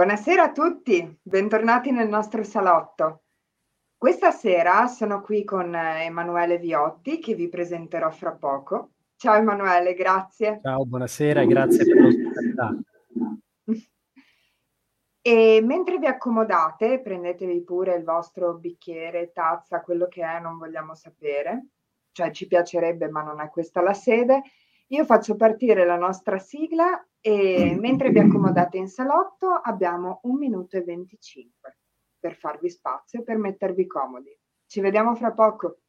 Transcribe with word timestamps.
Buonasera 0.00 0.44
a 0.44 0.52
tutti, 0.52 1.18
bentornati 1.20 1.90
nel 1.90 2.08
nostro 2.08 2.42
salotto. 2.42 3.24
Questa 3.98 4.30
sera 4.30 4.86
sono 4.86 5.20
qui 5.20 5.44
con 5.44 5.74
eh, 5.74 6.06
Emanuele 6.06 6.56
Viotti 6.56 7.18
che 7.18 7.34
vi 7.34 7.50
presenterò 7.50 8.10
fra 8.10 8.32
poco. 8.32 8.92
Ciao 9.16 9.34
Emanuele, 9.34 9.92
grazie. 9.92 10.60
Ciao, 10.62 10.86
buonasera 10.86 11.42
e 11.42 11.46
grazie 11.46 11.84
per 11.84 12.00
l'ospitalità. 12.00 12.78
E 15.20 15.60
mentre 15.62 15.98
vi 15.98 16.06
accomodate, 16.06 17.02
prendetevi 17.02 17.62
pure 17.62 17.94
il 17.94 18.04
vostro 18.04 18.54
bicchiere, 18.54 19.32
tazza, 19.32 19.82
quello 19.82 20.08
che 20.08 20.22
è, 20.22 20.40
non 20.40 20.56
vogliamo 20.56 20.94
sapere, 20.94 21.66
cioè 22.12 22.30
ci 22.30 22.46
piacerebbe 22.46 23.10
ma 23.10 23.20
non 23.22 23.38
è 23.42 23.50
questa 23.50 23.82
la 23.82 23.92
sede. 23.92 24.40
Io 24.92 25.04
faccio 25.04 25.36
partire 25.36 25.86
la 25.86 25.96
nostra 25.96 26.38
sigla 26.38 27.06
e 27.20 27.76
mentre 27.78 28.10
vi 28.10 28.18
accomodate 28.18 28.76
in 28.76 28.88
salotto 28.88 29.48
abbiamo 29.48 30.18
un 30.24 30.36
minuto 30.36 30.76
e 30.76 30.82
25 30.82 31.78
per 32.18 32.34
farvi 32.34 32.68
spazio 32.68 33.20
e 33.20 33.22
per 33.22 33.38
mettervi 33.38 33.86
comodi. 33.86 34.36
Ci 34.66 34.80
vediamo 34.80 35.14
fra 35.14 35.30
poco. 35.30 35.79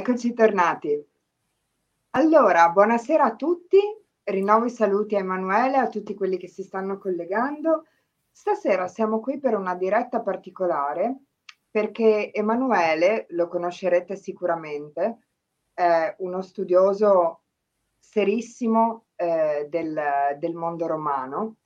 Eccoci 0.00 0.32
tornati. 0.32 1.08
Allora, 2.12 2.70
buonasera 2.70 3.22
a 3.22 3.36
tutti. 3.36 3.78
Rinnovo 4.22 4.64
i 4.64 4.70
saluti 4.70 5.14
a 5.14 5.18
Emanuele, 5.18 5.76
a 5.76 5.88
tutti 5.88 6.14
quelli 6.14 6.38
che 6.38 6.48
si 6.48 6.62
stanno 6.62 6.96
collegando. 6.96 7.84
Stasera 8.30 8.88
siamo 8.88 9.20
qui 9.20 9.38
per 9.38 9.54
una 9.54 9.74
diretta 9.74 10.22
particolare 10.22 11.24
perché 11.70 12.32
Emanuele, 12.32 13.26
lo 13.32 13.46
conoscerete 13.48 14.16
sicuramente, 14.16 15.18
è 15.74 16.14
uno 16.20 16.40
studioso 16.40 17.42
serissimo 17.98 19.08
eh, 19.16 19.66
del, 19.68 20.00
del 20.38 20.54
mondo 20.54 20.86
romano 20.86 21.56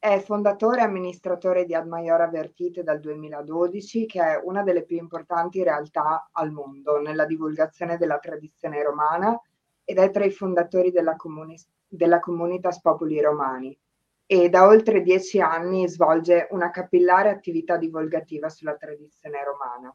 è 0.00 0.18
fondatore 0.18 0.80
e 0.80 0.84
amministratore 0.84 1.66
di 1.66 1.74
Ad 1.74 1.86
Maior 1.86 2.30
Vertite 2.30 2.82
dal 2.82 3.00
2012, 3.00 4.06
che 4.06 4.22
è 4.22 4.40
una 4.42 4.62
delle 4.62 4.82
più 4.82 4.96
importanti 4.96 5.62
realtà 5.62 6.30
al 6.32 6.50
mondo 6.52 6.98
nella 6.98 7.26
divulgazione 7.26 7.98
della 7.98 8.18
tradizione 8.18 8.82
romana 8.82 9.38
ed 9.84 9.98
è 9.98 10.10
tra 10.10 10.24
i 10.24 10.30
fondatori 10.30 10.90
della, 10.90 11.16
comuni- 11.16 11.60
della 11.86 12.18
Comunitas 12.18 12.80
Populi 12.80 13.20
Romani 13.20 13.78
e 14.24 14.48
da 14.48 14.66
oltre 14.66 15.02
dieci 15.02 15.38
anni 15.38 15.86
svolge 15.86 16.48
una 16.52 16.70
capillare 16.70 17.28
attività 17.28 17.76
divulgativa 17.76 18.48
sulla 18.48 18.76
tradizione 18.76 19.44
romana. 19.44 19.94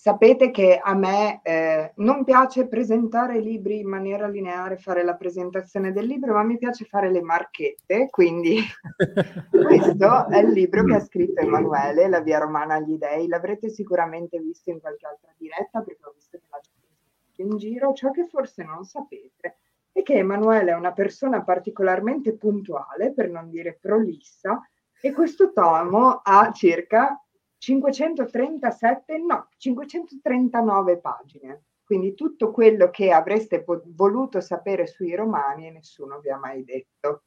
Sapete 0.00 0.52
che 0.52 0.78
a 0.80 0.94
me 0.94 1.40
eh, 1.42 1.90
non 1.96 2.22
piace 2.22 2.68
presentare 2.68 3.40
libri 3.40 3.80
in 3.80 3.88
maniera 3.88 4.28
lineare, 4.28 4.76
fare 4.76 5.02
la 5.02 5.16
presentazione 5.16 5.92
del 5.92 6.06
libro, 6.06 6.34
ma 6.34 6.44
mi 6.44 6.56
piace 6.56 6.84
fare 6.84 7.10
le 7.10 7.20
marchette, 7.20 8.06
quindi 8.08 8.60
questo 9.50 10.28
è 10.28 10.38
il 10.38 10.50
libro 10.50 10.84
che 10.84 10.94
ha 10.94 11.00
scritto 11.00 11.40
Emanuele, 11.40 12.08
La 12.08 12.20
via 12.20 12.38
romana 12.38 12.74
agli 12.74 12.96
dei. 12.96 13.26
L'avrete 13.26 13.70
sicuramente 13.70 14.38
visto 14.38 14.70
in 14.70 14.78
qualche 14.78 15.04
altra 15.04 15.34
diretta, 15.36 15.82
perché 15.82 16.06
ho 16.06 16.12
visto 16.14 16.38
che 16.38 16.44
l'ha 16.48 16.60
già 16.62 17.42
in 17.42 17.56
giro. 17.56 17.92
Ciò 17.92 18.12
che 18.12 18.24
forse 18.28 18.62
non 18.62 18.84
sapete 18.84 19.56
è 19.90 20.04
che 20.04 20.14
Emanuele 20.14 20.70
è 20.70 20.76
una 20.76 20.92
persona 20.92 21.42
particolarmente 21.42 22.36
puntuale, 22.36 23.12
per 23.12 23.30
non 23.30 23.50
dire 23.50 23.76
prolissa, 23.80 24.64
e 25.00 25.12
questo 25.12 25.52
tomo 25.52 26.20
ha 26.22 26.52
circa 26.52 27.20
537, 27.58 29.18
no, 29.18 29.48
539 29.56 30.98
pagine. 30.98 31.62
Quindi 31.84 32.14
tutto 32.14 32.50
quello 32.50 32.90
che 32.90 33.10
avreste 33.10 33.62
po- 33.62 33.82
voluto 33.86 34.40
sapere 34.40 34.86
sui 34.86 35.14
romani 35.14 35.66
e 35.66 35.70
nessuno 35.70 36.20
vi 36.20 36.30
ha 36.30 36.36
mai 36.36 36.62
detto. 36.62 37.24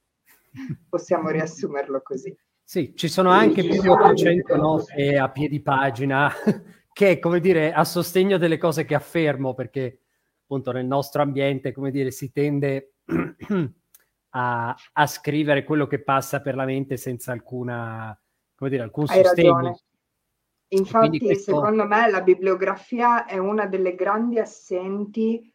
Possiamo 0.87 1.29
riassumerlo 1.31 2.01
così. 2.01 2.35
Sì, 2.63 2.93
ci 2.95 3.09
sono 3.09 3.31
anche 3.31 3.63
più 3.63 3.81
di 3.81 3.87
800 3.87 4.55
note 4.55 5.17
a 5.17 5.29
piedi 5.29 5.61
pagina 5.61 6.31
che, 6.93 7.19
come 7.19 7.39
dire, 7.39 7.73
a 7.73 7.83
sostegno 7.83 8.37
delle 8.37 8.57
cose 8.57 8.85
che 8.85 8.95
affermo, 8.95 9.53
perché 9.53 10.01
appunto 10.43 10.71
nel 10.71 10.85
nostro 10.85 11.21
ambiente, 11.21 11.71
come 11.73 11.91
dire, 11.91 12.11
si 12.11 12.31
tende 12.31 12.93
a, 14.29 14.75
a 14.93 15.07
scrivere 15.07 15.63
quello 15.63 15.87
che 15.87 16.03
passa 16.03 16.39
per 16.39 16.55
la 16.55 16.65
mente 16.65 16.97
senza 16.97 17.31
alcuna, 17.31 18.17
come 18.55 18.69
dire, 18.69 18.83
alcun 18.83 19.05
Hai 19.07 19.23
sostegno. 19.23 19.55
Ragione. 19.55 19.79
Infatti, 20.73 21.19
questo... 21.19 21.53
secondo 21.53 21.85
me, 21.85 22.09
la 22.09 22.21
bibliografia 22.21 23.25
è 23.25 23.37
una 23.37 23.65
delle 23.65 23.93
grandi 23.95 24.39
assenti 24.39 25.53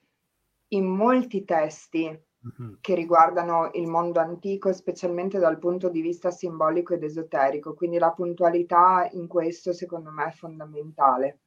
in 0.69 0.85
molti 0.85 1.45
testi 1.45 2.05
mm-hmm. 2.05 2.75
che 2.81 2.95
riguardano 2.95 3.71
il 3.75 3.87
mondo 3.87 4.21
antico, 4.21 4.73
specialmente 4.73 5.39
dal 5.39 5.59
punto 5.59 5.89
di 5.89 6.03
vista 6.03 6.31
simbolico 6.31 6.93
ed 6.93 7.03
esoterico. 7.03 7.75
Quindi 7.75 7.99
la 7.99 8.11
puntualità 8.11 9.09
in 9.13 9.27
questo, 9.27 9.73
secondo 9.73 10.11
me, 10.11 10.27
è 10.27 10.33
fondamentale. 10.33 11.39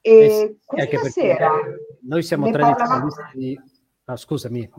E 0.00 0.12
eh 0.12 0.28
sì, 0.30 0.58
questa 0.64 1.08
sera 1.08 1.50
noi 2.02 2.22
siamo 2.22 2.50
tradizionalisti. 2.50 3.54
Parla... 3.54 3.70
Ah, 4.04 4.16
scusami. 4.16 4.70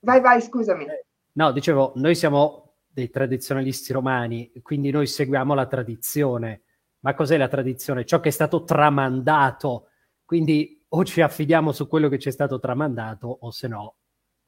Vai, 0.00 0.20
vai, 0.20 0.40
scusami. 0.40 0.86
No, 1.32 1.52
dicevo, 1.52 1.92
noi 1.96 2.14
siamo 2.14 2.61
dei 2.92 3.08
tradizionalisti 3.08 3.92
romani, 3.92 4.52
quindi 4.62 4.90
noi 4.90 5.06
seguiamo 5.06 5.54
la 5.54 5.66
tradizione. 5.66 6.62
Ma 7.00 7.14
cos'è 7.14 7.36
la 7.36 7.48
tradizione? 7.48 8.04
Ciò 8.04 8.20
che 8.20 8.28
è 8.28 8.32
stato 8.32 8.64
tramandato. 8.64 9.88
Quindi 10.24 10.84
o 10.88 11.04
ci 11.04 11.20
affidiamo 11.20 11.72
su 11.72 11.88
quello 11.88 12.08
che 12.08 12.18
ci 12.18 12.28
è 12.28 12.32
stato 12.32 12.58
tramandato 12.58 13.26
o 13.40 13.50
se 13.50 13.66
no 13.66 13.94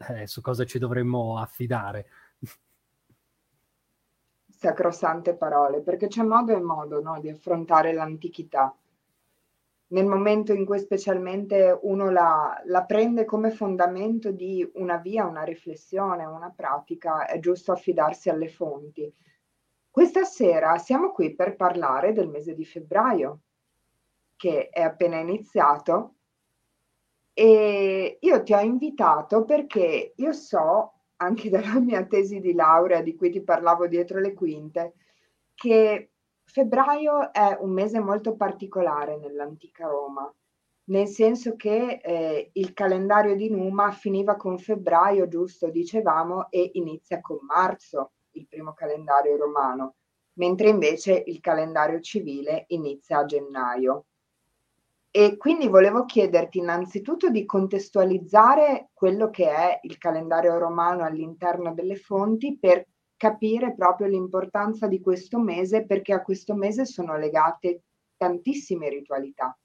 eh, 0.08 0.26
su 0.26 0.40
cosa 0.40 0.64
ci 0.64 0.78
dovremmo 0.78 1.38
affidare. 1.38 2.06
Sacrosante 4.46 5.34
parole, 5.34 5.80
perché 5.80 6.06
c'è 6.06 6.22
modo 6.22 6.52
e 6.52 6.60
modo 6.60 7.00
no, 7.00 7.18
di 7.20 7.28
affrontare 7.28 7.92
l'antichità 7.92 8.74
nel 9.88 10.06
momento 10.06 10.52
in 10.52 10.64
cui 10.64 10.78
specialmente 10.78 11.78
uno 11.82 12.10
la, 12.10 12.60
la, 12.64 12.84
prende 12.84 13.24
come 13.24 13.50
fondamento 13.50 14.30
di 14.30 14.68
una 14.74 14.96
via, 14.96 15.26
una 15.26 15.42
riflessione, 15.42 16.24
una 16.24 16.52
pratica, 16.54 17.26
è 17.26 17.38
giusto 17.38 17.72
affidarsi 17.72 18.30
alle 18.30 18.48
fonti. 18.48 19.12
Questa 19.90 20.24
sera 20.24 20.78
siamo 20.78 21.12
qui 21.12 21.34
per 21.34 21.54
parlare 21.54 22.12
del 22.12 22.28
mese 22.28 22.54
di 22.54 22.64
febbraio, 22.64 23.40
che 24.36 24.68
è 24.68 24.82
appena 24.82 25.18
iniziato, 25.18 26.14
e 27.32 28.18
io 28.20 28.42
ti 28.42 28.54
ho 28.54 28.60
invitato 28.60 29.44
perché 29.44 30.12
io 30.16 30.32
so, 30.32 30.92
anche 31.16 31.50
dalla 31.50 31.78
mia 31.78 32.04
tesi 32.06 32.40
di 32.40 32.54
laurea 32.54 33.02
di 33.02 33.14
cui 33.14 33.30
ti 33.30 33.42
parlavo 33.42 33.86
dietro 33.86 34.18
le 34.18 34.32
quinte, 34.32 34.94
che 35.54 36.10
febbraio 36.44 37.32
è 37.32 37.56
un 37.60 37.70
mese 37.70 38.00
molto 38.00 38.36
particolare 38.36 39.16
nell'antica 39.16 39.86
Roma, 39.86 40.32
nel 40.86 41.08
senso 41.08 41.56
che 41.56 42.00
eh, 42.02 42.50
il 42.52 42.72
calendario 42.74 43.34
di 43.34 43.48
Numa 43.48 43.90
finiva 43.90 44.36
con 44.36 44.58
febbraio, 44.58 45.28
giusto, 45.28 45.70
dicevamo, 45.70 46.50
e 46.50 46.70
inizia 46.74 47.20
con 47.20 47.38
marzo, 47.40 48.12
il 48.32 48.46
primo 48.46 48.74
calendario 48.74 49.36
romano, 49.36 49.94
mentre 50.34 50.68
invece 50.68 51.22
il 51.26 51.40
calendario 51.40 52.00
civile 52.00 52.64
inizia 52.68 53.18
a 53.18 53.24
gennaio. 53.24 54.06
E 55.10 55.36
quindi 55.36 55.68
volevo 55.68 56.04
chiederti 56.04 56.58
innanzitutto 56.58 57.30
di 57.30 57.44
contestualizzare 57.44 58.90
quello 58.92 59.30
che 59.30 59.48
è 59.48 59.78
il 59.82 59.96
calendario 59.96 60.58
romano 60.58 61.04
all'interno 61.04 61.72
delle 61.72 61.94
fonti 61.94 62.58
per 62.58 62.84
capire 63.24 63.72
proprio 63.74 64.06
l'importanza 64.06 64.86
di 64.86 65.00
questo 65.00 65.40
mese, 65.40 65.86
perché 65.86 66.12
a 66.12 66.20
questo 66.20 66.54
mese 66.54 66.84
sono 66.84 67.16
legate 67.16 67.80
tantissime 68.18 68.90
ritualità. 68.90 69.56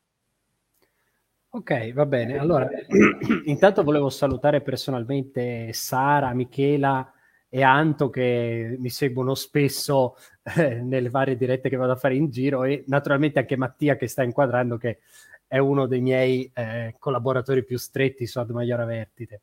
Ok, 1.50 1.92
va 1.92 2.06
bene. 2.06 2.38
Allora, 2.38 2.70
intanto 3.44 3.84
volevo 3.84 4.10
salutare 4.10 4.62
personalmente 4.62 5.74
Sara, 5.74 6.34
Michela 6.34 7.12
e 7.50 7.62
Anto 7.62 8.10
che 8.10 8.78
mi 8.80 8.90
seguono 8.90 9.36
spesso 9.36 10.16
eh, 10.56 10.76
nelle 10.82 11.10
varie 11.10 11.36
dirette 11.36 11.68
che 11.68 11.76
vado 11.76 11.92
a 11.92 11.98
fare 11.98 12.16
in 12.16 12.30
giro 12.30 12.64
e 12.64 12.86
naturalmente 12.88 13.40
anche 13.40 13.58
Mattia 13.58 13.98
che 13.98 14.08
sta 14.08 14.24
inquadrando 14.24 14.78
che 14.78 15.00
è 15.48 15.58
uno 15.58 15.86
dei 15.86 16.00
miei 16.00 16.50
eh, 16.54 16.96
collaboratori 16.98 17.66
più 17.66 17.78
stretti 17.78 18.26
su 18.26 18.40
Ad 18.40 18.52
Maiora 18.52 18.86
Vertite. 18.86 19.42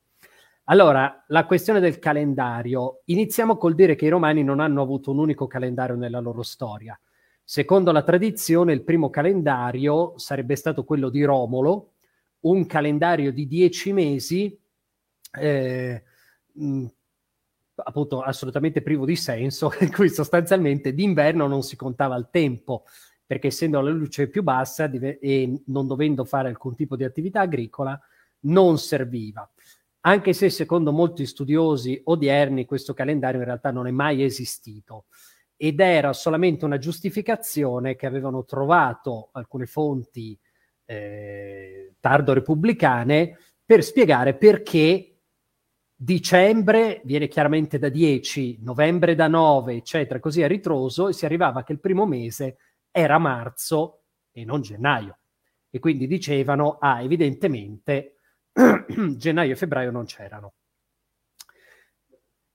Allora, 0.69 1.25
la 1.29 1.47
questione 1.47 1.79
del 1.81 1.99
calendario. 1.99 3.03
Iniziamo 3.07 3.57
col 3.57 3.75
dire 3.75 3.95
che 3.95 4.07
i 4.07 4.09
romani 4.09 4.43
non 4.43 4.59
hanno 4.61 4.83
avuto 4.83 5.13
un 5.13 5.19
unico 5.19 5.47
calendario 5.47 5.95
nella 5.95 6.19
loro 6.19 6.43
storia. 6.43 6.99
Secondo 7.45 7.93
la 7.93 8.03
tradizione, 8.03 8.73
il 8.73 8.83
primo 8.83 9.09
calendario 9.09 10.19
sarebbe 10.19 10.57
stato 10.57 10.85
quello 10.85 11.09
di 11.09 11.23
Romolo, 11.23 11.93
un 12.41 12.67
calendario 12.67 13.33
di 13.33 13.47
dieci 13.47 13.93
mesi, 13.93 14.59
eh, 15.39 16.03
mh, 16.53 16.87
appunto 17.77 18.21
assolutamente 18.23 18.83
privo 18.83 19.05
di 19.05 19.15
senso, 19.15 19.71
in 19.81 19.93
cui 19.93 20.09
sostanzialmente 20.09 20.93
d'inverno 20.93 21.47
non 21.47 21.63
si 21.63 21.77
contava 21.77 22.17
il 22.17 22.27
tempo, 22.31 22.85
perché 23.25 23.49
essendo 23.49 23.81
la 23.81 23.91
luce 23.91 24.29
più 24.29 24.43
bassa 24.43 24.89
div- 24.89 25.19
e 25.21 25.63
non 25.67 25.87
dovendo 25.87 26.25
fare 26.25 26.49
alcun 26.49 26.75
tipo 26.75 26.97
di 26.97 27.05
attività 27.05 27.41
agricola, 27.43 27.97
non 28.41 28.79
serviva. 28.79 29.49
Anche 30.07 30.33
se 30.35 30.51
secondo 30.51 30.93
molti 30.93 31.27
studiosi 31.27 32.01
odierni 32.05 32.65
questo 32.65 32.95
calendario 32.95 33.41
in 33.41 33.47
realtà 33.47 33.73
non 33.73 33.89
è 33.89 33.91
mai 33.91 34.23
esistito 34.23 35.07
ed 35.57 35.81
era 35.81 36.13
solamente 36.13 36.65
una 36.65 36.79
giustificazione 36.79 37.97
che 37.97 38.07
avevano 38.07 38.45
trovato 38.45 39.31
alcune 39.33 39.67
fonti 39.67 40.39
eh, 40.85 41.95
tardo 41.99 42.35
repubblicane 42.35 43.37
per 43.65 43.83
spiegare 43.83 44.37
perché 44.37 45.23
dicembre 45.93 47.01
viene 47.03 47.27
chiaramente 47.27 47.81
da 47.81 47.89
10, 47.89 48.59
novembre 48.63 49.17
da 49.17 49.27
9, 49.27 49.75
eccetera, 49.75 50.21
così 50.21 50.41
a 50.41 50.47
ritroso 50.47 51.09
e 51.09 51.15
si 51.15 51.25
arrivava 51.25 51.65
che 51.65 51.73
il 51.73 51.81
primo 51.81 52.07
mese 52.07 52.59
era 52.93 53.19
marzo 53.19 54.03
e 54.31 54.45
non 54.45 54.61
gennaio. 54.61 55.19
E 55.69 55.81
quindi 55.81 56.07
dicevano, 56.07 56.77
ah, 56.79 57.03
evidentemente 57.03 58.16
gennaio 59.17 59.53
e 59.53 59.57
febbraio 59.57 59.91
non 59.91 60.07
c'erano. 60.07 60.55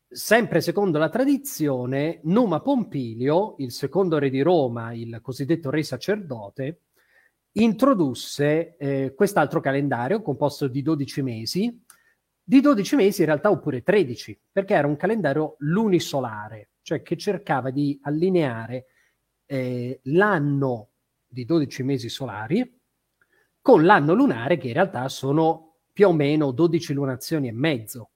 Sempre 0.08 0.60
secondo 0.60 0.98
la 0.98 1.10
tradizione, 1.10 2.20
Numa 2.24 2.60
Pompilio, 2.62 3.56
il 3.60 3.72
secondo 3.72 4.18
re 4.18 4.30
di 4.30 4.42
Roma, 4.42 4.94
il 4.94 5.20
cosiddetto 5.22 5.70
re 5.70 5.84
sacerdote, 5.84 6.82
introdusse 7.54 8.76
eh, 8.78 9.14
quest'altro 9.16 9.62
calendario 9.62 10.22
composto 10.22 10.68
di 10.68 10.82
12 10.82 11.22
mesi, 11.22 11.84
di 12.44 12.60
12 12.60 12.96
mesi 12.96 13.22
in 13.22 13.28
realtà 13.28 13.52
oppure 13.52 13.84
13, 13.84 14.42
perché 14.52 14.74
era 14.74 14.88
un 14.88 14.98
calendario 14.98 15.56
lunisolare, 15.60 16.72
cioè 16.82 17.02
che 17.02 17.16
cercava 17.16 17.70
di 17.70 17.98
allineare 18.04 18.88
eh, 19.46 20.00
l'anno 20.04 20.90
di 21.26 21.46
12 21.46 21.84
mesi 21.84 22.10
solari 22.10 22.80
con 23.62 23.86
l'anno 23.86 24.14
lunare 24.14 24.58
che 24.58 24.68
in 24.68 24.74
realtà 24.74 25.08
sono 25.08 25.71
più 25.92 26.08
o 26.08 26.14
meno 26.14 26.52
12 26.52 26.94
lunazioni 26.94 27.48
e 27.48 27.54
mezzo. 27.54 28.12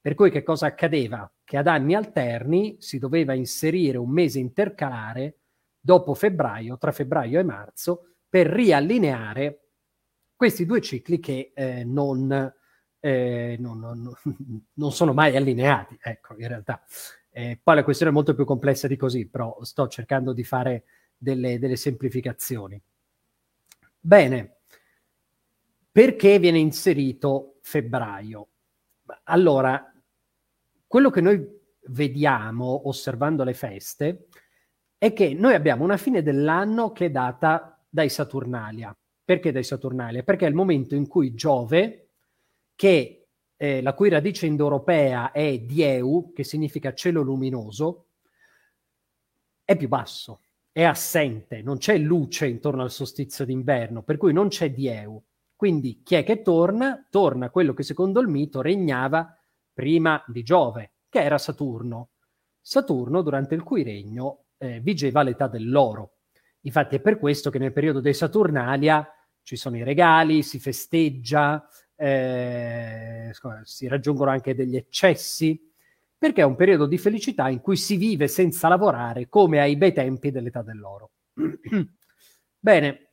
Per 0.00 0.14
cui 0.14 0.30
che 0.30 0.42
cosa 0.42 0.66
accadeva? 0.66 1.30
Che 1.44 1.56
ad 1.56 1.66
anni 1.66 1.94
alterni 1.94 2.76
si 2.80 2.98
doveva 2.98 3.34
inserire 3.34 3.98
un 3.98 4.10
mese 4.10 4.38
intercalare 4.38 5.38
dopo 5.78 6.14
febbraio, 6.14 6.76
tra 6.78 6.92
febbraio 6.92 7.38
e 7.38 7.44
marzo, 7.44 8.14
per 8.28 8.46
riallineare 8.46 9.60
questi 10.34 10.66
due 10.66 10.80
cicli 10.80 11.20
che 11.20 11.52
eh, 11.54 11.84
non, 11.84 12.52
eh, 12.98 13.56
non, 13.60 13.78
non, 13.78 14.12
non, 14.74 14.92
sono 14.92 15.12
mai 15.12 15.36
allineati, 15.36 15.98
ecco, 16.00 16.34
in 16.36 16.48
realtà. 16.48 16.82
Eh, 17.30 17.60
poi 17.62 17.76
la 17.76 17.84
questione 17.84 18.10
è 18.10 18.14
molto 18.14 18.34
più 18.34 18.44
complessa 18.44 18.88
di 18.88 18.96
così, 18.96 19.28
però 19.28 19.62
sto 19.62 19.86
cercando 19.86 20.32
di 20.32 20.44
fare 20.44 20.84
delle, 21.16 21.58
delle 21.58 21.76
semplificazioni. 21.76 22.82
Bene, 24.00 24.61
perché 25.92 26.38
viene 26.38 26.58
inserito 26.58 27.58
febbraio? 27.60 28.48
Allora, 29.24 29.92
quello 30.86 31.10
che 31.10 31.20
noi 31.20 31.46
vediamo 31.88 32.88
osservando 32.88 33.44
le 33.44 33.52
feste 33.52 34.28
è 34.96 35.12
che 35.12 35.34
noi 35.34 35.54
abbiamo 35.54 35.84
una 35.84 35.96
fine 35.98 36.22
dell'anno 36.22 36.92
che 36.92 37.06
è 37.06 37.10
data 37.10 37.78
dai 37.88 38.08
Saturnalia. 38.08 38.96
Perché 39.24 39.52
dai 39.52 39.64
Saturnalia? 39.64 40.22
Perché 40.22 40.46
è 40.46 40.48
il 40.48 40.54
momento 40.54 40.94
in 40.94 41.06
cui 41.06 41.34
Giove, 41.34 42.08
che 42.74 43.28
eh, 43.56 43.82
la 43.82 43.94
cui 43.94 44.08
radice 44.08 44.46
indoeuropea 44.46 45.30
è 45.30 45.58
dieu, 45.58 46.32
che 46.34 46.42
significa 46.42 46.94
cielo 46.94 47.20
luminoso, 47.20 48.06
è 49.62 49.76
più 49.76 49.88
basso, 49.88 50.40
è 50.72 50.84
assente, 50.84 51.62
non 51.62 51.78
c'è 51.78 51.98
luce 51.98 52.46
intorno 52.46 52.82
al 52.82 52.90
solstizio 52.90 53.44
d'inverno, 53.44 54.02
per 54.02 54.16
cui 54.16 54.32
non 54.32 54.48
c'è 54.48 54.72
dieu. 54.72 55.22
Quindi 55.62 56.02
chi 56.02 56.16
è 56.16 56.24
che 56.24 56.42
torna? 56.42 57.06
Torna 57.08 57.48
quello 57.48 57.72
che 57.72 57.84
secondo 57.84 58.18
il 58.18 58.26
mito 58.26 58.62
regnava 58.62 59.32
prima 59.72 60.20
di 60.26 60.42
Giove, 60.42 60.94
che 61.08 61.22
era 61.22 61.38
Saturno. 61.38 62.08
Saturno, 62.60 63.22
durante 63.22 63.54
il 63.54 63.62
cui 63.62 63.84
regno, 63.84 64.46
eh, 64.58 64.80
vigeva 64.80 65.22
l'età 65.22 65.46
dell'oro. 65.46 66.14
Infatti 66.62 66.96
è 66.96 67.00
per 67.00 67.16
questo 67.16 67.48
che 67.48 67.60
nel 67.60 67.72
periodo 67.72 68.00
dei 68.00 68.12
Saturnalia 68.12 69.08
ci 69.44 69.54
sono 69.54 69.76
i 69.76 69.84
regali, 69.84 70.42
si 70.42 70.58
festeggia, 70.58 71.64
eh, 71.94 73.30
si 73.62 73.86
raggiungono 73.86 74.32
anche 74.32 74.56
degli 74.56 74.74
eccessi, 74.74 75.72
perché 76.18 76.40
è 76.40 76.44
un 76.44 76.56
periodo 76.56 76.86
di 76.86 76.98
felicità 76.98 77.48
in 77.48 77.60
cui 77.60 77.76
si 77.76 77.94
vive 77.94 78.26
senza 78.26 78.66
lavorare 78.66 79.28
come 79.28 79.60
ai 79.60 79.76
bei 79.76 79.92
tempi 79.92 80.32
dell'età 80.32 80.62
dell'oro. 80.62 81.12
Bene, 82.58 83.11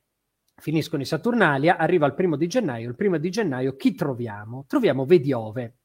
finiscono 0.59 1.01
i 1.01 1.05
Saturnalia, 1.05 1.77
arriva 1.77 2.05
il 2.05 2.13
primo 2.13 2.35
di 2.35 2.47
gennaio. 2.47 2.89
Il 2.89 2.95
primo 2.95 3.17
di 3.17 3.29
gennaio 3.29 3.75
chi 3.75 3.95
troviamo? 3.95 4.65
Troviamo 4.67 5.05
Vediove. 5.05 5.77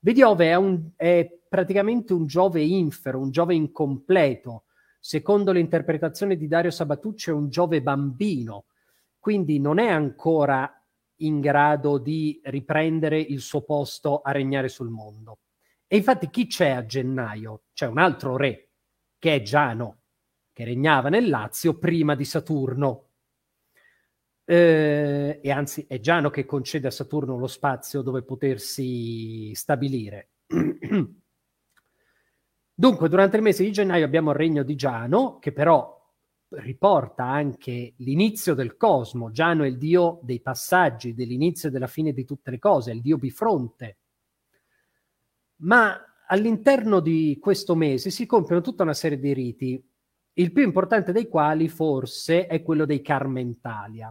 Vediove 0.00 0.46
è, 0.46 0.54
un, 0.54 0.90
è 0.94 1.28
praticamente 1.48 2.12
un 2.12 2.26
Giove 2.26 2.62
infero, 2.62 3.18
un 3.20 3.30
Giove 3.30 3.54
incompleto. 3.54 4.64
Secondo 5.00 5.52
l'interpretazione 5.52 6.36
di 6.36 6.46
Dario 6.46 6.70
Sabatucci 6.70 7.30
è 7.30 7.32
un 7.32 7.48
Giove 7.48 7.82
bambino, 7.82 8.66
quindi 9.18 9.58
non 9.58 9.78
è 9.78 9.88
ancora 9.88 10.72
in 11.20 11.40
grado 11.40 11.98
di 11.98 12.40
riprendere 12.44 13.18
il 13.18 13.40
suo 13.40 13.62
posto 13.62 14.20
a 14.20 14.30
regnare 14.32 14.68
sul 14.68 14.90
mondo. 14.90 15.38
E 15.86 15.96
infatti 15.96 16.28
chi 16.30 16.46
c'è 16.46 16.70
a 16.70 16.84
gennaio? 16.84 17.62
C'è 17.72 17.86
un 17.86 17.98
altro 17.98 18.36
re, 18.36 18.70
che 19.18 19.36
è 19.36 19.42
Giano, 19.42 20.02
che 20.52 20.64
regnava 20.64 21.08
nel 21.08 21.28
Lazio 21.28 21.78
prima 21.78 22.14
di 22.14 22.24
Saturno. 22.24 23.07
Eh, 24.50 25.40
e 25.42 25.50
anzi 25.50 25.84
è 25.86 26.00
Giano 26.00 26.30
che 26.30 26.46
concede 26.46 26.86
a 26.86 26.90
Saturno 26.90 27.36
lo 27.36 27.48
spazio 27.48 28.00
dove 28.00 28.22
potersi 28.22 29.54
stabilire. 29.54 30.30
Dunque, 32.72 33.08
durante 33.10 33.36
il 33.36 33.42
mese 33.42 33.62
di 33.62 33.72
gennaio 33.72 34.06
abbiamo 34.06 34.30
il 34.30 34.36
regno 34.38 34.62
di 34.62 34.74
Giano, 34.74 35.38
che 35.38 35.52
però 35.52 35.94
riporta 36.52 37.24
anche 37.24 37.92
l'inizio 37.98 38.54
del 38.54 38.78
cosmo. 38.78 39.30
Giano 39.32 39.64
è 39.64 39.66
il 39.66 39.76
dio 39.76 40.18
dei 40.22 40.40
passaggi, 40.40 41.12
dell'inizio 41.12 41.68
e 41.68 41.72
della 41.72 41.86
fine 41.86 42.14
di 42.14 42.24
tutte 42.24 42.50
le 42.50 42.58
cose, 42.58 42.90
è 42.90 42.94
il 42.94 43.02
dio 43.02 43.18
bifronte. 43.18 43.98
Ma 45.56 45.94
all'interno 46.26 47.00
di 47.00 47.36
questo 47.38 47.74
mese 47.74 48.08
si 48.08 48.24
compiono 48.24 48.62
tutta 48.62 48.82
una 48.82 48.94
serie 48.94 49.18
di 49.18 49.34
riti, 49.34 49.86
il 50.32 50.52
più 50.52 50.62
importante 50.62 51.12
dei 51.12 51.28
quali 51.28 51.68
forse 51.68 52.46
è 52.46 52.62
quello 52.62 52.86
dei 52.86 53.02
Carmentalia. 53.02 54.10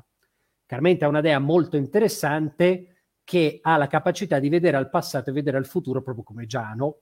Carmenta 0.68 1.06
è 1.06 1.10
una 1.10 1.22
dea 1.22 1.40
molto 1.40 1.78
interessante 1.78 3.06
che 3.24 3.60
ha 3.62 3.78
la 3.78 3.88
capacità 3.88 4.38
di 4.38 4.50
vedere 4.50 4.76
al 4.76 4.90
passato 4.90 5.30
e 5.30 5.34
vedere 5.34 5.56
al 5.56 5.66
futuro 5.66 6.02
proprio 6.02 6.26
come 6.26 6.46
Giano. 6.46 7.00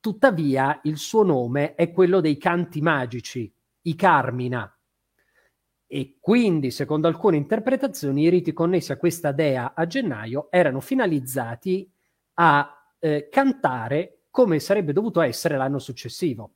Tuttavia 0.00 0.80
il 0.84 0.96
suo 0.96 1.22
nome 1.22 1.74
è 1.74 1.92
quello 1.92 2.20
dei 2.20 2.38
canti 2.38 2.80
magici, 2.80 3.54
i 3.82 3.94
Carmina. 3.94 4.74
E 5.86 6.16
quindi, 6.18 6.70
secondo 6.70 7.06
alcune 7.06 7.36
interpretazioni, 7.36 8.22
i 8.22 8.30
riti 8.30 8.54
connessi 8.54 8.92
a 8.92 8.96
questa 8.96 9.32
dea 9.32 9.74
a 9.74 9.86
gennaio 9.86 10.50
erano 10.50 10.80
finalizzati 10.80 11.90
a 12.34 12.92
eh, 12.98 13.28
cantare 13.30 14.24
come 14.30 14.58
sarebbe 14.60 14.94
dovuto 14.94 15.20
essere 15.20 15.58
l'anno 15.58 15.78
successivo. 15.78 16.54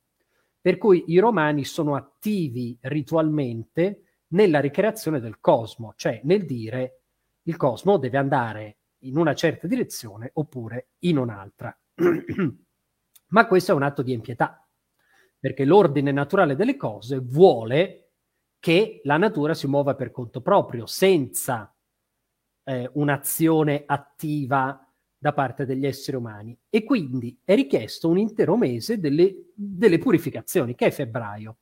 Per 0.59 0.79
cui 0.79 1.05
i 1.07 1.19
romani 1.19 1.63
sono 1.63 1.95
attivi 1.95 2.75
ritualmente 2.81 4.08
nella 4.29 4.59
ricreazione 4.59 5.19
del 5.19 5.39
cosmo, 5.39 5.93
cioè 5.95 6.21
nel 6.23 6.45
dire 6.45 7.01
il 7.43 7.55
cosmo 7.55 7.97
deve 7.97 8.17
andare 8.17 8.77
in 9.03 9.17
una 9.17 9.33
certa 9.33 9.67
direzione 9.67 10.29
oppure 10.33 10.89
in 10.99 11.17
un'altra. 11.17 11.75
Ma 13.31 13.47
questo 13.47 13.71
è 13.71 13.75
un 13.75 13.83
atto 13.83 14.01
di 14.01 14.11
impietà, 14.11 14.67
perché 15.39 15.65
l'ordine 15.65 16.11
naturale 16.11 16.55
delle 16.55 16.75
cose 16.75 17.19
vuole 17.19 18.09
che 18.59 19.01
la 19.03 19.17
natura 19.17 19.53
si 19.53 19.67
muova 19.67 19.95
per 19.95 20.11
conto 20.11 20.41
proprio, 20.41 20.85
senza 20.85 21.73
eh, 22.63 22.89
un'azione 22.93 23.83
attiva 23.85 24.85
da 25.17 25.33
parte 25.33 25.65
degli 25.65 25.85
esseri 25.85 26.17
umani. 26.17 26.57
E 26.69 26.83
quindi 26.83 27.39
è 27.43 27.55
richiesto 27.55 28.09
un 28.09 28.17
intero 28.17 28.57
mese 28.57 28.99
delle, 28.99 29.51
delle 29.53 29.97
purificazioni, 29.97 30.75
che 30.75 30.87
è 30.87 30.91
febbraio. 30.91 31.57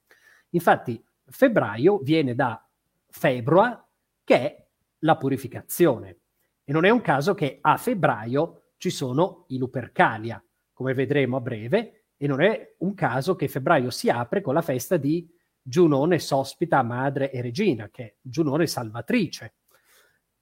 Infatti, 0.52 1.04
febbraio 1.30 2.00
viene 2.00 2.36
da 2.36 2.66
februa, 3.10 3.86
che 4.24 4.36
è 4.36 4.66
la 5.00 5.18
purificazione. 5.18 6.18
E 6.64 6.72
non 6.72 6.86
è 6.86 6.90
un 6.90 7.02
caso 7.02 7.34
che 7.34 7.60
a 7.62 7.78
febbraio 7.78 8.72
ci 8.78 8.90
sono 8.90 9.46
i 9.48 9.58
Lupercalia, 9.58 10.44
come 10.74 10.94
vedremo 10.94 11.38
a 11.38 11.42
breve, 11.42 12.06
e 12.18 12.28
non 12.28 12.42
è 12.42 12.76
un 12.80 12.94
caso 12.94 13.36
che 13.36 13.48
febbraio 13.48 13.90
si 13.90 14.10
apre 14.10 14.42
con 14.42 14.54
la 14.54 14.62
festa 14.62 14.98
di 14.98 15.28
Giunone 15.62 16.20
Sospita, 16.20 16.82
Madre 16.82 17.32
e 17.32 17.42
Regina, 17.42 17.90
che 17.90 18.04
è 18.04 18.16
Giunone 18.22 18.68
Salvatrice. 18.68 19.56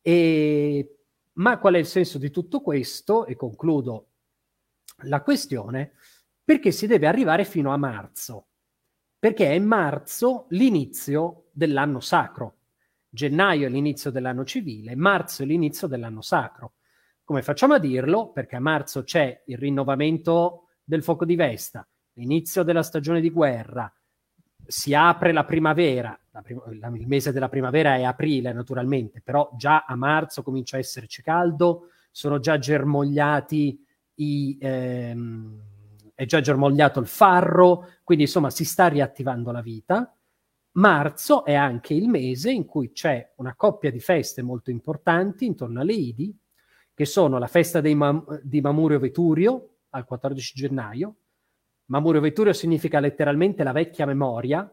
E, 0.01 0.97
ma 1.33 1.57
qual 1.57 1.73
è 1.73 1.77
il 1.79 1.85
senso 1.85 2.17
di 2.17 2.29
tutto 2.29 2.61
questo? 2.61 3.25
E 3.25 3.35
concludo 3.35 4.09
la 5.03 5.21
questione, 5.21 5.93
perché 6.43 6.71
si 6.71 6.87
deve 6.87 7.07
arrivare 7.07 7.43
fino 7.43 7.71
a 7.73 7.77
marzo, 7.77 8.47
perché 9.25 9.49
è 9.49 9.57
marzo 9.57 10.45
l'inizio 10.49 11.45
dell'anno 11.51 11.99
sacro. 11.99 12.57
Gennaio 13.09 13.65
è 13.65 13.71
l'inizio 13.71 14.11
dell'anno 14.11 14.45
civile, 14.45 14.95
marzo 14.95 15.41
è 15.41 15.47
l'inizio 15.47 15.87
dell'anno 15.87 16.21
sacro. 16.21 16.73
Come 17.23 17.41
facciamo 17.41 17.73
a 17.73 17.79
dirlo? 17.79 18.31
Perché 18.31 18.55
a 18.55 18.59
marzo 18.59 19.01
c'è 19.01 19.41
il 19.47 19.57
rinnovamento 19.57 20.67
del 20.83 21.01
fuoco 21.01 21.25
di 21.25 21.35
Vesta, 21.35 21.87
l'inizio 22.13 22.61
della 22.61 22.83
stagione 22.83 23.19
di 23.19 23.31
guerra, 23.31 23.91
si 24.63 24.93
apre 24.93 25.31
la 25.31 25.43
primavera, 25.43 26.15
la 26.29 26.43
prim- 26.43 26.79
la, 26.79 26.89
il 26.89 27.07
mese 27.07 27.31
della 27.31 27.49
primavera 27.49 27.95
è 27.95 28.03
aprile 28.03 28.53
naturalmente, 28.53 29.21
però 29.23 29.49
già 29.57 29.85
a 29.87 29.95
marzo 29.95 30.43
comincia 30.43 30.75
a 30.75 30.81
esserci 30.81 31.23
caldo, 31.23 31.87
sono 32.11 32.37
già 32.37 32.59
germogliati 32.59 33.83
i... 34.17 34.55
Ehm, 34.61 35.73
è 36.15 36.25
già 36.25 36.41
germogliato 36.41 36.99
il 36.99 37.07
farro, 37.07 37.89
quindi 38.03 38.23
insomma 38.23 38.49
si 38.49 38.65
sta 38.65 38.87
riattivando 38.87 39.51
la 39.51 39.61
vita 39.61 40.15
Marzo 40.75 41.45
è 41.45 41.53
anche 41.53 41.93
il 41.93 42.09
mese 42.09 42.51
in 42.51 42.65
cui 42.65 42.91
c'è 42.91 43.33
una 43.37 43.55
coppia 43.55 43.91
di 43.91 43.99
feste 44.01 44.41
molto 44.41 44.71
importanti 44.71 45.45
intorno 45.45 45.79
alle 45.79 45.93
Idi, 45.93 46.37
che 46.93 47.05
sono 47.05 47.37
la 47.37 47.47
festa 47.47 47.81
Mam- 47.81 48.41
di 48.41 48.59
Mamurio 48.59 48.99
Veturio 48.99 49.75
al 49.91 50.03
14 50.03 50.53
gennaio. 50.53 51.15
Mamurio 51.85 52.19
Veturio 52.19 52.51
significa 52.51 52.99
letteralmente 52.99 53.63
la 53.63 53.71
vecchia 53.71 54.05
memoria 54.05 54.69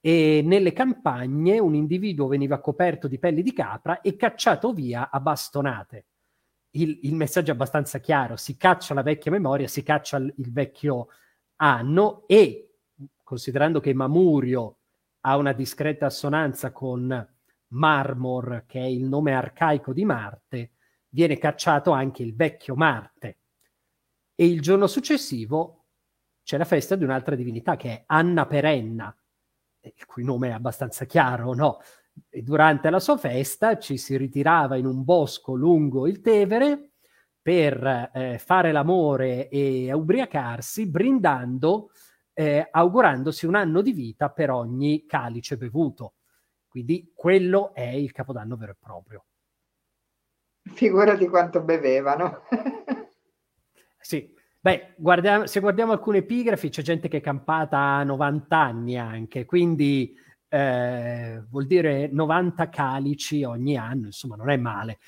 e 0.00 0.42
nelle 0.44 0.72
campagne 0.72 1.58
un 1.58 1.74
individuo 1.74 2.28
veniva 2.28 2.60
coperto 2.60 3.08
di 3.08 3.18
pelli 3.18 3.42
di 3.42 3.52
capra 3.52 4.02
e 4.02 4.14
cacciato 4.14 4.72
via 4.72 5.10
a 5.10 5.18
bastonate. 5.18 6.06
Il, 6.74 7.00
il 7.02 7.14
messaggio 7.14 7.50
è 7.50 7.54
abbastanza 7.54 7.98
chiaro, 7.98 8.36
si 8.36 8.56
caccia 8.56 8.94
la 8.94 9.02
vecchia 9.02 9.30
memoria, 9.30 9.68
si 9.68 9.82
caccia 9.82 10.16
il, 10.16 10.32
il 10.38 10.52
vecchio 10.52 11.08
anno 11.56 12.24
e 12.26 12.72
considerando 13.22 13.80
che 13.80 13.94
Mamurio 13.94 14.78
ha 15.20 15.36
una 15.36 15.52
discreta 15.52 16.06
assonanza 16.06 16.72
con 16.72 17.28
Marmor, 17.68 18.64
che 18.66 18.80
è 18.80 18.84
il 18.84 19.04
nome 19.04 19.34
arcaico 19.34 19.92
di 19.92 20.04
Marte, 20.04 20.72
viene 21.08 21.38
cacciato 21.38 21.92
anche 21.92 22.22
il 22.22 22.34
vecchio 22.34 22.74
Marte. 22.74 23.38
E 24.34 24.46
il 24.46 24.60
giorno 24.60 24.86
successivo 24.86 25.84
c'è 26.42 26.56
la 26.56 26.64
festa 26.64 26.96
di 26.96 27.04
un'altra 27.04 27.36
divinità 27.36 27.76
che 27.76 27.90
è 27.90 28.02
Anna 28.06 28.46
Perenna, 28.46 29.14
il 29.80 30.04
cui 30.06 30.24
nome 30.24 30.48
è 30.48 30.52
abbastanza 30.52 31.04
chiaro, 31.04 31.54
no? 31.54 31.78
E 32.28 32.42
durante 32.42 32.90
la 32.90 33.00
sua 33.00 33.16
festa 33.16 33.78
ci 33.78 33.96
si 33.96 34.16
ritirava 34.16 34.76
in 34.76 34.86
un 34.86 35.04
bosco 35.04 35.54
lungo 35.54 36.06
il 36.06 36.20
Tevere 36.20 36.92
per 37.42 38.10
eh, 38.12 38.38
fare 38.38 38.72
l'amore 38.72 39.48
e 39.48 39.92
ubriacarsi, 39.92 40.88
brindando 40.88 41.90
eh, 42.34 42.68
augurandosi 42.70 43.46
un 43.46 43.56
anno 43.56 43.82
di 43.82 43.92
vita 43.92 44.30
per 44.30 44.50
ogni 44.50 45.04
calice 45.06 45.56
bevuto. 45.56 46.14
Quindi 46.68 47.12
quello 47.14 47.74
è 47.74 47.88
il 47.88 48.12
capodanno 48.12 48.56
vero 48.56 48.72
e 48.72 48.76
proprio. 48.78 49.24
Figurati 50.62 51.26
quanto 51.28 51.60
bevevano. 51.62 52.42
sì, 53.98 54.32
beh, 54.60 54.94
guardiamo, 54.96 55.46
se 55.46 55.60
guardiamo 55.60 55.92
alcune 55.92 56.18
epigrafi 56.18 56.68
c'è 56.70 56.82
gente 56.82 57.08
che 57.08 57.18
è 57.18 57.20
campata 57.20 57.78
a 57.78 58.04
90 58.04 58.56
anni 58.56 58.96
anche, 58.96 59.44
quindi 59.44 60.14
eh, 60.52 61.42
vuol 61.48 61.66
dire 61.66 62.08
90 62.12 62.68
calici 62.68 63.42
ogni 63.42 63.76
anno, 63.76 64.06
insomma 64.06 64.36
non 64.36 64.50
è 64.50 64.56
male. 64.58 64.98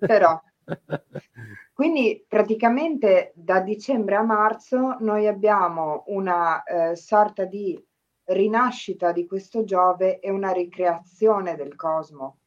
Però 0.00 0.40
Quindi 1.72 2.24
praticamente 2.26 3.32
da 3.34 3.60
dicembre 3.60 4.16
a 4.16 4.22
marzo 4.22 4.96
noi 5.00 5.26
abbiamo 5.26 6.04
una 6.08 6.62
eh, 6.64 6.96
sorta 6.96 7.44
di 7.44 7.80
rinascita 8.24 9.12
di 9.12 9.26
questo 9.26 9.64
Giove 9.64 10.18
e 10.18 10.30
una 10.30 10.50
ricreazione 10.50 11.54
del 11.54 11.76
cosmo. 11.76 12.40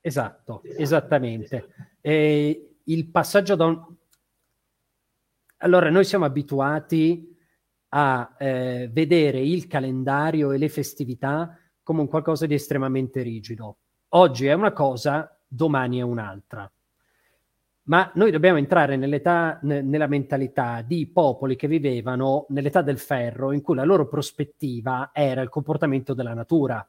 Esatto, 0.00 0.62
esattamente. 0.62 1.68
E 2.00 2.76
il 2.84 3.08
passaggio 3.08 3.56
da 3.56 3.64
un... 3.64 3.96
Allora, 5.58 5.90
noi 5.90 6.04
siamo 6.04 6.26
abituati 6.26 7.35
a 7.96 8.34
eh, 8.38 8.90
vedere 8.92 9.40
il 9.40 9.66
calendario 9.66 10.52
e 10.52 10.58
le 10.58 10.68
festività 10.68 11.58
come 11.82 12.00
un 12.00 12.08
qualcosa 12.08 12.44
di 12.44 12.54
estremamente 12.54 13.22
rigido. 13.22 13.78
Oggi 14.10 14.46
è 14.46 14.52
una 14.52 14.72
cosa, 14.72 15.38
domani 15.48 15.98
è 15.98 16.02
un'altra 16.02 16.70
ma 17.86 18.10
noi 18.14 18.30
dobbiamo 18.30 18.58
entrare 18.58 18.96
nell'età, 18.96 19.60
n- 19.62 19.88
nella 19.88 20.06
mentalità 20.06 20.82
di 20.82 21.06
popoli 21.06 21.56
che 21.56 21.68
vivevano 21.68 22.46
nell'età 22.48 22.82
del 22.82 22.98
ferro, 22.98 23.52
in 23.52 23.62
cui 23.62 23.76
la 23.76 23.84
loro 23.84 24.08
prospettiva 24.08 25.10
era 25.12 25.40
il 25.42 25.48
comportamento 25.48 26.14
della 26.14 26.34
natura. 26.34 26.86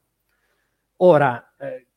Ora, 0.98 1.54
eh, 1.60 1.88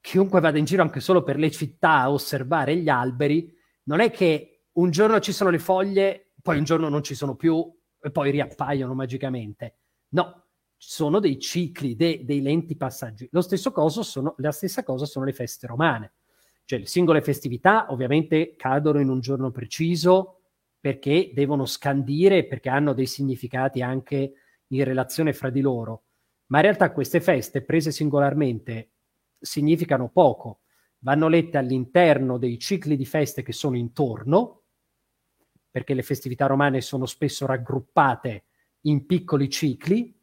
chiunque 0.00 0.40
vada 0.40 0.58
in 0.58 0.64
giro 0.64 0.82
anche 0.82 1.00
solo 1.00 1.22
per 1.22 1.36
le 1.36 1.50
città 1.50 2.00
a 2.00 2.10
osservare 2.10 2.76
gli 2.76 2.88
alberi, 2.88 3.52
non 3.84 4.00
è 4.00 4.10
che 4.10 4.64
un 4.72 4.90
giorno 4.90 5.20
ci 5.20 5.32
sono 5.32 5.50
le 5.50 5.60
foglie, 5.60 6.32
poi 6.42 6.58
un 6.58 6.64
giorno 6.64 6.88
non 6.88 7.04
ci 7.04 7.14
sono 7.14 7.36
più 7.36 7.72
e 8.04 8.10
poi 8.10 8.30
riappaiono 8.30 8.94
magicamente. 8.94 9.76
No, 10.10 10.44
sono 10.76 11.18
dei 11.18 11.40
cicli, 11.40 11.96
de- 11.96 12.24
dei 12.24 12.42
lenti 12.42 12.76
passaggi. 12.76 13.28
Lo 13.32 13.40
stesso 13.40 13.72
cosa 13.72 14.02
sono, 14.02 14.34
la 14.38 14.52
stessa 14.52 14.84
cosa 14.84 15.06
sono 15.06 15.24
le 15.24 15.32
feste 15.32 15.66
romane 15.66 16.12
cioè 16.64 16.78
le 16.78 16.86
singole 16.86 17.20
festività 17.20 17.86
ovviamente 17.90 18.54
cadono 18.56 19.00
in 19.00 19.08
un 19.08 19.20
giorno 19.20 19.50
preciso 19.50 20.40
perché 20.80 21.30
devono 21.34 21.66
scandire, 21.66 22.46
perché 22.46 22.68
hanno 22.68 22.92
dei 22.92 23.06
significati 23.06 23.82
anche 23.82 24.32
in 24.68 24.84
relazione 24.84 25.32
fra 25.32 25.50
di 25.50 25.60
loro. 25.60 26.04
Ma 26.46 26.58
in 26.58 26.64
realtà 26.64 26.92
queste 26.92 27.20
feste 27.20 27.62
prese 27.62 27.90
singolarmente 27.90 28.90
significano 29.38 30.10
poco, 30.10 30.60
vanno 30.98 31.28
lette 31.28 31.56
all'interno 31.56 32.36
dei 32.36 32.58
cicli 32.58 32.96
di 32.96 33.06
feste 33.06 33.42
che 33.42 33.52
sono 33.52 33.76
intorno, 33.76 34.63
perché 35.74 35.92
le 35.92 36.02
festività 36.02 36.46
romane 36.46 36.80
sono 36.80 37.04
spesso 37.04 37.46
raggruppate 37.46 38.44
in 38.82 39.06
piccoli 39.06 39.48
cicli, 39.50 40.16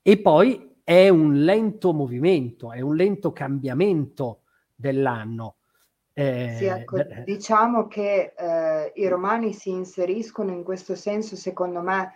e 0.00 0.18
poi 0.22 0.78
è 0.82 1.10
un 1.10 1.34
lento 1.42 1.92
movimento, 1.92 2.72
è 2.72 2.80
un 2.80 2.96
lento 2.96 3.30
cambiamento 3.30 4.44
dell'anno. 4.74 5.56
Eh, 6.14 6.54
sì, 6.56 6.64
ecco, 6.64 6.96
diciamo 7.26 7.88
che 7.88 8.32
eh, 8.38 8.92
i 8.94 9.06
romani 9.06 9.52
si 9.52 9.68
inseriscono 9.68 10.50
in 10.50 10.62
questo 10.62 10.94
senso, 10.94 11.36
secondo 11.36 11.82
me, 11.82 12.12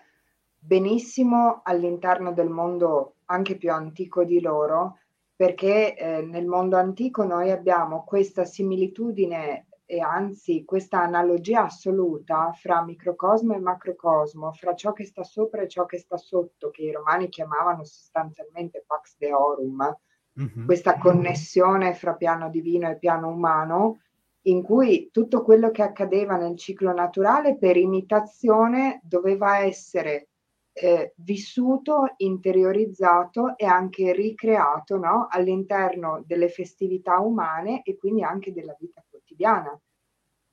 benissimo 0.59 1.61
all'interno 1.63 2.33
del 2.33 2.49
mondo 2.49 3.17
anche 3.27 3.59
più 3.59 3.71
antico 3.73 4.25
di 4.25 4.41
loro, 4.41 5.01
perché 5.37 5.95
eh, 5.99 6.23
nel 6.23 6.47
mondo 6.47 6.79
antico 6.79 7.25
noi 7.25 7.51
abbiamo 7.51 8.05
questa 8.05 8.47
similitudine 8.47 9.67
e 9.91 9.99
anzi 9.99 10.65
questa 10.65 11.03
analogia 11.03 11.65
assoluta 11.65 12.53
fra 12.53 12.85
microcosmo 12.85 13.55
e 13.55 13.59
macrocosmo, 13.59 14.53
fra 14.53 14.77
ciò 14.77 14.93
che 14.93 15.05
sta 15.05 15.25
sopra 15.25 15.63
e 15.63 15.69
ciò 15.69 15.85
che 15.85 15.99
sta 15.99 16.17
sotto, 16.17 16.71
che 16.71 16.83
i 16.83 16.93
romani 16.93 17.29
chiamavano 17.29 17.83
sostanzialmente 17.83 18.85
pax 18.87 19.17
deorum, 19.19 19.97
mm-hmm. 20.41 20.65
questa 20.65 20.97
connessione 20.97 21.95
fra 21.95 22.15
piano 22.15 22.51
divino 22.51 22.89
e 22.89 22.99
piano 22.99 23.31
umano, 23.31 24.03
in 24.43 24.63
cui 24.63 25.11
tutto 25.11 25.43
quello 25.43 25.73
che 25.73 25.83
accadeva 25.83 26.37
nel 26.37 26.57
ciclo 26.57 26.93
naturale 26.93 27.59
per 27.59 27.77
imitazione 27.77 29.01
doveva 29.03 29.59
essere 29.59 30.29
eh, 30.73 31.15
vissuto, 31.17 32.15
interiorizzato 32.19 33.57
e 33.57 33.67
anche 33.67 34.13
ricreato 34.13 34.99
no? 34.99 35.27
all'interno 35.29 36.23
delle 36.25 36.49
festività 36.49 37.19
umane 37.19 37.83
e 37.83 37.97
quindi 37.97 38.23
anche 38.23 38.53
della 38.53 38.77
vita 38.79 39.03
quotidiana. 39.41 39.81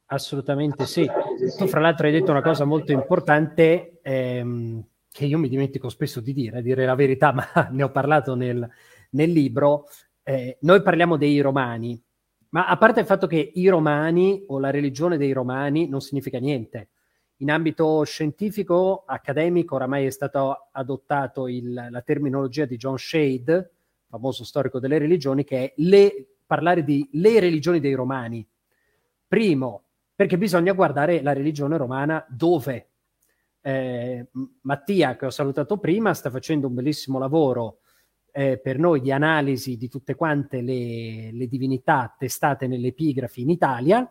Assolutamente 0.10 0.86
sì. 0.86 1.06
Tu 1.58 1.68
fra 1.68 1.82
l'altro 1.82 2.08
hai 2.08 2.14
detto 2.14 2.32
una 2.32 2.42
cosa 2.42 2.64
molto 2.64 2.94
importante 2.94 4.00
ehm, 4.02 4.84
che 5.12 5.26
io 5.26 5.38
mi 5.38 5.50
dimentico 5.50 5.90
spesso 5.90 6.22
di 6.22 6.34
dire, 6.34 6.62
dire 6.62 6.86
la 6.86 6.96
verità, 6.96 7.34
ma 7.36 7.68
ne 7.72 7.84
ho 7.84 7.92
parlato 7.92 8.36
nel, 8.36 8.68
nel 9.12 9.32
libro. 9.32 9.88
Eh, 10.24 10.58
noi 10.62 10.82
parliamo 10.82 11.18
dei 11.18 11.42
romani, 11.42 12.02
ma 12.50 12.68
a 12.68 12.78
parte 12.78 13.02
il 13.02 13.06
fatto 13.06 13.28
che 13.28 13.52
i 13.54 13.68
romani 13.68 14.46
o 14.48 14.60
la 14.60 14.70
religione 14.70 15.18
dei 15.18 15.34
romani 15.34 15.90
non 15.90 16.00
significa 16.00 16.40
niente. 16.40 16.90
In 17.40 17.52
ambito 17.52 18.04
scientifico, 18.04 19.04
accademico, 19.06 19.76
oramai 19.76 20.06
è 20.06 20.10
stato 20.10 20.70
adottato 20.72 21.48
il, 21.48 21.88
la 21.90 22.02
terminologia 22.02 22.66
di 22.66 22.78
John 22.78 22.98
Shade, 22.98 23.72
famoso 24.08 24.44
storico 24.44 24.80
delle 24.80 24.98
religioni, 24.98 25.44
che 25.44 25.58
è 25.58 25.74
le, 25.78 26.38
parlare 26.46 26.84
di 26.84 27.08
le 27.12 27.40
religioni 27.40 27.80
dei 27.80 27.94
romani. 27.94 28.48
Primo, 29.28 29.84
perché 30.16 30.38
bisogna 30.38 30.74
guardare 30.74 31.22
la 31.22 31.34
religione 31.34 31.78
romana 31.78 32.26
dove. 32.30 32.90
Eh, 33.62 34.28
Mattia, 34.62 35.16
che 35.18 35.26
ho 35.26 35.30
salutato 35.30 35.78
prima, 35.78 36.14
sta 36.14 36.30
facendo 36.30 36.68
un 36.68 36.74
bellissimo 36.74 37.20
lavoro 37.20 37.80
eh, 38.32 38.58
per 38.58 38.78
noi 38.78 39.02
di 39.02 39.12
analisi 39.12 39.78
di 39.78 39.90
tutte 39.90 40.16
quante 40.16 40.62
le, 40.62 41.32
le 41.32 41.48
divinità 41.48 42.16
testate 42.18 42.68
nelle 42.68 42.88
epigrafi 42.88 43.42
in 43.42 43.50
Italia 43.50 44.10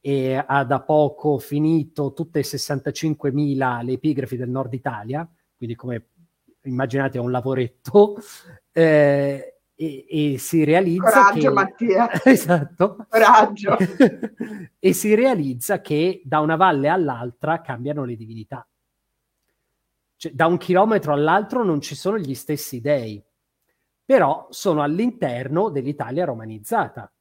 e 0.00 0.44
ha 0.46 0.64
da 0.64 0.80
poco 0.80 1.38
finito 1.38 2.12
tutte 2.12 2.40
le 2.40 2.44
65.000 2.44 3.84
le 3.84 3.92
epigrafi 3.92 4.36
del 4.36 4.50
nord 4.50 4.74
Italia, 4.74 5.26
quindi 5.56 5.76
come 5.76 6.08
immaginate 6.64 7.18
è 7.18 7.20
un 7.20 7.30
lavoretto. 7.30 8.16
Eh, 8.76 9.53
e, 9.76 10.06
e, 10.08 10.38
si 10.38 10.64
realizza 10.64 11.10
Coraggio, 11.10 11.40
che... 11.40 11.50
Mattia. 11.50 12.10
esatto. 12.24 13.06
Coraggio. 13.08 13.76
e 14.78 14.92
si 14.92 15.14
realizza 15.14 15.80
che 15.80 16.22
da 16.24 16.40
una 16.40 16.56
valle 16.56 16.88
all'altra 16.88 17.60
cambiano 17.60 18.04
le 18.04 18.16
divinità. 18.16 18.66
Cioè, 20.16 20.32
da 20.32 20.46
un 20.46 20.56
chilometro 20.56 21.12
all'altro 21.12 21.64
non 21.64 21.80
ci 21.80 21.94
sono 21.94 22.18
gli 22.18 22.34
stessi 22.34 22.80
dei, 22.80 23.22
però 24.04 24.46
sono 24.50 24.82
all'interno 24.82 25.70
dell'Italia 25.70 26.24
romanizzata. 26.24 27.12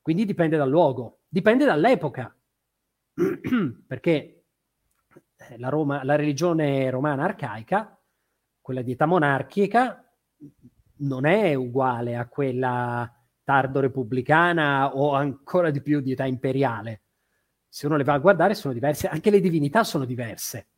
Quindi 0.00 0.24
dipende 0.24 0.56
dal 0.56 0.68
luogo, 0.68 1.20
dipende 1.28 1.64
dall'epoca. 1.64 2.34
Perché 3.86 4.44
la, 5.56 5.68
Roma, 5.68 6.02
la 6.04 6.16
religione 6.16 6.90
romana 6.90 7.24
arcaica, 7.24 7.96
quella 8.60 8.82
di 8.82 8.92
età 8.92 9.06
monarchica, 9.06 10.04
non 10.98 11.24
è 11.26 11.54
uguale 11.54 12.16
a 12.16 12.26
quella 12.26 13.10
tardo 13.42 13.80
repubblicana 13.80 14.94
o 14.94 15.14
ancora 15.14 15.70
di 15.70 15.80
più 15.80 16.00
di 16.00 16.12
età 16.12 16.24
imperiale. 16.24 17.02
Se 17.68 17.86
uno 17.86 17.96
le 17.96 18.04
va 18.04 18.14
a 18.14 18.18
guardare 18.18 18.54
sono 18.54 18.74
diverse, 18.74 19.08
anche 19.08 19.30
le 19.30 19.40
divinità 19.40 19.84
sono 19.84 20.04
diverse. 20.04 20.68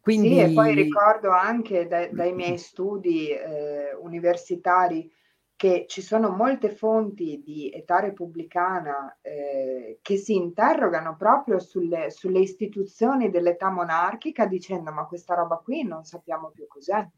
Quindi... 0.00 0.34
Sì, 0.34 0.40
e 0.40 0.52
poi 0.52 0.74
ricordo 0.74 1.30
anche 1.30 1.86
dai, 1.86 2.10
dai 2.12 2.32
miei 2.32 2.58
studi 2.58 3.30
eh, 3.30 3.94
universitari 4.00 5.10
che 5.56 5.86
ci 5.88 6.02
sono 6.02 6.30
molte 6.30 6.70
fonti 6.70 7.40
di 7.44 7.70
età 7.72 8.00
repubblicana 8.00 9.18
eh, 9.22 9.98
che 10.02 10.16
si 10.16 10.34
interrogano 10.34 11.16
proprio 11.16 11.58
sulle, 11.58 12.10
sulle 12.10 12.40
istituzioni 12.40 13.30
dell'età 13.30 13.70
monarchica 13.70 14.46
dicendo 14.46 14.92
ma 14.92 15.06
questa 15.06 15.34
roba 15.34 15.56
qui 15.56 15.84
non 15.84 16.04
sappiamo 16.04 16.50
più 16.50 16.66
cos'è. 16.66 17.08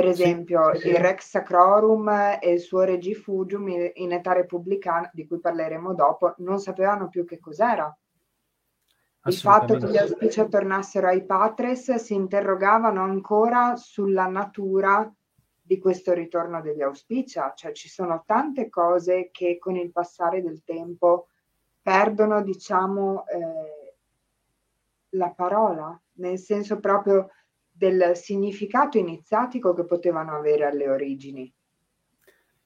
Per 0.00 0.08
esempio, 0.08 0.74
sì, 0.74 0.80
sì. 0.80 0.88
il 0.88 0.96
Rex 0.96 1.28
Sacrorum 1.28 2.08
e 2.40 2.52
il 2.52 2.60
suo 2.60 2.82
Regifugium 2.82 3.68
in 3.94 4.12
età 4.12 4.32
repubblicana, 4.32 5.10
di 5.12 5.26
cui 5.26 5.40
parleremo 5.40 5.92
dopo, 5.94 6.34
non 6.38 6.60
sapevano 6.60 7.08
più 7.08 7.24
che 7.24 7.40
cos'era. 7.40 7.96
Il 9.24 9.34
fatto 9.34 9.76
che 9.76 9.88
gli 9.88 9.96
auspici 9.96 10.48
tornassero 10.48 11.08
ai 11.08 11.24
patres 11.24 11.94
si 11.96 12.14
interrogavano 12.14 13.02
ancora 13.02 13.74
sulla 13.76 14.26
natura 14.26 15.12
di 15.60 15.78
questo 15.78 16.14
ritorno 16.14 16.62
degli 16.62 16.80
auspicia, 16.80 17.52
cioè 17.54 17.72
ci 17.72 17.88
sono 17.88 18.22
tante 18.24 18.70
cose 18.70 19.30
che 19.30 19.58
con 19.58 19.76
il 19.76 19.90
passare 19.90 20.40
del 20.40 20.62
tempo 20.64 21.26
perdono, 21.82 22.42
diciamo, 22.42 23.26
eh, 23.26 23.96
la 25.10 25.30
parola, 25.30 26.00
nel 26.12 26.38
senso 26.38 26.78
proprio 26.78 27.30
del 27.78 28.16
significato 28.16 28.98
iniziatico 28.98 29.72
che 29.72 29.84
potevano 29.84 30.36
avere 30.36 30.66
alle 30.66 30.88
origini. 30.88 31.50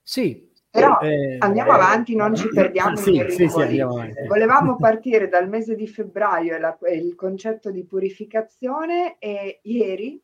Sì. 0.03 0.51
Però 0.70 1.01
eh, 1.01 1.37
andiamo 1.38 1.72
avanti, 1.72 2.16
non 2.16 2.35
ci 2.35 2.48
perdiamo 2.48 2.96
sì, 2.96 3.22
sì, 3.29 3.46
sì, 3.46 3.85
Volevamo 4.27 4.77
partire 4.81 5.29
dal 5.29 5.46
mese 5.46 5.75
di 5.75 5.87
febbraio 5.87 6.57
e 6.81 6.96
il 6.96 7.14
concetto 7.14 7.70
di 7.70 7.85
purificazione 7.85 9.18
e 9.18 9.61
ieri 9.64 10.18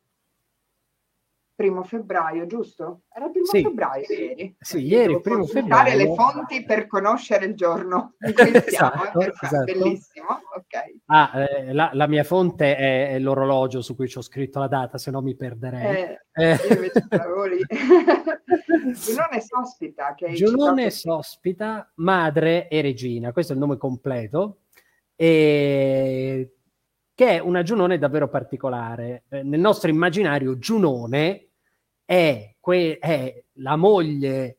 primo 1.59 1.83
febbraio, 1.83 2.45
giusto? 2.45 3.01
Era 3.13 3.25
il 3.25 3.31
primo 3.31 3.45
sì. 3.47 3.61
febbraio 3.63 4.05
ieri. 4.07 4.55
Sì, 4.57 4.77
ieri, 4.77 5.11
il 5.11 5.19
primo 5.19 5.43
febbraio. 5.43 5.97
le 5.97 6.13
fonti 6.15 6.63
per 6.63 6.87
conoscere 6.87 7.47
il 7.47 7.55
giorno 7.55 8.13
in 8.25 8.33
cui 8.33 8.61
siamo. 8.65 8.93
esatto, 9.03 9.19
eh, 9.19 9.33
esatto. 9.41 9.63
Bellissimo, 9.65 10.27
ok. 10.55 11.01
Ah, 11.07 11.31
eh, 11.35 11.73
la, 11.73 11.89
la, 11.91 12.07
mia 12.07 12.23
fonte 12.23 12.77
è, 12.77 13.09
è, 13.09 13.19
l'orologio 13.19 13.81
su 13.81 13.93
cui 13.97 14.07
ci 14.07 14.17
ho 14.17 14.21
scritto 14.21 14.59
la 14.59 14.69
data, 14.69 14.97
se 14.97 15.11
no 15.11 15.21
mi 15.21 15.35
perderei. 15.35 15.97
Eh, 15.97 16.21
eh. 16.31 16.55
Io 16.55 16.75
invece 16.75 17.07
Giunone 18.95 19.41
Sospita. 19.41 20.13
Che 20.15 20.31
Giunone 20.31 20.89
citato... 20.89 21.21
Sospita, 21.21 21.91
madre 21.95 22.69
e 22.69 22.79
regina, 22.79 23.33
questo 23.33 23.51
è 23.51 23.55
il 23.55 23.61
nome 23.61 23.75
completo. 23.75 24.59
E 25.13 26.53
che 27.19 27.31
è 27.31 27.39
una 27.39 27.63
Giunone 27.63 27.97
davvero 27.97 28.29
particolare. 28.29 29.25
Eh, 29.27 29.43
nel 29.43 29.59
nostro 29.59 29.89
immaginario 29.89 30.57
Giunone 30.57 31.48
è, 32.09 32.55
que- 32.59 32.97
è 32.97 33.43
la 33.57 33.75
moglie 33.75 34.57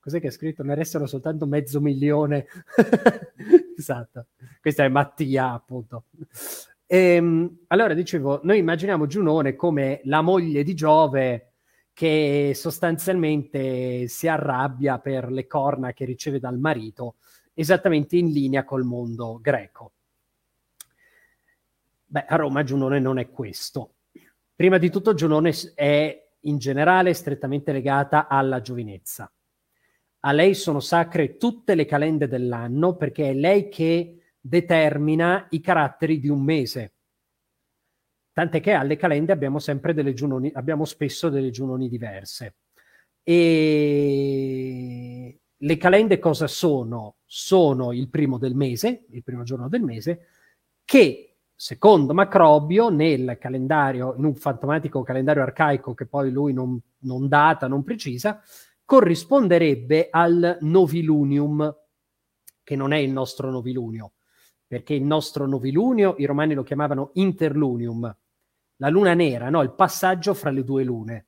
cos'è 0.00 0.20
che 0.20 0.26
ha 0.26 0.30
scritto? 0.30 0.62
Ne 0.62 0.74
restano 0.74 1.06
soltanto 1.06 1.46
mezzo 1.46 1.80
milione. 1.80 2.44
esatto, 3.74 4.26
questa 4.60 4.84
è 4.84 4.88
Mattia, 4.88 5.52
appunto. 5.52 6.04
E, 6.84 6.98
ehm, 7.14 7.60
allora, 7.68 7.94
dicevo, 7.94 8.40
noi 8.42 8.58
immaginiamo 8.58 9.06
Giunone 9.06 9.56
come 9.56 10.02
la 10.04 10.20
moglie 10.20 10.62
di 10.62 10.74
Giove 10.74 11.52
che 11.94 12.52
sostanzialmente 12.54 14.06
si 14.06 14.28
arrabbia 14.28 14.98
per 14.98 15.30
le 15.30 15.46
corna 15.46 15.94
che 15.94 16.04
riceve 16.04 16.38
dal 16.38 16.58
marito, 16.58 17.16
esattamente 17.54 18.18
in 18.18 18.30
linea 18.30 18.64
col 18.64 18.84
mondo 18.84 19.38
greco. 19.40 19.92
Beh, 22.04 22.26
a 22.26 22.36
Roma 22.36 22.62
Giunone 22.62 22.98
non 22.98 23.18
è 23.18 23.30
questo. 23.30 23.94
Prima 24.54 24.76
di 24.76 24.90
tutto 24.90 25.14
Giunone 25.14 25.54
è 25.74 26.29
in 26.40 26.58
generale 26.58 27.14
strettamente 27.14 27.72
legata 27.72 28.28
alla 28.28 28.60
giovinezza. 28.60 29.32
A 30.20 30.32
lei 30.32 30.54
sono 30.54 30.80
sacre 30.80 31.36
tutte 31.36 31.74
le 31.74 31.86
calende 31.86 32.28
dell'anno 32.28 32.96
perché 32.96 33.30
è 33.30 33.34
lei 33.34 33.68
che 33.68 34.34
determina 34.40 35.46
i 35.50 35.60
caratteri 35.60 36.20
di 36.20 36.28
un 36.28 36.42
mese. 36.42 36.94
Tant'è 38.32 38.60
che 38.60 38.72
alle 38.72 38.96
calende 38.96 39.32
abbiamo 39.32 39.58
sempre 39.58 39.92
delle 39.92 40.12
giunoni, 40.12 40.50
abbiamo 40.54 40.84
spesso 40.84 41.28
delle 41.28 41.50
giunoni 41.50 41.88
diverse. 41.88 42.56
E 43.22 44.20
le 45.56 45.76
calende 45.76 46.18
cosa 46.18 46.46
sono? 46.46 47.16
Sono 47.24 47.92
il 47.92 48.08
primo 48.08 48.38
del 48.38 48.54
mese, 48.54 49.04
il 49.10 49.22
primo 49.22 49.42
giorno 49.42 49.68
del 49.68 49.82
mese, 49.82 50.26
che 50.84 51.29
secondo 51.62 52.14
Macrobio, 52.14 52.88
nel 52.88 53.36
calendario, 53.38 54.14
in 54.16 54.24
un 54.24 54.34
fantomatico 54.34 55.02
calendario 55.02 55.42
arcaico 55.42 55.92
che 55.92 56.06
poi 56.06 56.30
lui 56.30 56.54
non, 56.54 56.80
non 57.00 57.28
data, 57.28 57.68
non 57.68 57.84
precisa, 57.84 58.40
corrisponderebbe 58.82 60.08
al 60.10 60.56
novilunium, 60.62 61.76
che 62.62 62.76
non 62.76 62.92
è 62.92 62.96
il 62.96 63.10
nostro 63.10 63.50
novilunio, 63.50 64.14
perché 64.66 64.94
il 64.94 65.02
nostro 65.02 65.46
novilunio 65.46 66.14
i 66.16 66.24
romani 66.24 66.54
lo 66.54 66.62
chiamavano 66.62 67.10
interlunium, 67.12 68.16
la 68.76 68.88
luna 68.88 69.12
nera, 69.12 69.50
no? 69.50 69.60
il 69.60 69.74
passaggio 69.74 70.32
fra 70.32 70.48
le 70.48 70.64
due 70.64 70.82
lune. 70.82 71.26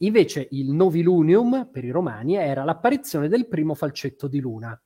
Invece 0.00 0.48
il 0.50 0.70
novilunium 0.72 1.70
per 1.72 1.82
i 1.82 1.90
romani 1.90 2.34
era 2.34 2.62
l'apparizione 2.62 3.26
del 3.26 3.48
primo 3.48 3.74
falcetto 3.74 4.28
di 4.28 4.38
luna. 4.38 4.78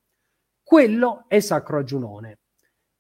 Quello 0.63 1.25
è 1.27 1.41
sacro 1.41 1.79
a 1.81 1.83
Giunone. 1.83 2.39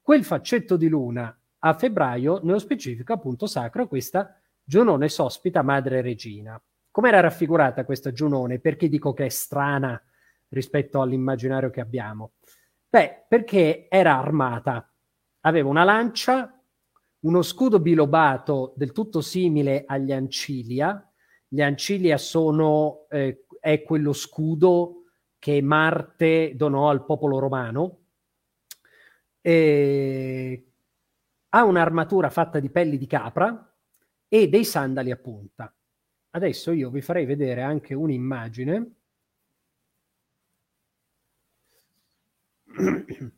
Quel 0.02 0.24
faccetto 0.24 0.76
di 0.76 0.88
luna 0.88 1.33
a 1.61 1.75
febbraio, 1.75 2.40
nello 2.42 2.59
specifico 2.59 3.12
appunto 3.12 3.46
sacro 3.46 3.87
questa 3.87 4.38
Giunone 4.62 5.09
Sospita 5.09 5.62
Madre 5.62 6.01
Regina. 6.01 6.61
come 6.90 7.09
era 7.09 7.20
raffigurata 7.20 7.85
questa 7.85 8.12
Giunone? 8.12 8.59
Perché 8.59 8.88
dico 8.88 9.12
che 9.12 9.27
è 9.27 9.29
strana 9.29 10.01
rispetto 10.49 11.01
all'immaginario 11.01 11.70
che 11.70 11.81
abbiamo? 11.81 12.33
Beh, 12.88 13.27
perché 13.29 13.87
era 13.88 14.18
armata, 14.18 14.92
aveva 15.40 15.68
una 15.68 15.85
lancia, 15.85 16.61
uno 17.20 17.42
scudo 17.42 17.79
bilobato 17.79 18.73
del 18.77 18.92
tutto 18.92 19.20
simile 19.20 19.85
agli 19.87 20.11
Ancilia. 20.11 21.09
Gli 21.46 21.61
Ancilia 21.61 22.16
sono, 22.16 23.07
eh, 23.11 23.44
è 23.61 23.83
quello 23.83 24.12
scudo 24.12 25.05
che 25.38 25.61
Marte 25.62 26.55
donò 26.57 26.88
al 26.90 27.05
popolo 27.05 27.38
romano. 27.38 27.99
E 29.40 30.69
ha 31.51 31.65
un'armatura 31.65 32.31
fatta 32.31 32.59
di 32.61 32.71
pelli 32.71 32.99
di 32.99 33.07
capra 33.07 33.73
e 34.29 34.49
dei 34.49 34.65
sandali 34.65 35.11
a 35.11 35.17
punta. 35.17 35.73
Adesso 36.31 36.73
io 36.73 36.91
vi 36.91 37.01
farei 37.01 37.27
vedere 37.27 37.63
anche 37.63 37.95
un'immagine. 37.95 38.95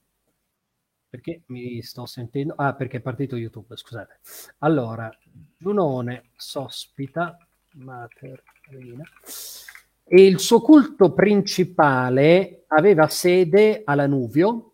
perché 1.08 1.42
mi 1.46 1.82
sto 1.82 2.06
sentendo? 2.06 2.54
Ah, 2.56 2.74
perché 2.74 2.98
è 2.98 3.00
partito 3.00 3.36
YouTube, 3.36 3.76
scusate. 3.76 4.20
Allora, 4.58 5.10
Giunone 5.58 6.30
sospita 6.36 7.36
Materina 7.74 9.04
e 10.04 10.26
il 10.26 10.38
suo 10.40 10.60
culto 10.60 11.14
principale 11.14 12.64
aveva 12.68 13.08
sede 13.08 13.82
a 13.84 13.94
Lanuvio. 13.94 14.71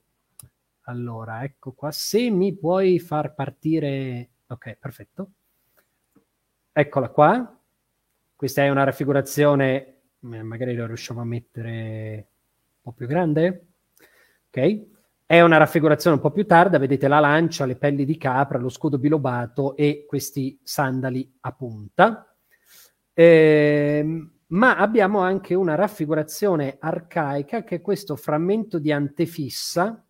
Allora, 0.88 1.44
ecco 1.44 1.72
qua, 1.72 1.90
se 1.90 2.30
mi 2.30 2.56
puoi 2.56 2.98
far 2.98 3.34
partire... 3.34 4.30
Ok, 4.46 4.78
perfetto. 4.80 5.30
Eccola 6.72 7.10
qua. 7.10 7.60
Questa 8.34 8.62
è 8.62 8.70
una 8.70 8.84
raffigurazione, 8.84 9.96
eh, 10.18 10.42
magari 10.42 10.74
lo 10.74 10.86
riusciamo 10.86 11.20
a 11.20 11.26
mettere 11.26 12.28
un 12.76 12.80
po' 12.80 12.92
più 12.92 13.06
grande. 13.06 13.66
Ok? 14.48 14.86
È 15.26 15.42
una 15.42 15.58
raffigurazione 15.58 16.16
un 16.16 16.22
po' 16.22 16.30
più 16.30 16.46
tarda, 16.46 16.78
vedete 16.78 17.06
la 17.06 17.20
lancia, 17.20 17.66
le 17.66 17.76
pelli 17.76 18.06
di 18.06 18.16
capra, 18.16 18.56
lo 18.56 18.70
scudo 18.70 18.96
bilobato 18.96 19.76
e 19.76 20.06
questi 20.08 20.58
sandali 20.62 21.36
a 21.40 21.52
punta. 21.52 22.34
Eh, 23.12 24.30
ma 24.46 24.76
abbiamo 24.76 25.18
anche 25.18 25.52
una 25.52 25.74
raffigurazione 25.74 26.78
arcaica 26.80 27.62
che 27.62 27.76
è 27.76 27.80
questo 27.82 28.16
frammento 28.16 28.78
di 28.78 28.90
antefissa 28.90 30.02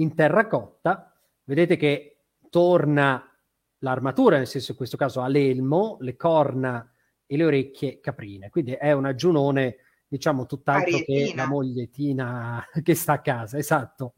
in 0.00 0.14
terracotta. 0.14 1.14
Vedete 1.44 1.76
che 1.76 2.24
torna 2.50 3.24
l'armatura, 3.78 4.36
nel 4.36 4.46
senso 4.46 4.72
in 4.72 4.76
questo 4.76 4.96
caso 4.96 5.20
ha 5.20 5.28
l'elmo, 5.28 5.96
le 6.00 6.16
corna 6.16 6.92
e 7.26 7.36
le 7.36 7.44
orecchie 7.44 8.00
caprine. 8.00 8.50
Quindi 8.50 8.72
è 8.72 8.92
una 8.92 9.14
giunone, 9.14 9.76
diciamo, 10.08 10.46
tutt'altro 10.46 10.96
Arietina. 10.96 11.26
che 11.28 11.36
la 11.36 11.46
moglietina 11.46 12.64
che 12.82 12.94
sta 12.94 13.14
a 13.14 13.20
casa, 13.20 13.58
esatto. 13.58 14.14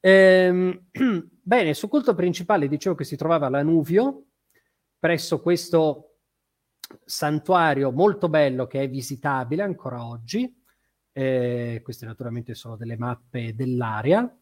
Ehm, 0.00 0.86
bene, 1.42 1.74
sul 1.74 1.88
culto 1.88 2.14
principale 2.14 2.68
dicevo 2.68 2.94
che 2.94 3.04
si 3.04 3.16
trovava 3.16 3.46
a 3.46 3.50
Lanuvio, 3.50 4.26
presso 4.98 5.40
questo 5.40 6.04
santuario 7.04 7.92
molto 7.92 8.28
bello 8.28 8.66
che 8.66 8.82
è 8.82 8.88
visitabile 8.88 9.62
ancora 9.62 10.06
oggi. 10.06 10.54
Eh, 11.12 11.80
queste 11.82 12.06
naturalmente 12.06 12.54
sono 12.54 12.76
delle 12.76 12.96
mappe 12.96 13.54
dell'area. 13.54 14.37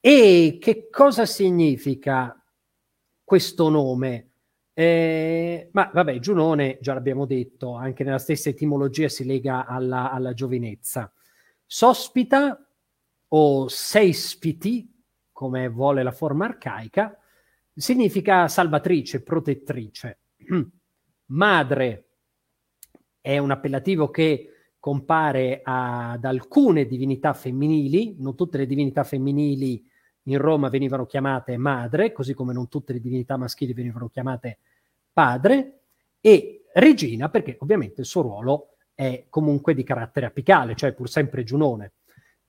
E 0.00 0.58
che 0.60 0.88
cosa 0.90 1.26
significa 1.26 2.40
questo 3.24 3.68
nome. 3.68 4.30
Eh, 4.72 5.68
ma 5.72 5.90
vabbè, 5.92 6.18
Giunone, 6.20 6.78
già 6.80 6.94
l'abbiamo 6.94 7.26
detto, 7.26 7.74
anche 7.74 8.04
nella 8.04 8.18
stessa 8.18 8.48
etimologia 8.48 9.08
si 9.08 9.24
lega 9.24 9.66
alla, 9.66 10.10
alla 10.10 10.32
giovinezza. 10.32 11.12
Sospita 11.66 12.64
o 13.28 13.68
seispiti, 13.68 14.90
come 15.32 15.68
vuole 15.68 16.02
la 16.02 16.12
forma 16.12 16.46
arcaica, 16.46 17.18
significa 17.74 18.48
salvatrice, 18.48 19.22
protettrice. 19.22 20.20
Madre 21.26 22.08
è 23.20 23.36
un 23.36 23.50
appellativo 23.50 24.10
che 24.10 24.57
compare 24.80 25.60
ad 25.62 26.24
alcune 26.24 26.86
divinità 26.86 27.32
femminili, 27.34 28.16
non 28.18 28.34
tutte 28.34 28.58
le 28.58 28.66
divinità 28.66 29.04
femminili 29.04 29.84
in 30.24 30.38
Roma 30.38 30.68
venivano 30.68 31.06
chiamate 31.06 31.56
madre, 31.56 32.12
così 32.12 32.34
come 32.34 32.52
non 32.52 32.68
tutte 32.68 32.92
le 32.92 33.00
divinità 33.00 33.36
maschili 33.36 33.72
venivano 33.72 34.08
chiamate 34.08 34.58
padre, 35.12 35.80
e 36.20 36.64
regina 36.74 37.28
perché 37.28 37.56
ovviamente 37.60 38.02
il 38.02 38.06
suo 38.06 38.22
ruolo 38.22 38.74
è 38.94 39.26
comunque 39.28 39.74
di 39.74 39.84
carattere 39.84 40.26
apicale, 40.26 40.74
cioè 40.74 40.92
pur 40.92 41.08
sempre 41.08 41.44
giunone. 41.44 41.92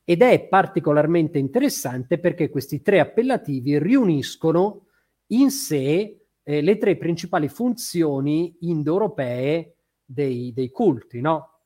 Ed 0.04 0.22
è 0.22 0.48
particolarmente 0.48 1.38
interessante 1.38 2.20
perché 2.20 2.50
questi 2.50 2.82
tre 2.82 3.00
appellativi 3.00 3.78
riuniscono 3.78 4.88
in 5.28 5.52
sé 5.52 6.26
eh, 6.42 6.62
le 6.62 6.78
tre 6.78 6.98
principali 6.98 7.48
funzioni 7.48 8.58
indoeuropee 8.62 9.76
dei, 10.04 10.52
dei 10.52 10.72
culti, 10.72 11.22
no? 11.22 11.59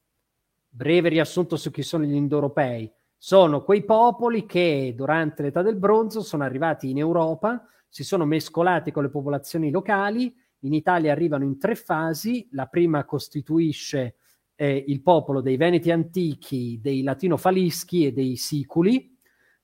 Breve 0.76 1.10
riassunto 1.10 1.56
su 1.56 1.70
chi 1.70 1.84
sono 1.84 2.04
gli 2.04 2.16
indoeuropei. 2.16 2.92
Sono 3.16 3.64
quei 3.64 3.86
popoli 3.86 4.48
che 4.48 4.92
durante 4.98 5.44
l'età 5.44 5.62
del 5.62 5.76
bronzo 5.76 6.24
sono 6.24 6.44
arrivati 6.44 6.90
in 6.90 6.98
Europa, 6.98 7.64
si 7.88 8.04
sono 8.04 8.26
mescolati 8.26 8.92
con 8.92 9.04
le 9.04 9.12
popolazioni 9.12 9.70
locali, 9.70 10.36
in 10.62 10.74
Italia 10.74 11.12
arrivano 11.12 11.44
in 11.44 11.60
tre 11.60 11.76
fasi, 11.76 12.48
la 12.54 12.66
prima 12.66 13.06
costituisce 13.06 14.16
eh, 14.56 14.84
il 14.88 15.04
popolo 15.04 15.42
dei 15.42 15.58
Veneti 15.58 15.92
antichi, 15.92 16.80
dei 16.82 17.04
Latino-Falischi 17.04 18.08
e 18.08 18.12
dei 18.12 18.36
Siculi, 18.36 19.16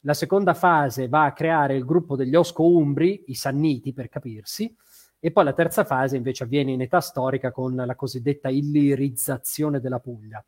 la 0.01 0.13
seconda 0.13 0.53
fase 0.53 1.07
va 1.07 1.25
a 1.25 1.33
creare 1.33 1.75
il 1.75 1.85
gruppo 1.85 2.15
degli 2.15 2.35
Osco-Umbri, 2.35 3.23
i 3.29 3.33
Sanniti 3.33 3.93
per 3.93 4.09
capirsi, 4.09 4.77
e 5.17 5.31
poi 5.31 5.43
la 5.43 5.53
terza 5.53 5.83
fase 5.83 6.17
invece 6.17 6.43
avviene 6.43 6.71
in 6.71 6.81
età 6.81 7.01
storica 7.01 7.51
con 7.51 7.75
la 7.75 7.95
cosiddetta 7.95 8.49
illirizzazione 8.49 9.79
della 9.79 9.99
Puglia. 9.99 10.45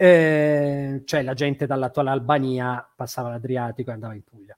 Eh, 0.00 1.02
cioè 1.04 1.22
la 1.22 1.34
gente 1.34 1.66
dall'attuale 1.66 2.10
Albania 2.10 2.88
passava 2.94 3.30
l'Adriatico 3.30 3.90
e 3.90 3.94
andava 3.94 4.14
in 4.14 4.22
Puglia. 4.22 4.56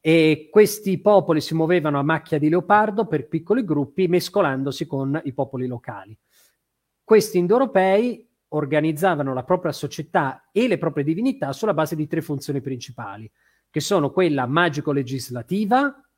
E 0.00 0.48
questi 0.52 1.00
popoli 1.00 1.40
si 1.40 1.54
muovevano 1.54 1.98
a 1.98 2.04
macchia 2.04 2.38
di 2.38 2.48
leopardo 2.48 3.06
per 3.06 3.26
piccoli 3.26 3.64
gruppi, 3.64 4.06
mescolandosi 4.06 4.86
con 4.86 5.20
i 5.24 5.32
popoli 5.32 5.66
locali. 5.66 6.16
Questi 7.02 7.38
indoeuropei 7.38 8.24
organizzavano 8.50 9.34
la 9.34 9.42
propria 9.42 9.72
società 9.72 10.48
e 10.52 10.68
le 10.68 10.78
proprie 10.78 11.02
divinità 11.02 11.52
sulla 11.52 11.74
base 11.74 11.96
di 11.96 12.06
tre 12.06 12.22
funzioni 12.22 12.60
principali, 12.60 13.28
che 13.68 13.80
sono 13.80 14.12
quella 14.12 14.46
magico-legislativa, 14.46 16.08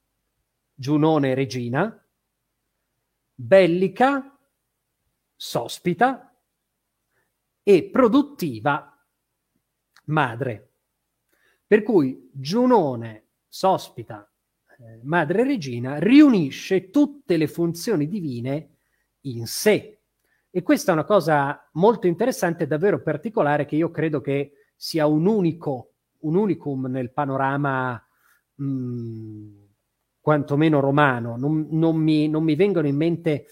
Giunone 0.75 1.33
regina, 1.33 2.07
bellica, 3.35 4.39
sospita 5.35 6.30
e 7.71 7.85
produttiva 7.85 8.93
madre. 10.07 10.73
Per 11.65 11.85
cui 11.85 12.29
Giunone, 12.33 13.27
sospita, 13.49 14.29
eh, 14.77 14.99
madre 15.05 15.45
regina, 15.45 15.99
riunisce 15.99 16.91
tutte 16.91 17.37
le 17.37 17.47
funzioni 17.47 18.09
divine 18.09 18.79
in 19.21 19.47
sé. 19.47 20.01
E 20.51 20.63
questa 20.63 20.91
è 20.91 20.95
una 20.95 21.05
cosa 21.05 21.69
molto 21.75 22.09
interessante, 22.09 22.67
davvero 22.67 23.01
particolare, 23.03 23.67
che 23.67 23.77
io 23.77 23.93
credo 23.93 24.21
che 24.21 24.53
sia 24.75 25.07
un 25.07 25.27
unico, 25.27 25.93
un 26.23 26.35
unicum 26.35 26.87
nel 26.87 27.13
panorama 27.13 28.05
mh, 28.57 28.65
mm, 28.65 29.63
quantomeno 30.19 30.81
romano. 30.81 31.37
Non, 31.37 31.69
non, 31.71 31.95
mi, 31.95 32.29
non, 32.29 32.43
mi, 32.43 32.57
vengono 32.57 32.89
in 32.89 32.97
mente 32.97 33.47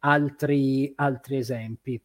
altri, 0.00 0.92
altri 0.94 1.38
esempi. 1.38 1.98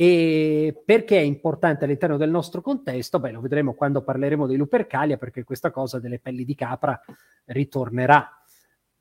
E 0.00 0.80
perché 0.82 1.18
è 1.18 1.20
importante 1.20 1.84
all'interno 1.84 2.16
del 2.16 2.30
nostro 2.30 2.62
contesto? 2.62 3.20
Beh, 3.20 3.32
lo 3.32 3.42
vedremo 3.42 3.74
quando 3.74 4.02
parleremo 4.02 4.46
di 4.46 4.56
Lupercalia, 4.56 5.18
perché 5.18 5.44
questa 5.44 5.70
cosa 5.70 5.98
delle 5.98 6.18
pelli 6.18 6.46
di 6.46 6.54
capra 6.54 6.98
ritornerà. 7.44 8.42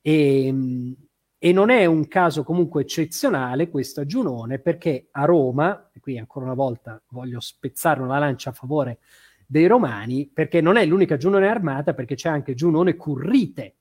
E, 0.01 0.53
e 1.37 1.53
non 1.53 1.69
è 1.69 1.85
un 1.85 2.05
caso 2.09 2.43
comunque 2.43 2.81
eccezionale 2.81 3.69
questa 3.69 4.05
Giunone, 4.05 4.59
perché 4.59 5.07
a 5.11 5.23
Roma, 5.23 5.89
e 5.93 6.01
qui 6.01 6.17
ancora 6.17 6.43
una 6.43 6.53
volta 6.53 7.01
voglio 7.11 7.39
spezzare 7.39 8.01
una 8.01 8.19
lancia 8.19 8.49
a 8.49 8.53
favore 8.53 8.99
dei 9.47 9.67
romani, 9.67 10.27
perché 10.27 10.59
non 10.59 10.75
è 10.75 10.85
l'unica 10.85 11.15
Giunone 11.15 11.47
armata, 11.47 11.93
perché 11.93 12.15
c'è 12.15 12.27
anche 12.27 12.55
Giunone 12.55 12.97
Currite, 12.97 13.75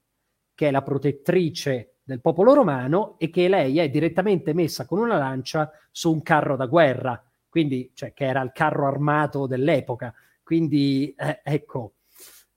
che 0.54 0.68
è 0.68 0.70
la 0.70 0.82
protettrice 0.82 1.94
del 2.08 2.22
popolo 2.22 2.54
romano 2.54 3.16
e 3.18 3.28
che 3.28 3.48
lei 3.48 3.78
è 3.78 3.90
direttamente 3.90 4.54
messa 4.54 4.86
con 4.86 4.98
una 4.98 5.18
lancia 5.18 5.70
su 5.90 6.10
un 6.10 6.22
carro 6.22 6.56
da 6.56 6.64
guerra, 6.64 7.22
quindi 7.50 7.90
cioè, 7.92 8.14
che 8.14 8.24
era 8.24 8.40
il 8.40 8.52
carro 8.54 8.86
armato 8.86 9.46
dell'epoca. 9.46 10.14
Quindi 10.42 11.14
eh, 11.14 11.40
ecco, 11.44 11.92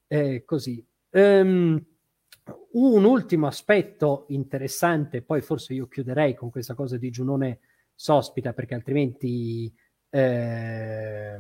eh, 0.08 0.44
così. 0.46 0.84
Um, 1.10 1.84
un 2.72 3.04
ultimo 3.04 3.48
aspetto 3.48 4.24
interessante, 4.30 5.22
poi 5.22 5.42
forse 5.42 5.74
io 5.74 5.90
chiuderei 5.90 6.34
con 6.34 6.50
questa 6.50 6.74
cosa 6.74 6.96
di 6.96 7.10
Giunone 7.10 7.60
Sospita, 7.94 8.54
perché 8.54 8.74
altrimenti, 8.74 9.72
eh, 10.10 11.36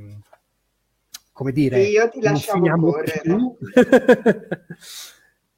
come 1.31 1.51
dire, 1.53 1.81
io 1.83 2.09
ti 2.09 2.21
lasciamo 2.21 2.77
correre. 2.77 3.23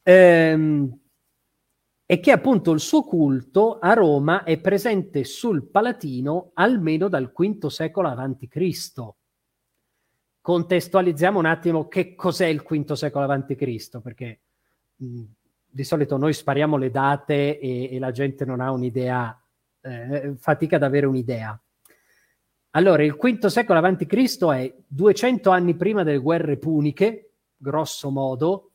eh, 0.03 0.89
è 2.05 2.19
che 2.19 2.31
appunto 2.31 2.71
il 2.71 2.79
suo 2.79 3.03
culto 3.03 3.79
a 3.79 3.93
Roma 3.93 4.43
è 4.43 4.59
presente 4.59 5.23
sul 5.23 5.63
Palatino 5.63 6.51
almeno 6.53 7.07
dal 7.07 7.31
V 7.31 7.67
secolo 7.67 8.09
a.C. 8.09 9.13
Contestualizziamo 10.41 11.39
un 11.39 11.45
attimo 11.45 11.87
che 11.87 12.15
cos'è 12.15 12.47
il 12.47 12.61
V 12.61 12.91
secolo 12.91 13.31
a.C., 13.31 14.01
perché 14.01 14.39
mh, 14.97 15.21
di 15.69 15.83
solito 15.85 16.17
noi 16.17 16.33
spariamo 16.33 16.75
le 16.75 16.91
date 16.91 17.57
e, 17.57 17.95
e 17.95 17.99
la 17.99 18.11
gente 18.11 18.43
non 18.43 18.59
ha 18.59 18.69
un'idea, 18.71 19.41
eh, 19.81 20.33
fatica 20.37 20.75
ad 20.75 20.83
avere 20.83 21.05
un'idea. 21.05 21.57
Allora, 22.71 23.03
il 23.03 23.13
V 23.13 23.45
secolo 23.45 23.79
a.C. 23.79 24.45
è 24.45 24.75
200 24.85 25.49
anni 25.49 25.75
prima 25.75 26.03
delle 26.03 26.17
guerre 26.17 26.57
puniche, 26.57 27.31
grosso 27.55 28.09
modo, 28.11 28.72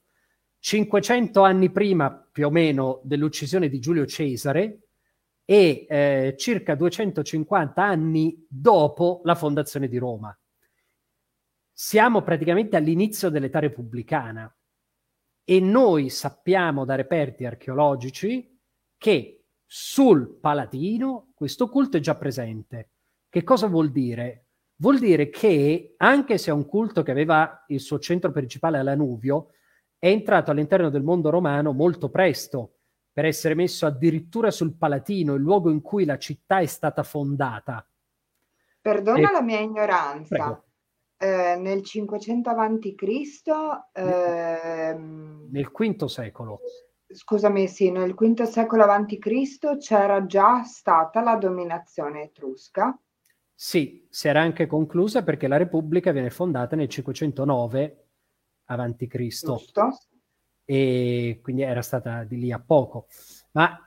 500 0.61 1.43
anni 1.43 1.71
prima 1.71 2.11
più 2.11 2.47
o 2.47 2.51
meno 2.51 3.01
dell'uccisione 3.05 3.69
di 3.69 3.79
Giulio 3.79 4.07
Cesare 4.07 4.81
e 5.45 5.87
eh, 5.89 6.35
circa 6.37 6.75
250 6.75 7.83
anni 7.83 8.45
dopo 8.49 9.21
la 9.25 9.35
fondazione 9.35 9.89
di 9.89 9.97
Roma. 9.97 10.37
Siamo 11.73 12.23
praticamente 12.23 12.77
all'inizio 12.77 13.31
dell'età 13.31 13.61
repubblicana 13.61 14.53
e 15.45 15.61
noi 15.61 16.11
sappiamo 16.11 16.85
da 16.85 16.97
reperti 16.97 17.47
archeologici 17.47 18.61
che 18.99 19.45
sul 19.65 20.39
Palatino 20.41 21.33
questo 21.35 21.69
culto 21.69 21.97
è 21.97 22.01
già 22.01 22.17
presente. 22.17 22.91
Che 23.29 23.43
cosa 23.45 23.69
vuol 23.69 23.91
dire? 23.91 24.49
Vuol 24.77 24.99
dire 24.99 25.31
che 25.31 25.95
anche 25.97 26.37
se 26.37 26.51
è 26.51 26.55
un 26.55 26.67
culto 26.67 27.03
che 27.03 27.11
aveva 27.11 27.65
il 27.69 27.81
suo 27.81 27.99
centro 27.99 28.31
principale 28.33 28.79
a 28.79 28.83
Lanuvio, 28.83 29.53
è 29.99 30.07
entrato 30.07 30.51
all'interno 30.51 30.91
del 30.91 31.03
mondo 31.03 31.31
romano 31.31 31.73
molto 31.73 32.09
presto, 32.09 32.75
per 33.13 33.25
essere 33.25 33.55
messo 33.55 33.85
addirittura 33.85 34.51
sul 34.51 34.77
Palatino, 34.77 35.35
il 35.35 35.43
luogo 35.43 35.71
in 35.71 35.81
cui 35.83 36.05
la 36.05 36.19
città 36.19 36.61
è 36.61 36.67
stata 36.67 37.03
fondata. 37.03 37.85
Perdona 38.81 39.29
e... 39.29 39.33
la 39.33 39.43
mia 39.43 39.59
ignoranza. 39.59 40.63
Eh, 41.21 41.57
nel 41.57 41.83
500 41.83 42.49
avanti 42.49 42.95
Cristo 42.95 43.89
ehm... 43.93 45.49
nel 45.51 45.69
V 45.69 46.05
secolo 46.05 46.61
scusami 47.09 47.67
sì 47.67 47.91
nel 47.91 48.15
V 48.15 48.43
secolo 48.43 48.85
avanti 48.85 49.19
Cristo 49.19 49.79
c'era 49.79 50.27
già 50.27 50.63
stata 50.63 51.21
la 51.21 51.35
dominazione 51.35 52.23
etrusca 52.23 52.97
sì 53.53 54.07
si 54.09 54.29
era 54.29 54.43
anche 54.43 54.69
conclusa 54.69 55.25
perché 55.25 55.49
la 55.49 55.57
Repubblica 55.57 56.13
viene 56.13 56.31
fondata 56.31 56.77
nel 56.77 56.89
509 56.89 58.08
avanti 58.69 59.07
Cristo. 59.07 59.57
Giusto. 59.57 59.99
E 60.65 61.41
quindi 61.43 61.63
era 61.63 61.83
stata 61.83 62.25
di 62.25 62.39
lì 62.39 62.53
a 62.53 62.59
poco. 62.59 63.07
Ma 63.53 63.79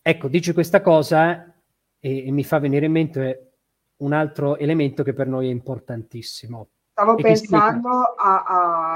ecco, 0.00 0.28
dici 0.28 0.52
questa 0.52 0.80
cosa 0.80 1.52
e, 1.98 2.26
e 2.26 2.30
mi 2.30 2.44
fa 2.44 2.58
venire 2.58 2.86
in 2.86 2.92
mente 2.92 3.52
un 3.98 4.12
altro 4.12 4.56
elemento 4.56 5.02
che 5.02 5.12
per 5.12 5.26
noi 5.26 5.48
è 5.48 5.50
importantissimo. 5.50 6.68
Stavo 6.92 7.14
pensando 7.14 7.88
a, 7.88 8.44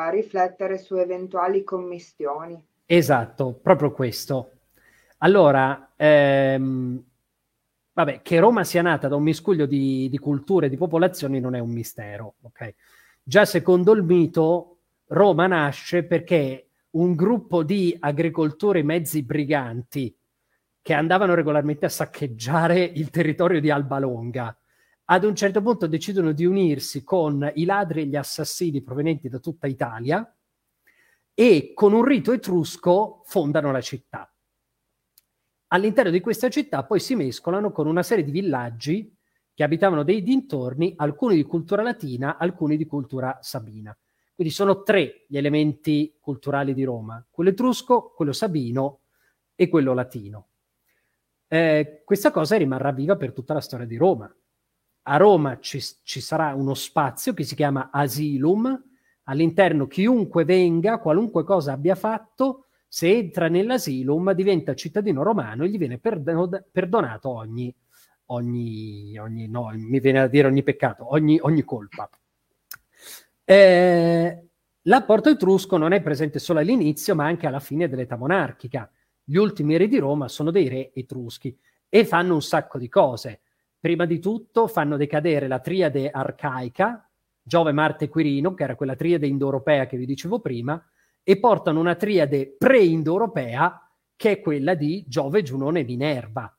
a, 0.04 0.10
riflettere 0.10 0.78
su 0.78 0.96
eventuali 0.96 1.64
commissioni. 1.64 2.62
Esatto, 2.84 3.54
proprio 3.54 3.92
questo. 3.92 4.50
Allora, 5.18 5.92
ehm, 5.96 7.02
vabbè, 7.92 8.20
che 8.20 8.38
Roma 8.38 8.64
sia 8.64 8.82
nata 8.82 9.08
da 9.08 9.16
un 9.16 9.22
miscuglio 9.22 9.64
di, 9.64 10.08
di 10.10 10.18
culture 10.18 10.66
e 10.66 10.68
di 10.68 10.76
popolazioni 10.76 11.40
non 11.40 11.54
è 11.54 11.58
un 11.58 11.70
mistero, 11.70 12.34
ok? 12.42 12.74
Già 13.28 13.44
secondo 13.44 13.90
il 13.92 14.04
mito, 14.04 14.82
Roma 15.06 15.48
nasce 15.48 16.04
perché 16.04 16.68
un 16.90 17.16
gruppo 17.16 17.64
di 17.64 17.96
agricoltori 17.98 18.84
mezzi 18.84 19.24
briganti 19.24 20.16
che 20.80 20.92
andavano 20.92 21.34
regolarmente 21.34 21.86
a 21.86 21.88
saccheggiare 21.88 22.84
il 22.84 23.10
territorio 23.10 23.60
di 23.60 23.68
Alba 23.68 23.98
Longa, 23.98 24.56
ad 25.06 25.24
un 25.24 25.34
certo 25.34 25.60
punto 25.60 25.88
decidono 25.88 26.30
di 26.30 26.44
unirsi 26.44 27.02
con 27.02 27.50
i 27.56 27.64
ladri 27.64 28.02
e 28.02 28.06
gli 28.06 28.14
assassini 28.14 28.80
provenienti 28.80 29.28
da 29.28 29.40
tutta 29.40 29.66
Italia 29.66 30.32
e 31.34 31.72
con 31.74 31.92
un 31.94 32.04
rito 32.04 32.30
etrusco 32.30 33.22
fondano 33.24 33.72
la 33.72 33.80
città. 33.80 34.32
All'interno 35.72 36.12
di 36.12 36.20
questa 36.20 36.48
città 36.48 36.84
poi 36.84 37.00
si 37.00 37.16
mescolano 37.16 37.72
con 37.72 37.88
una 37.88 38.04
serie 38.04 38.22
di 38.22 38.30
villaggi 38.30 39.15
che 39.56 39.62
abitavano 39.62 40.02
dei 40.02 40.22
dintorni, 40.22 40.92
alcuni 40.96 41.34
di 41.34 41.44
cultura 41.44 41.80
latina, 41.80 42.36
alcuni 42.36 42.76
di 42.76 42.84
cultura 42.84 43.38
sabina. 43.40 43.96
Quindi 44.34 44.52
sono 44.52 44.82
tre 44.82 45.24
gli 45.26 45.38
elementi 45.38 46.14
culturali 46.20 46.74
di 46.74 46.84
Roma, 46.84 47.24
quello 47.30 47.48
etrusco, 47.48 48.12
quello 48.14 48.32
sabino 48.32 49.00
e 49.54 49.70
quello 49.70 49.94
latino. 49.94 50.48
Eh, 51.48 52.02
questa 52.04 52.30
cosa 52.32 52.58
rimarrà 52.58 52.92
viva 52.92 53.16
per 53.16 53.32
tutta 53.32 53.54
la 53.54 53.62
storia 53.62 53.86
di 53.86 53.96
Roma. 53.96 54.30
A 55.04 55.16
Roma 55.16 55.58
ci, 55.58 55.80
ci 56.02 56.20
sarà 56.20 56.52
uno 56.52 56.74
spazio 56.74 57.32
che 57.32 57.44
si 57.44 57.54
chiama 57.54 57.88
Asilum, 57.90 58.78
all'interno 59.22 59.86
chiunque 59.86 60.44
venga, 60.44 60.98
qualunque 60.98 61.44
cosa 61.44 61.72
abbia 61.72 61.94
fatto, 61.94 62.66
se 62.86 63.08
entra 63.08 63.48
nell'asilum 63.48 64.32
diventa 64.32 64.74
cittadino 64.74 65.22
romano 65.22 65.64
e 65.64 65.70
gli 65.70 65.78
viene 65.78 65.98
perdonato, 65.98 67.30
ogni 67.30 67.74
ogni, 68.26 69.16
ogni 69.18 69.46
no, 69.48 69.70
mi 69.74 70.00
viene 70.00 70.20
a 70.20 70.26
dire 70.26 70.48
ogni 70.48 70.62
peccato, 70.62 71.12
ogni, 71.12 71.38
ogni 71.40 71.62
colpa. 71.62 72.08
Eh, 73.44 74.48
l'apporto 74.82 75.28
etrusco 75.28 75.76
non 75.76 75.92
è 75.92 76.02
presente 76.02 76.38
solo 76.38 76.60
all'inizio, 76.60 77.14
ma 77.14 77.26
anche 77.26 77.46
alla 77.46 77.60
fine 77.60 77.88
dell'età 77.88 78.16
monarchica. 78.16 78.90
Gli 79.22 79.36
ultimi 79.36 79.76
re 79.76 79.88
di 79.88 79.98
Roma 79.98 80.28
sono 80.28 80.50
dei 80.50 80.68
re 80.68 80.92
etruschi 80.94 81.56
e 81.88 82.04
fanno 82.04 82.34
un 82.34 82.42
sacco 82.42 82.78
di 82.78 82.88
cose. 82.88 83.40
Prima 83.78 84.04
di 84.04 84.18
tutto 84.18 84.66
fanno 84.66 84.96
decadere 84.96 85.46
la 85.46 85.60
triade 85.60 86.10
arcaica, 86.10 87.08
Giove, 87.42 87.72
Marte 87.72 88.06
e 88.06 88.08
Quirino, 88.08 88.54
che 88.54 88.64
era 88.64 88.74
quella 88.74 88.96
triade 88.96 89.26
indoeuropea 89.26 89.86
che 89.86 89.96
vi 89.96 90.06
dicevo 90.06 90.40
prima, 90.40 90.82
e 91.22 91.38
portano 91.38 91.78
una 91.78 91.94
triade 91.94 92.54
pre-indoeuropea 92.56 93.90
che 94.16 94.30
è 94.30 94.40
quella 94.40 94.74
di 94.74 95.04
Giove, 95.06 95.42
Giunone 95.42 95.80
e 95.80 95.84
Minerva 95.84 96.55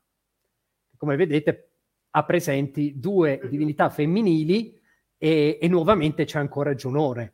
come 0.98 1.16
vedete, 1.16 1.70
ha 2.12 2.24
presenti 2.24 3.00
due 3.00 3.40
divinità 3.50 3.90
femminili 3.90 4.80
e, 5.18 5.58
e 5.62 5.68
nuovamente 5.68 6.26
c'è 6.26 6.40
ancora 6.40 6.74
Giunone. 6.74 7.34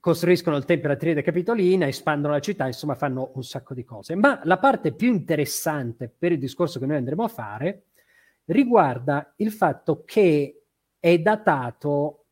Costruiscono 0.00 0.56
il 0.56 0.64
Tempio 0.64 0.88
della 0.88 1.00
Triade 1.00 1.22
Capitolina, 1.22 1.86
espandono 1.86 2.34
la 2.34 2.40
città, 2.40 2.66
insomma 2.66 2.94
fanno 2.94 3.32
un 3.34 3.42
sacco 3.42 3.74
di 3.74 3.84
cose. 3.84 4.14
Ma 4.14 4.40
la 4.44 4.58
parte 4.58 4.92
più 4.92 5.12
interessante 5.12 6.08
per 6.08 6.32
il 6.32 6.38
discorso 6.38 6.78
che 6.78 6.86
noi 6.86 6.96
andremo 6.96 7.24
a 7.24 7.28
fare 7.28 7.82
riguarda 8.46 9.34
il 9.36 9.50
fatto 9.50 10.04
che 10.04 10.62
è 10.98 11.18
datato 11.18 12.24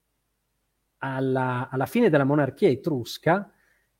alla, 0.98 1.68
alla 1.68 1.86
fine 1.86 2.08
della 2.08 2.24
monarchia 2.24 2.68
etrusca 2.68 3.52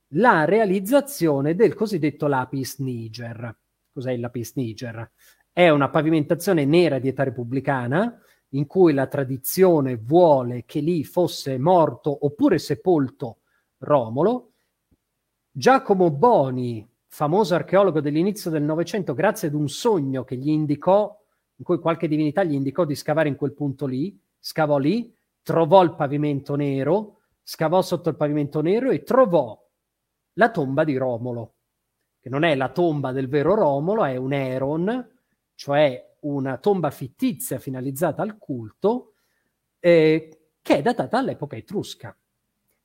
la 0.09 0.45
realizzazione 0.45 1.57
del 1.57 1.75
cosiddetto 1.75 2.29
lapis 2.29 2.79
niger 2.79 3.57
cos'è 3.95 4.11
il 4.11 4.21
lapis 4.21 4.55
niger? 4.57 5.11
È 5.53 5.69
una 5.69 5.89
pavimentazione 5.89 6.65
nera 6.65 6.99
di 6.99 7.09
età 7.09 7.23
repubblicana 7.23 8.21
in 8.51 8.67
cui 8.67 8.93
la 8.93 9.07
tradizione 9.07 9.97
vuole 9.97 10.65
che 10.67 10.81
lì 10.81 11.05
fosse 11.05 11.59
morto 11.59 12.27
oppure 12.27 12.59
sepolto 12.59 13.39
Romolo. 13.79 14.51
Giacomo 15.51 16.11
Boni, 16.11 16.87
famoso 17.07 17.55
archeologo 17.55 18.01
dell'inizio 18.01 18.51
del 18.51 18.65
Novecento, 18.65 19.15
grazie 19.15 19.49
ad 19.49 19.55
un 19.55 19.69
sogno 19.69 20.25
che 20.25 20.37
gli 20.37 20.49
indicò, 20.49 21.17
in 21.57 21.65
cui 21.65 21.79
qualche 21.79 22.09
divinità 22.09 22.43
gli 22.43 22.55
indicò 22.55 22.85
di 22.85 22.97
scavare 22.97 23.29
in 23.29 23.37
quel 23.37 23.53
punto 23.53 23.87
lì, 23.87 24.21
scavò 24.39 24.79
lì, 24.79 25.15
trovò 25.43 25.83
il 25.85 25.95
pavimento 25.95 26.57
nero, 26.57 27.21
scavò 27.43 27.81
sotto 27.83 28.09
il 28.09 28.17
pavimento 28.17 28.61
nero 28.61 28.91
e 28.91 29.05
trovò 29.05 29.61
la 30.35 30.51
tomba 30.51 30.83
di 30.83 30.97
Romolo 30.97 31.55
che 32.25 32.31
non 32.31 32.43
è 32.43 32.55
la 32.55 32.71
tomba 32.71 33.13
del 33.13 33.29
vero 33.29 33.55
Romolo, 33.55 34.03
è 34.03 34.17
un 34.17 34.33
Eron, 34.33 35.11
cioè 35.55 36.17
una 36.21 36.57
tomba 36.57 36.91
fittizia 36.91 37.59
finalizzata 37.59 38.23
al 38.23 38.39
culto, 38.39 39.17
eh, 39.79 40.47
che 40.63 40.77
è 40.79 40.81
datata 40.81 41.19
all'epoca 41.19 41.57
etrusca. 41.57 42.17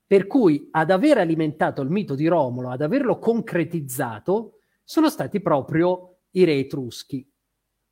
Per 0.06 0.28
cui 0.28 0.68
ad 0.72 0.92
aver 0.92 1.20
alimentato 1.20 1.82
il 1.82 1.90
mito 1.90 2.16
di 2.16 2.28
Romolo, 2.28 2.70
ad 2.70 2.82
averlo 2.82 3.18
concretizzato, 3.18 4.58
sono 4.84 5.10
stati 5.10 5.40
proprio 5.40 6.18
i 6.32 6.44
re 6.44 6.56
etruschi. 6.56 7.26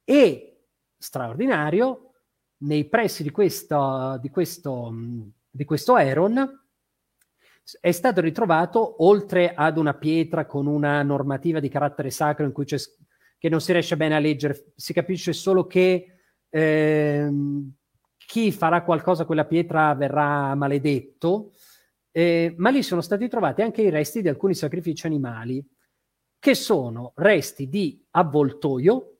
E, 0.04 0.64
straordinario, 0.98 2.12
nei 2.58 2.90
pressi 2.90 3.24
di 3.24 3.32
questo, 3.32 4.18
di 4.20 4.30
questo, 4.30 4.94
di 5.50 5.64
questo 5.64 5.98
Eron 5.98 6.67
è 7.82 7.92
stato 7.92 8.22
ritrovato 8.22 9.04
oltre 9.04 9.54
ad 9.54 9.78
una 9.78 9.94
pietra 9.94 10.46
con 10.46 10.68
una 10.68 11.04
normativa 11.04 11.60
di 11.60 11.70
carattere 11.70 12.10
sacro 12.10 12.46
in 12.46 12.52
cui 12.54 12.66
c'è 12.66 12.78
che 13.38 13.50
non 13.50 13.62
si 13.62 13.72
riesce 13.72 13.98
bene 13.98 14.16
a 14.16 14.20
leggere, 14.20 14.72
si 14.76 14.94
capisce 14.94 15.34
solo 15.34 15.68
che 15.68 16.08
eh, 16.50 17.30
chi 18.18 18.52
farà 18.52 18.84
qualcosa 18.84 19.24
a 19.24 19.26
quella 19.26 19.46
pietra 19.46 19.94
verrà 19.94 20.56
maledetto, 20.56 21.54
eh, 22.12 22.56
ma 22.58 22.70
lì 22.70 22.82
sono 22.82 23.02
stati 23.02 23.28
trovati 23.28 23.62
anche 23.62 23.84
i 23.84 23.90
resti 23.90 24.22
di 24.22 24.28
alcuni 24.28 24.56
sacrifici 24.56 25.06
animali, 25.06 25.64
che 26.40 26.56
sono 26.56 27.14
resti 27.16 27.70
di 27.70 28.04
avvoltoio, 28.12 29.18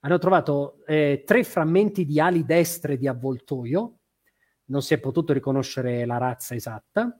hanno 0.00 0.18
trovato 0.18 0.84
eh, 0.86 1.22
tre 1.26 1.44
frammenti 1.44 2.04
di 2.04 2.20
ali 2.20 2.44
destre 2.44 2.98
di 2.98 3.08
avvoltoio, 3.08 3.98
non 4.66 4.82
si 4.82 4.94
è 4.94 4.98
potuto 4.98 5.32
riconoscere 5.32 6.04
la 6.04 6.18
razza 6.18 6.54
esatta, 6.54 7.18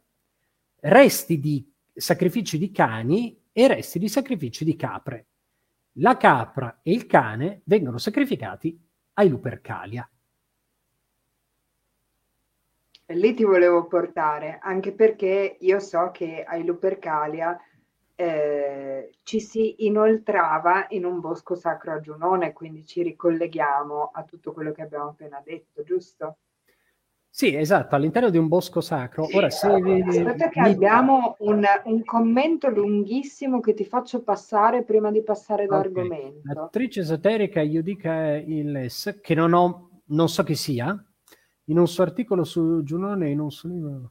resti 0.80 1.40
di 1.40 1.70
sacrifici 1.92 2.58
di 2.58 2.70
cani 2.70 3.40
e 3.52 3.66
resti 3.66 3.98
di 3.98 4.08
sacrifici 4.08 4.64
di 4.64 4.76
capre. 4.76 5.26
La 5.94 6.16
capra 6.16 6.80
e 6.82 6.92
il 6.92 7.06
cane 7.06 7.62
vengono 7.64 7.98
sacrificati 7.98 8.78
ai 9.14 9.28
Lupercalia. 9.28 10.08
Lì 13.10 13.34
ti 13.34 13.42
volevo 13.42 13.86
portare, 13.86 14.58
anche 14.60 14.92
perché 14.92 15.56
io 15.60 15.78
so 15.80 16.10
che 16.12 16.44
ai 16.46 16.62
Lupercalia 16.64 17.58
eh, 18.14 19.12
ci 19.22 19.40
si 19.40 19.86
inoltrava 19.86 20.86
in 20.90 21.04
un 21.04 21.18
bosco 21.18 21.54
sacro 21.54 21.94
a 21.94 22.00
Giunone, 22.00 22.52
quindi 22.52 22.84
ci 22.84 23.02
ricolleghiamo 23.02 24.10
a 24.12 24.24
tutto 24.24 24.52
quello 24.52 24.72
che 24.72 24.82
abbiamo 24.82 25.08
appena 25.08 25.40
detto, 25.42 25.82
giusto? 25.82 26.36
Sì, 27.38 27.54
esatto, 27.54 27.94
all'interno 27.94 28.30
di 28.30 28.36
un 28.36 28.48
bosco 28.48 28.80
sacro. 28.80 29.28
Ora, 29.32 29.48
se 29.48 29.68
Aspetta 29.68 30.48
che 30.48 30.60
mi... 30.60 30.70
abbiamo 30.70 31.36
un, 31.38 31.64
un, 31.84 32.04
commento 32.04 32.68
lunghissimo 32.68 33.60
che 33.60 33.74
ti 33.74 33.84
faccio 33.84 34.24
passare 34.24 34.82
prima 34.82 35.12
di 35.12 35.22
passare 35.22 35.66
okay. 35.66 35.78
l'argomento. 35.78 36.40
L'attrice 36.52 36.98
esoterica 36.98 37.60
Yudica 37.60 38.34
Illes, 38.38 39.20
che 39.22 39.36
non, 39.36 39.52
ho, 39.52 40.00
non 40.06 40.28
so 40.28 40.42
chi 40.42 40.56
sia, 40.56 41.00
in 41.66 41.78
un 41.78 41.86
suo 41.86 42.02
articolo 42.02 42.42
su 42.42 42.82
Giunone, 42.82 43.30
in 43.30 43.38
un 43.38 43.52
suo 43.52 43.68
libro, 43.68 44.10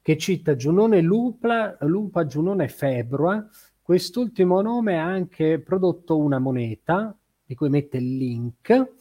che 0.00 0.16
cita 0.16 0.56
Giunone 0.56 1.02
Lupa, 1.02 1.76
Lupa 1.80 2.24
Giunone 2.24 2.68
Februa, 2.68 3.46
quest'ultimo 3.82 4.62
nome 4.62 4.98
ha 4.98 5.04
anche 5.04 5.60
prodotto 5.60 6.16
una 6.16 6.38
moneta, 6.38 7.14
di 7.44 7.54
cui 7.54 7.68
mette 7.68 7.98
il 7.98 8.16
link, 8.16 8.92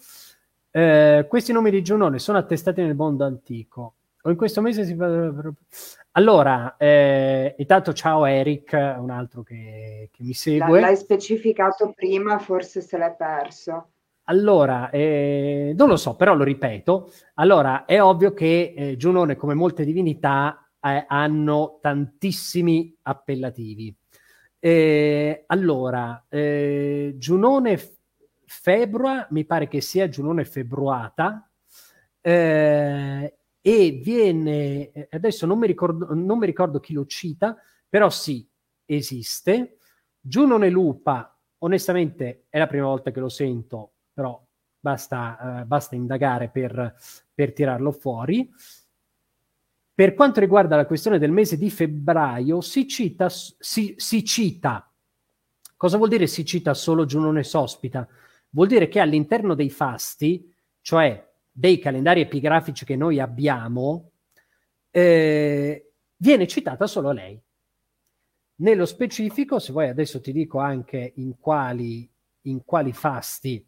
eh, 0.71 1.25
questi 1.27 1.51
nomi 1.51 1.69
di 1.69 1.83
Giunone 1.83 2.19
sono 2.19 2.37
attestati 2.37 2.81
nel 2.81 2.95
mondo 2.95 3.25
antico. 3.25 3.95
O 4.23 4.29
in 4.29 4.35
questo 4.35 4.61
mese 4.61 4.85
si 4.85 4.95
Allora, 6.11 6.77
eh, 6.77 7.55
intanto 7.57 7.91
ciao 7.93 8.25
Eric, 8.25 8.71
un 8.73 9.09
altro 9.09 9.41
che, 9.41 10.09
che 10.11 10.23
mi 10.23 10.33
segue. 10.33 10.79
L'hai 10.79 10.95
specificato 10.95 11.91
prima, 11.95 12.37
forse 12.37 12.81
se 12.81 12.97
l'hai 12.97 13.15
perso. 13.17 13.89
Allora, 14.25 14.91
eh, 14.91 15.73
non 15.75 15.87
lo 15.87 15.97
so, 15.97 16.15
però 16.15 16.35
lo 16.35 16.43
ripeto. 16.43 17.11
Allora, 17.35 17.85
è 17.85 17.99
ovvio 18.01 18.33
che 18.33 18.73
eh, 18.75 18.95
Giunone, 18.95 19.35
come 19.35 19.55
molte 19.55 19.83
divinità, 19.83 20.69
eh, 20.79 21.03
hanno 21.07 21.79
tantissimi 21.81 22.95
appellativi. 23.01 23.93
Eh, 24.59 25.43
allora, 25.47 26.25
eh, 26.29 27.15
Giunone 27.17 27.79
Februa, 28.53 29.25
mi 29.29 29.45
pare 29.45 29.69
che 29.69 29.79
sia 29.79 30.09
Giunone 30.09 30.43
Februata, 30.43 31.49
eh, 32.19 33.37
e 33.61 34.01
viene, 34.03 34.91
eh, 34.91 35.07
adesso 35.11 35.45
non 35.45 35.57
mi, 35.57 35.67
ricordo, 35.67 36.13
non 36.13 36.37
mi 36.37 36.45
ricordo 36.45 36.81
chi 36.81 36.91
lo 36.91 37.05
cita, 37.05 37.55
però 37.87 38.09
sì, 38.09 38.45
esiste. 38.85 39.77
Giunone 40.19 40.69
Lupa, 40.69 41.33
onestamente 41.59 42.47
è 42.49 42.59
la 42.59 42.67
prima 42.67 42.87
volta 42.87 43.11
che 43.11 43.21
lo 43.21 43.29
sento, 43.29 43.93
però 44.13 44.45
basta, 44.77 45.61
uh, 45.61 45.65
basta 45.65 45.95
indagare 45.95 46.49
per, 46.49 46.93
per 47.33 47.53
tirarlo 47.53 47.93
fuori. 47.93 48.51
Per 49.93 50.13
quanto 50.13 50.41
riguarda 50.41 50.75
la 50.75 50.85
questione 50.85 51.19
del 51.19 51.31
mese 51.31 51.57
di 51.57 51.71
febbraio, 51.71 52.59
si 52.59 52.85
cita, 52.85 53.29
si, 53.29 53.93
si 53.97 54.25
cita, 54.25 54.91
cosa 55.77 55.95
vuol 55.95 56.09
dire 56.09 56.27
si 56.27 56.43
cita 56.43 56.73
solo 56.73 57.05
Giunone 57.05 57.43
Sospita? 57.43 58.07
Vuol 58.51 58.67
dire 58.67 58.87
che 58.87 58.99
all'interno 58.99 59.55
dei 59.55 59.69
fasti, 59.69 60.53
cioè 60.81 61.29
dei 61.51 61.79
calendari 61.79 62.21
epigrafici 62.21 62.85
che 62.85 62.95
noi 62.95 63.19
abbiamo, 63.19 64.11
eh, 64.89 65.91
viene 66.17 66.47
citata 66.47 66.87
solo 66.87 67.11
lei. 67.11 67.41
Nello 68.55 68.85
specifico, 68.85 69.59
se 69.59 69.71
vuoi 69.71 69.89
adesso 69.89 70.21
ti 70.21 70.31
dico 70.31 70.59
anche 70.59 71.13
in 71.15 71.39
quali, 71.39 72.07
in 72.43 72.63
quali 72.63 72.93
fasti 72.93 73.65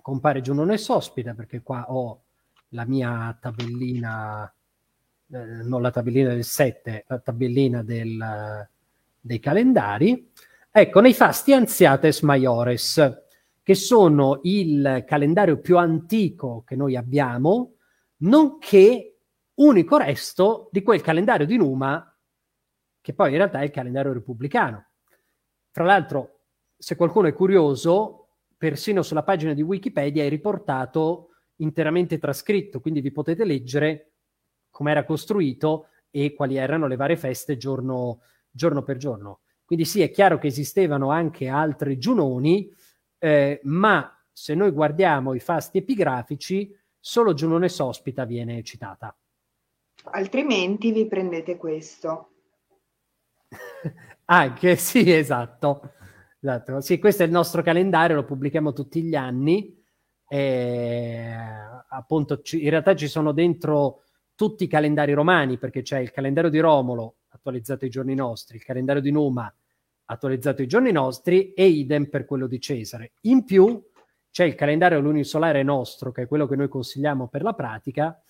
compare 0.00 0.40
Giunone 0.40 0.78
Sospita, 0.78 1.34
perché 1.34 1.60
qua 1.60 1.86
ho 1.88 2.22
la 2.68 2.84
mia 2.86 3.36
tabellina, 3.38 4.52
eh, 5.30 5.38
non 5.38 5.82
la 5.82 5.90
tabellina 5.90 6.30
del 6.32 6.44
7, 6.44 7.04
la 7.06 7.18
tabellina 7.18 7.82
del, 7.82 8.68
dei 9.20 9.38
calendari. 9.38 10.30
Ecco, 10.70 11.00
nei 11.00 11.14
fasti 11.14 11.52
Anziates 11.52 12.22
Maiores, 12.22 13.28
che 13.62 13.74
sono 13.74 14.40
il 14.42 15.04
calendario 15.06 15.58
più 15.60 15.76
antico 15.76 16.62
che 16.66 16.76
noi 16.76 16.96
abbiamo, 16.96 17.74
nonché 18.18 19.18
unico 19.54 19.96
resto 19.98 20.68
di 20.72 20.82
quel 20.82 21.00
calendario 21.02 21.46
di 21.46 21.56
Numa, 21.56 22.06
che 23.00 23.14
poi 23.14 23.30
in 23.30 23.36
realtà 23.36 23.60
è 23.60 23.64
il 23.64 23.70
calendario 23.70 24.12
repubblicano. 24.12 24.86
Tra 25.70 25.84
l'altro, 25.84 26.40
se 26.76 26.96
qualcuno 26.96 27.28
è 27.28 27.32
curioso, 27.32 28.28
persino 28.56 29.02
sulla 29.02 29.22
pagina 29.22 29.54
di 29.54 29.62
Wikipedia 29.62 30.24
è 30.24 30.28
riportato 30.28 31.28
interamente 31.56 32.18
trascritto, 32.18 32.80
quindi 32.80 33.00
vi 33.00 33.12
potete 33.12 33.44
leggere 33.44 34.12
come 34.70 34.90
era 34.90 35.04
costruito 35.04 35.88
e 36.10 36.32
quali 36.34 36.56
erano 36.56 36.86
le 36.86 36.96
varie 36.96 37.16
feste 37.16 37.56
giorno, 37.56 38.22
giorno 38.50 38.82
per 38.82 38.96
giorno. 38.96 39.40
Quindi 39.64 39.84
sì, 39.84 40.00
è 40.00 40.10
chiaro 40.10 40.38
che 40.38 40.48
esistevano 40.48 41.10
anche 41.10 41.48
altri 41.48 41.98
giunoni, 41.98 42.72
eh, 43.20 43.60
ma 43.64 44.18
se 44.32 44.54
noi 44.54 44.70
guardiamo 44.70 45.34
i 45.34 45.40
fasti 45.40 45.78
epigrafici, 45.78 46.74
solo 46.98 47.34
Giunone 47.34 47.68
Sospita 47.68 48.24
viene 48.24 48.62
citata. 48.62 49.14
Altrimenti 50.04 50.90
vi 50.92 51.06
prendete 51.06 51.56
questo. 51.56 52.30
Anche, 54.24 54.76
sì, 54.76 55.12
esatto. 55.12 55.92
esatto. 56.40 56.80
Sì, 56.80 56.98
questo 56.98 57.22
è 57.22 57.26
il 57.26 57.32
nostro 57.32 57.62
calendario, 57.62 58.16
lo 58.16 58.24
pubblichiamo 58.24 58.72
tutti 58.72 59.02
gli 59.02 59.14
anni. 59.14 59.78
E, 60.26 61.34
appunto, 61.88 62.40
ci, 62.40 62.62
in 62.62 62.70
realtà 62.70 62.96
ci 62.96 63.08
sono 63.08 63.32
dentro 63.32 64.04
tutti 64.34 64.64
i 64.64 64.68
calendari 64.68 65.12
romani, 65.12 65.58
perché 65.58 65.82
c'è 65.82 65.98
il 65.98 66.12
calendario 66.12 66.48
di 66.48 66.60
Romolo, 66.60 67.16
attualizzato 67.28 67.84
ai 67.84 67.90
giorni 67.90 68.14
nostri, 68.14 68.56
il 68.56 68.64
calendario 68.64 69.02
di 69.02 69.10
Numa, 69.10 69.52
attualizzato 70.10 70.62
i 70.62 70.66
giorni 70.66 70.90
nostri 70.90 71.52
e 71.52 71.66
idem 71.66 72.06
per 72.06 72.24
quello 72.24 72.48
di 72.48 72.60
Cesare. 72.60 73.12
In 73.22 73.44
più 73.44 73.80
c'è 74.30 74.44
il 74.44 74.56
calendario 74.56 74.98
lunisolare 74.98 75.62
nostro, 75.62 76.10
che 76.10 76.22
è 76.22 76.26
quello 76.26 76.46
che 76.46 76.56
noi 76.56 76.68
consigliamo 76.68 77.28
per 77.28 77.42
la 77.42 77.52
pratica, 77.52 78.20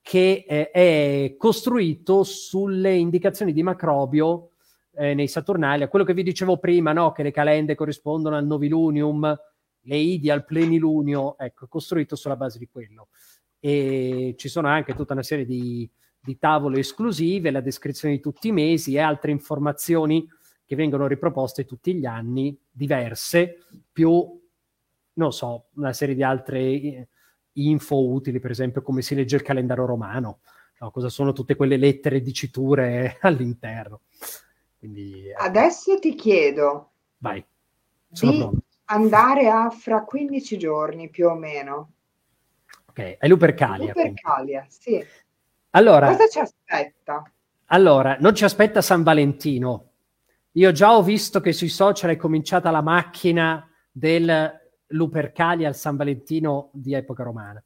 che 0.00 0.44
eh, 0.46 0.70
è 0.70 1.34
costruito 1.36 2.22
sulle 2.22 2.94
indicazioni 2.94 3.52
di 3.52 3.64
Macrobio 3.64 4.50
eh, 4.92 5.14
nei 5.14 5.26
Saturnali, 5.26 5.82
a 5.82 5.88
quello 5.88 6.04
che 6.04 6.14
vi 6.14 6.22
dicevo 6.22 6.58
prima, 6.58 6.92
no? 6.92 7.10
che 7.10 7.24
le 7.24 7.32
calende 7.32 7.74
corrispondono 7.74 8.36
al 8.36 8.46
novilunium, 8.46 9.36
le 9.86 9.96
idi 9.96 10.30
al 10.30 10.44
plenilunio, 10.44 11.36
ecco, 11.36 11.66
costruito 11.66 12.14
sulla 12.14 12.36
base 12.36 12.58
di 12.58 12.68
quello. 12.68 13.08
E 13.58 14.34
ci 14.36 14.48
sono 14.48 14.68
anche 14.68 14.94
tutta 14.94 15.14
una 15.14 15.22
serie 15.22 15.46
di, 15.46 15.90
di 16.20 16.38
tavole 16.38 16.78
esclusive, 16.78 17.50
la 17.50 17.60
descrizione 17.60 18.14
di 18.14 18.20
tutti 18.20 18.48
i 18.48 18.52
mesi 18.52 18.94
e 18.94 19.00
altre 19.00 19.32
informazioni 19.32 20.28
che 20.64 20.76
vengono 20.76 21.06
riproposte 21.06 21.64
tutti 21.64 21.94
gli 21.94 22.06
anni, 22.06 22.56
diverse, 22.70 23.58
più, 23.92 24.40
non 25.14 25.32
so, 25.32 25.66
una 25.74 25.92
serie 25.92 26.14
di 26.14 26.22
altre 26.22 26.60
eh, 26.60 27.08
info 27.52 28.08
utili, 28.08 28.40
per 28.40 28.50
esempio 28.50 28.82
come 28.82 29.02
si 29.02 29.14
legge 29.14 29.36
il 29.36 29.42
calendario 29.42 29.84
romano, 29.84 30.40
no? 30.78 30.90
cosa 30.90 31.08
sono 31.08 31.32
tutte 31.32 31.56
quelle 31.56 31.76
lettere 31.76 32.20
diciture 32.20 33.18
all'interno. 33.22 34.00
Quindi, 34.78 35.28
eh. 35.28 35.34
Adesso 35.36 35.98
ti 35.98 36.14
chiedo 36.14 36.90
Vai. 37.18 37.44
di 38.08 38.18
pronto. 38.18 38.52
andare 38.86 39.48
a 39.48 39.70
fra 39.70 40.04
15 40.04 40.58
giorni 40.58 41.08
più 41.08 41.28
o 41.28 41.34
meno. 41.34 41.90
Ok, 42.88 43.16
è 43.18 43.26
Lupercalia. 43.26 43.88
Lupercalia, 43.88 44.66
sì. 44.68 45.04
Allora, 45.70 46.08
cosa 46.08 46.28
ci 46.28 46.38
aspetta? 46.38 47.28
Allora, 47.66 48.16
non 48.20 48.34
ci 48.34 48.44
aspetta 48.44 48.82
San 48.82 49.02
Valentino, 49.02 49.93
io 50.56 50.72
già 50.72 50.96
ho 50.96 51.02
visto 51.02 51.40
che 51.40 51.52
sui 51.52 51.68
social 51.68 52.10
è 52.10 52.16
cominciata 52.16 52.70
la 52.70 52.82
macchina 52.82 53.68
del 53.90 54.52
Lupercalia 54.88 55.66
al 55.66 55.74
San 55.74 55.96
Valentino 55.96 56.70
di 56.72 56.94
epoca 56.94 57.24
romana. 57.24 57.62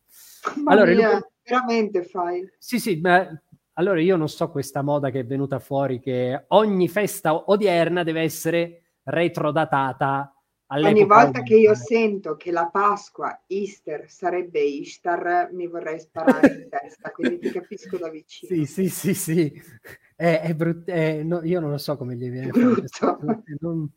Ma 0.62 0.72
allora, 0.72 0.92
mia, 0.92 1.12
Luper... 1.12 1.30
veramente 1.42 2.04
fai. 2.04 2.48
Sì, 2.58 2.78
sì, 2.78 2.98
ma 3.00 3.26
allora 3.74 4.00
io 4.00 4.16
non 4.16 4.28
so 4.28 4.50
questa 4.50 4.82
moda 4.82 5.10
che 5.10 5.20
è 5.20 5.26
venuta 5.26 5.58
fuori 5.58 6.00
che 6.00 6.44
ogni 6.48 6.88
festa 6.88 7.50
odierna 7.50 8.02
deve 8.02 8.22
essere 8.22 8.82
retrodatata 9.02 10.32
Ogni 10.70 11.04
volta 11.06 11.42
che 11.42 11.56
io 11.56 11.74
sento 11.74 12.36
che 12.36 12.50
la 12.50 12.66
Pasqua, 12.66 13.44
Easter 13.46 14.10
sarebbe 14.10 14.60
Ishtar, 14.60 15.48
mi 15.52 15.66
vorrei 15.66 15.98
sparare 15.98 16.46
in 16.46 16.68
testa, 16.68 17.10
quindi 17.10 17.38
ti 17.38 17.50
capisco 17.50 17.96
da 17.96 18.10
vicino. 18.10 18.54
Sì, 18.54 18.66
sì, 18.66 18.88
sì, 18.90 19.14
sì. 19.14 19.62
È, 20.14 20.40
è 20.42 20.54
brutto, 20.54 20.92
no, 20.92 21.42
io 21.42 21.60
non 21.60 21.70
lo 21.70 21.78
so 21.78 21.96
come 21.96 22.16
gli 22.16 22.28
viene. 22.28 22.48
Brutto. 22.48 23.18
Non... 23.60 23.90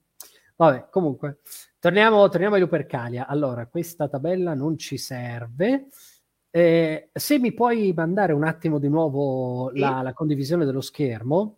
Vabbè, 0.56 0.88
comunque, 0.90 1.40
torniamo, 1.78 2.30
torniamo 2.30 2.56
ai 2.56 2.62
Lupercalia. 2.62 3.28
Allora, 3.28 3.66
questa 3.66 4.08
tabella 4.08 4.54
non 4.54 4.78
ci 4.78 4.98
serve. 4.98 5.88
Eh, 6.50 7.10
se 7.12 7.38
mi 7.38 7.54
puoi 7.54 7.92
mandare 7.94 8.32
un 8.32 8.46
attimo 8.46 8.80
di 8.80 8.88
nuovo 8.88 9.72
la, 9.74 10.02
la 10.02 10.14
condivisione 10.14 10.64
dello 10.64 10.82
schermo. 10.82 11.58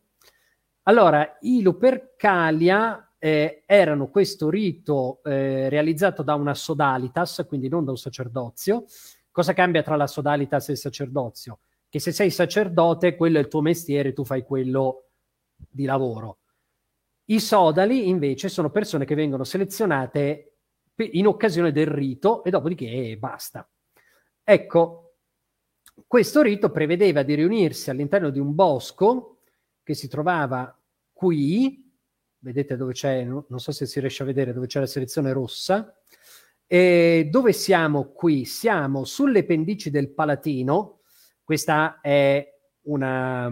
Allora, 0.84 1.38
i 1.42 1.62
Lupercalia 1.62 3.13
eh, 3.24 3.64
erano 3.66 4.10
questo 4.10 4.50
rito 4.50 5.22
eh, 5.24 5.70
realizzato 5.70 6.24
da 6.24 6.36
una 6.36 6.54
sodalitas, 6.54 7.46
quindi 7.48 7.70
non 7.70 7.86
da 7.86 7.92
un 7.92 7.98
sacerdozio. 7.98 8.84
Cosa 9.32 9.54
cambia 9.54 9.82
tra 9.82 9.96
la 9.96 10.08
sodalitas 10.08 10.68
e 10.68 10.74
il 10.74 10.78
sacerdozio? 10.78 11.60
Che 11.88 12.02
se 12.02 12.12
sei 12.12 12.30
sacerdote, 12.30 13.16
quello 13.16 13.38
è 13.38 13.40
il 13.40 13.48
tuo 13.48 13.62
mestiere, 13.62 14.12
tu 14.12 14.26
fai 14.26 14.44
quello 14.44 15.06
di 15.56 15.86
lavoro. 15.86 16.40
I 17.28 17.40
sodali 17.40 18.10
invece 18.10 18.50
sono 18.50 18.70
persone 18.70 19.06
che 19.06 19.16
vengono 19.16 19.46
selezionate 19.46 20.58
in 20.98 21.26
occasione 21.26 21.72
del 21.72 21.88
rito 21.88 22.44
e 22.44 22.50
dopodiché 22.50 23.16
basta. 23.18 23.66
Ecco, 24.44 25.14
questo 26.06 26.42
rito 26.42 26.72
prevedeva 26.72 27.24
di 27.24 27.36
riunirsi 27.36 27.90
all'interno 27.90 28.30
di 28.32 28.40
un 28.40 28.54
bosco 28.54 29.38
che 29.82 29.94
si 29.94 30.10
trovava 30.10 30.78
qui, 31.14 31.83
vedete 32.44 32.76
dove 32.76 32.94
c'è, 32.94 33.24
non 33.24 33.46
so 33.58 33.72
se 33.72 33.86
si 33.86 34.00
riesce 34.00 34.24
a 34.24 34.26
vedere, 34.26 34.54
dove 34.54 34.68
c'è 34.68 34.80
la 34.80 34.86
selezione 34.86 35.32
rossa. 35.32 35.98
E 36.68 37.28
dove 37.32 37.54
siamo 37.54 38.12
qui? 38.12 38.46
Siamo 38.46 39.06
sulle 39.06 39.46
pendici 39.46 39.90
del 39.90 40.14
Palatino. 40.14 41.00
Questa 41.44 42.00
è 42.02 42.46
una, 42.84 43.50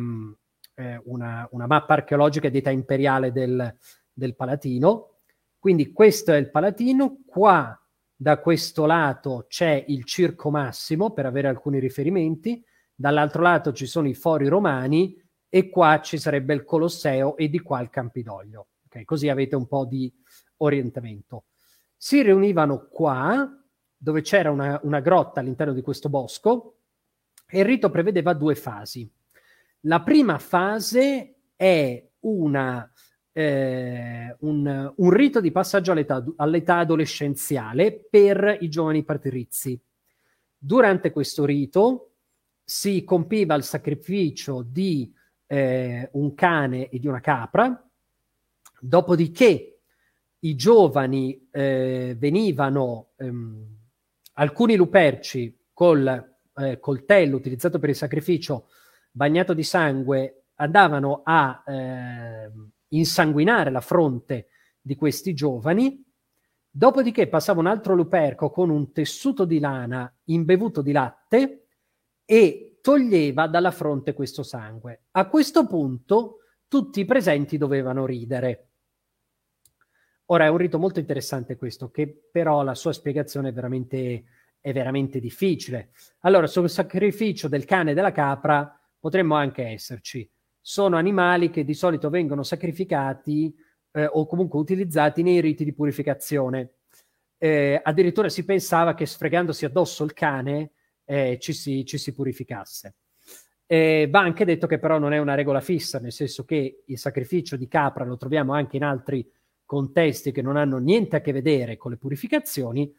eh, 0.75 1.01
una, 1.05 1.47
una 1.51 1.67
mappa 1.67 1.93
archeologica 1.93 2.49
di 2.49 2.57
età 2.57 2.69
imperiale 2.69 3.31
del, 3.31 3.77
del 4.11 4.35
Palatino. 4.35 5.19
Quindi 5.57 5.91
questo 5.93 6.33
è 6.33 6.37
il 6.37 6.49
Palatino. 6.49 7.19
Qua 7.25 7.77
da 8.13 8.39
questo 8.39 8.85
lato 8.85 9.45
c'è 9.47 9.85
il 9.87 10.03
Circo 10.03 10.49
Massimo 10.49 11.11
per 11.11 11.25
avere 11.25 11.47
alcuni 11.47 11.79
riferimenti. 11.79 12.63
Dall'altro 12.93 13.41
lato 13.41 13.71
ci 13.71 13.85
sono 13.85 14.07
i 14.07 14.13
fori 14.13 14.47
romani 14.47 15.15
e 15.47 15.69
qua 15.69 16.01
ci 16.01 16.17
sarebbe 16.17 16.53
il 16.53 16.63
Colosseo 16.63 17.37
e 17.37 17.49
di 17.49 17.59
qua 17.59 17.81
il 17.81 17.89
Campidoglio. 17.89 18.67
Okay, 18.91 19.05
così 19.05 19.29
avete 19.29 19.55
un 19.55 19.67
po' 19.67 19.85
di 19.85 20.13
orientamento. 20.57 21.45
Si 21.95 22.21
riunivano 22.21 22.89
qua, 22.89 23.49
dove 23.95 24.21
c'era 24.21 24.51
una, 24.51 24.77
una 24.83 24.99
grotta 24.99 25.39
all'interno 25.39 25.71
di 25.71 25.81
questo 25.81 26.09
bosco, 26.09 26.79
e 27.47 27.59
il 27.59 27.65
rito 27.65 27.89
prevedeva 27.89 28.33
due 28.33 28.53
fasi. 28.53 29.09
La 29.81 30.01
prima 30.01 30.37
fase 30.39 31.35
è 31.55 32.05
una, 32.19 32.91
eh, 33.31 34.35
un, 34.39 34.93
un, 34.93 35.09
rito 35.09 35.39
di 35.39 35.51
passaggio 35.51 35.93
all'età, 35.93 36.25
all'età, 36.35 36.79
adolescenziale 36.79 37.93
per 38.09 38.57
i 38.59 38.67
giovani 38.67 39.05
patrizi. 39.05 39.81
Durante 40.57 41.11
questo 41.11 41.45
rito 41.45 42.15
si 42.61 43.05
compiva 43.05 43.55
il 43.55 43.63
sacrificio 43.63 44.63
di 44.63 45.13
eh, 45.45 46.09
un 46.11 46.33
cane 46.33 46.89
e 46.89 46.99
di 46.99 47.07
una 47.07 47.21
capra, 47.21 47.85
Dopodiché 48.83 49.81
i 50.39 50.55
giovani 50.55 51.47
eh, 51.51 52.15
venivano, 52.17 53.09
ehm, 53.17 53.77
alcuni 54.33 54.75
luperci 54.75 55.55
col 55.71 56.37
eh, 56.55 56.79
coltello 56.79 57.35
utilizzato 57.35 57.77
per 57.77 57.89
il 57.89 57.95
sacrificio 57.95 58.69
bagnato 59.11 59.53
di 59.53 59.61
sangue, 59.61 60.45
andavano 60.55 61.21
a 61.23 61.63
eh, 61.67 62.51
insanguinare 62.87 63.69
la 63.69 63.81
fronte 63.81 64.47
di 64.81 64.95
questi 64.95 65.35
giovani. 65.35 66.03
Dopodiché 66.71 67.27
passava 67.27 67.59
un 67.59 67.67
altro 67.67 67.93
luperco 67.93 68.49
con 68.49 68.71
un 68.71 68.91
tessuto 68.91 69.45
di 69.45 69.59
lana 69.59 70.11
imbevuto 70.25 70.81
di 70.81 70.91
latte 70.91 71.67
e 72.25 72.79
toglieva 72.81 73.45
dalla 73.45 73.71
fronte 73.71 74.13
questo 74.13 74.41
sangue. 74.41 75.03
A 75.11 75.27
questo 75.27 75.67
punto 75.67 76.37
tutti 76.67 77.01
i 77.01 77.05
presenti 77.05 77.59
dovevano 77.59 78.07
ridere. 78.07 78.70
Ora 80.31 80.45
è 80.45 80.47
un 80.47 80.57
rito 80.57 80.79
molto 80.79 80.99
interessante 80.99 81.57
questo, 81.57 81.91
che 81.91 82.07
però 82.31 82.63
la 82.63 82.73
sua 82.73 82.93
spiegazione 82.93 83.49
è 83.49 83.51
veramente, 83.53 84.23
è 84.61 84.71
veramente 84.71 85.19
difficile. 85.19 85.89
Allora, 86.21 86.47
sul 86.47 86.69
sacrificio 86.69 87.49
del 87.49 87.65
cane 87.65 87.91
e 87.91 87.93
della 87.93 88.13
capra 88.13 88.79
potremmo 88.97 89.35
anche 89.35 89.67
esserci. 89.67 90.29
Sono 90.61 90.95
animali 90.95 91.49
che 91.49 91.65
di 91.65 91.73
solito 91.73 92.09
vengono 92.09 92.43
sacrificati 92.43 93.53
eh, 93.91 94.05
o 94.05 94.25
comunque 94.25 94.57
utilizzati 94.57 95.21
nei 95.21 95.41
riti 95.41 95.65
di 95.65 95.73
purificazione. 95.73 96.75
Eh, 97.37 97.81
addirittura 97.83 98.29
si 98.29 98.45
pensava 98.45 98.93
che 98.93 99.05
sfregandosi 99.05 99.65
addosso 99.65 100.05
il 100.05 100.13
cane 100.13 100.71
eh, 101.03 101.39
ci, 101.41 101.51
si, 101.51 101.83
ci, 101.85 101.97
si, 101.97 102.13
purificasse. 102.13 102.95
Eh, 103.65 104.07
va 104.09 104.21
anche 104.21 104.45
detto 104.45 104.65
che 104.65 104.79
però 104.79 104.97
non 104.97 105.11
è 105.11 105.17
una 105.17 105.35
regola 105.35 105.59
fissa, 105.59 105.99
nel 105.99 106.13
senso 106.13 106.45
che 106.45 106.83
il 106.85 106.97
sacrificio 106.97 107.57
di 107.57 107.67
capra 107.67 108.05
lo 108.05 108.15
troviamo 108.15 108.53
anche 108.53 108.77
in 108.77 108.85
altri 108.85 109.29
contesti 109.71 110.33
che 110.33 110.41
non 110.41 110.57
hanno 110.57 110.79
niente 110.79 111.15
a 111.15 111.21
che 111.21 111.31
vedere 111.31 111.77
con 111.77 111.91
le 111.91 111.97
purificazioni, 111.97 112.93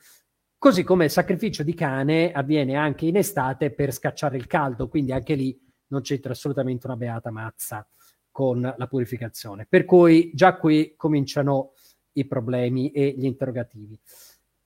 così 0.56 0.84
come 0.84 1.04
il 1.04 1.10
sacrificio 1.10 1.62
di 1.62 1.74
cane 1.74 2.32
avviene 2.32 2.76
anche 2.76 3.04
in 3.04 3.18
estate 3.18 3.72
per 3.72 3.92
scacciare 3.92 4.38
il 4.38 4.46
caldo, 4.46 4.88
quindi 4.88 5.12
anche 5.12 5.34
lì 5.34 5.54
non 5.88 6.00
c'entra 6.00 6.32
assolutamente 6.32 6.86
una 6.86 6.96
beata 6.96 7.30
mazza 7.30 7.86
con 8.30 8.62
la 8.62 8.86
purificazione. 8.86 9.66
Per 9.68 9.84
cui 9.84 10.30
già 10.32 10.56
qui 10.56 10.94
cominciano 10.96 11.74
i 12.12 12.24
problemi 12.24 12.90
e 12.90 13.16
gli 13.18 13.26
interrogativi. 13.26 14.00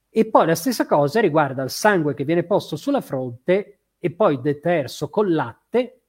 E 0.09 0.27
poi 0.27 0.47
la 0.47 0.55
stessa 0.55 0.87
cosa 0.87 1.19
riguarda 1.19 1.65
il 1.65 1.71
sangue 1.71 2.15
che 2.15 2.25
viene 2.25 2.45
posto 2.45 2.77
sulla 2.77 3.01
fronte 3.01 3.81
e 3.99 4.13
poi 4.13 4.41
deterso 4.41 5.11
col 5.11 5.33
latte 5.33 6.03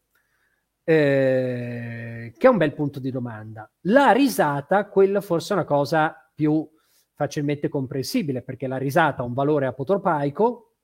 eh, 0.90 2.34
che 2.38 2.48
è 2.48 2.50
un 2.50 2.56
bel 2.56 2.74
punto 2.74 3.02
di 3.02 3.12
domanda. 3.12 3.70
La 3.82 4.12
risata, 4.12 4.88
quella 4.88 5.20
forse 5.20 5.54
è 5.54 5.58
una 5.58 5.66
cosa 5.66 6.32
più 6.34 6.66
facilmente 7.14 7.68
comprensibile, 7.68 8.42
perché 8.42 8.68
la 8.68 8.78
risata 8.78 9.22
ha 9.22 9.26
un 9.26 9.34
valore 9.34 9.66
apotropaico, 9.66 10.76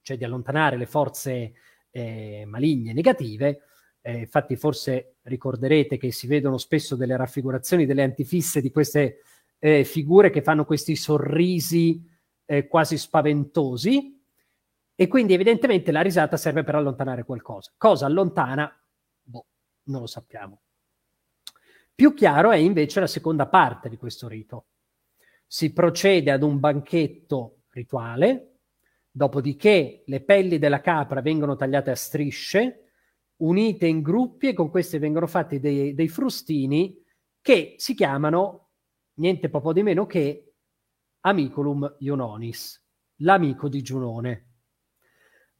cioè 0.00 0.16
di 0.16 0.22
allontanare 0.22 0.76
le 0.76 0.86
forze 0.86 1.54
eh, 1.90 2.44
maligne 2.46 2.92
negative. 2.92 3.62
Eh, 4.00 4.18
infatti, 4.18 4.54
forse 4.54 5.16
ricorderete 5.22 5.98
che 5.98 6.12
si 6.12 6.28
vedono 6.28 6.56
spesso 6.56 6.94
delle 6.94 7.16
raffigurazioni 7.16 7.84
delle 7.84 8.04
antifisse 8.04 8.60
di 8.60 8.70
queste 8.70 9.22
eh, 9.58 9.82
figure 9.82 10.30
che 10.30 10.42
fanno 10.42 10.64
questi 10.64 10.94
sorrisi 10.94 12.08
eh, 12.44 12.68
quasi 12.68 12.96
spaventosi. 12.96 14.22
E 14.94 15.08
quindi, 15.08 15.32
evidentemente, 15.32 15.90
la 15.90 16.00
risata 16.00 16.36
serve 16.36 16.62
per 16.62 16.76
allontanare 16.76 17.24
qualcosa. 17.24 17.72
Cosa 17.76 18.06
allontana? 18.06 18.76
Non 19.84 20.00
lo 20.00 20.06
sappiamo. 20.06 20.62
Più 21.94 22.14
chiaro 22.14 22.50
è 22.50 22.56
invece 22.56 23.00
la 23.00 23.06
seconda 23.06 23.46
parte 23.46 23.88
di 23.88 23.96
questo 23.96 24.28
rito. 24.28 24.66
Si 25.46 25.72
procede 25.72 26.30
ad 26.30 26.42
un 26.42 26.58
banchetto 26.58 27.64
rituale, 27.70 28.60
dopodiché 29.10 30.02
le 30.06 30.22
pelli 30.22 30.58
della 30.58 30.80
capra 30.80 31.20
vengono 31.20 31.56
tagliate 31.56 31.90
a 31.90 31.96
strisce, 31.96 32.90
unite 33.36 33.86
in 33.86 34.00
gruppi 34.00 34.48
e 34.48 34.54
con 34.54 34.70
queste 34.70 34.98
vengono 34.98 35.26
fatti 35.26 35.60
dei, 35.60 35.94
dei 35.94 36.08
frustini 36.08 36.96
che 37.40 37.74
si 37.76 37.94
chiamano 37.94 38.70
niente 39.14 39.50
poco 39.50 39.72
di 39.72 39.82
meno 39.82 40.06
che 40.06 40.54
Amiculum 41.20 41.96
Iononis, 41.98 42.84
l'amico 43.16 43.68
di 43.68 43.82
Giunone. 43.82 44.46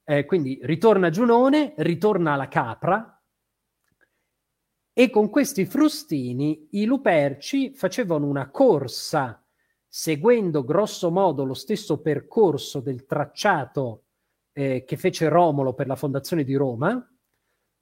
Eh, 0.05 0.25
quindi 0.25 0.59
ritorna 0.63 1.11
Giunone, 1.11 1.75
ritorna 1.77 2.35
la 2.35 2.49
capra, 2.49 3.22
e 4.93 5.11
con 5.11 5.31
questi 5.31 5.65
frustini 5.65 6.69
i 6.73 6.85
luperci 6.85 7.73
facevano 7.75 8.27
una 8.27 8.51
corsa 8.51 9.43
seguendo 9.89 10.65
grosso 10.65 11.11
modo 11.11 11.45
lo 11.45 11.55
stesso 11.55 12.01
percorso 12.01 12.81
del 12.81 13.05
tracciato 13.05 14.05
eh, 14.53 14.85
che 14.85 14.97
fece 14.97 15.29
Romolo 15.29 15.75
per 15.75 15.87
la 15.87 15.97
fondazione 15.97 16.45
di 16.45 16.55
Roma, 16.55 17.07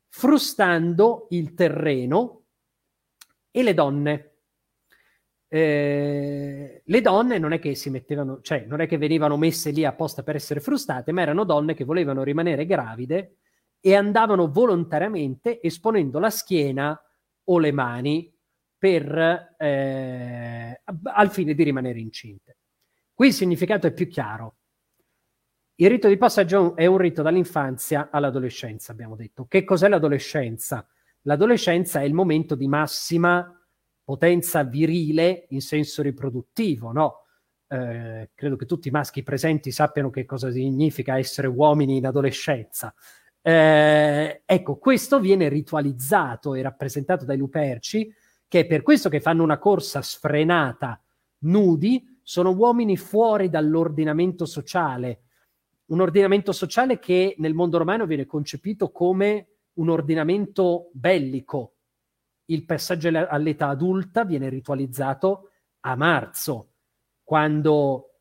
frustando 0.08 1.26
il 1.30 1.54
terreno 1.54 2.44
e 3.50 3.62
le 3.62 3.74
donne. 3.74 4.26
Eh, 5.48 6.82
le 6.84 7.00
donne 7.00 7.38
non 7.38 7.52
è 7.52 7.58
che 7.58 7.74
si 7.74 7.90
mettevano, 7.90 8.40
cioè 8.40 8.64
non 8.66 8.80
è 8.80 8.86
che 8.86 8.98
venivano 8.98 9.36
messe 9.36 9.70
lì 9.70 9.84
apposta 9.84 10.22
per 10.22 10.36
essere 10.36 10.60
frustate, 10.60 11.10
ma 11.12 11.22
erano 11.22 11.44
donne 11.44 11.74
che 11.74 11.84
volevano 11.84 12.22
rimanere 12.22 12.66
gravide 12.66 13.36
e 13.80 13.94
andavano 13.94 14.50
volontariamente 14.50 15.60
esponendo 15.62 16.18
la 16.18 16.30
schiena 16.30 17.00
o 17.44 17.58
le 17.58 17.72
mani 17.72 18.32
per, 18.76 19.54
eh, 19.58 20.82
al 20.84 21.30
fine 21.30 21.54
di 21.54 21.62
rimanere 21.62 21.98
incinte. 21.98 22.56
Qui 23.14 23.28
il 23.28 23.34
significato 23.34 23.86
è 23.86 23.92
più 23.92 24.08
chiaro. 24.08 24.56
Il 25.74 25.88
rito 25.88 26.08
di 26.08 26.16
passaggio 26.16 26.76
è 26.76 26.86
un 26.86 26.98
rito 26.98 27.22
dall'infanzia 27.22 28.10
all'adolescenza, 28.10 28.92
abbiamo 28.92 29.16
detto. 29.16 29.46
Che 29.46 29.64
cos'è 29.64 29.88
l'adolescenza? 29.88 30.86
L'adolescenza 31.22 32.00
è 32.00 32.04
il 32.04 32.14
momento 32.14 32.54
di 32.54 32.68
massima 32.68 33.54
potenza 34.02 34.62
virile 34.62 35.46
in 35.50 35.60
senso 35.60 36.02
riproduttivo, 36.02 36.92
no? 36.92 37.24
Eh, 37.66 38.30
credo 38.34 38.56
che 38.56 38.66
tutti 38.66 38.88
i 38.88 38.90
maschi 38.90 39.22
presenti 39.22 39.70
sappiano 39.70 40.10
che 40.10 40.24
cosa 40.24 40.50
significa 40.50 41.16
essere 41.16 41.46
uomini 41.46 41.98
in 41.98 42.06
adolescenza. 42.06 42.94
Eh, 43.42 44.42
ecco, 44.44 44.76
questo 44.76 45.18
viene 45.18 45.48
ritualizzato 45.48 46.54
e 46.54 46.62
rappresentato 46.62 47.24
dai 47.24 47.38
luperci, 47.38 48.12
che 48.46 48.60
è 48.60 48.66
per 48.66 48.82
questo 48.82 49.08
che 49.08 49.20
fanno 49.20 49.42
una 49.42 49.58
corsa 49.58 50.02
sfrenata 50.02 51.02
nudi, 51.40 52.18
sono 52.22 52.50
uomini 52.50 52.96
fuori 52.96 53.48
dall'ordinamento 53.48 54.44
sociale, 54.44 55.22
un 55.86 56.00
ordinamento 56.00 56.52
sociale 56.52 56.98
che 56.98 57.34
nel 57.38 57.54
mondo 57.54 57.78
romano 57.78 58.06
viene 58.06 58.26
concepito 58.26 58.90
come 58.90 59.48
un 59.74 59.88
ordinamento 59.88 60.90
bellico. 60.92 61.76
Il 62.46 62.64
passaggio 62.64 63.08
all'età 63.08 63.68
adulta 63.68 64.24
viene 64.24 64.48
ritualizzato 64.48 65.50
a 65.80 65.96
marzo, 65.96 66.72
quando 67.22 68.20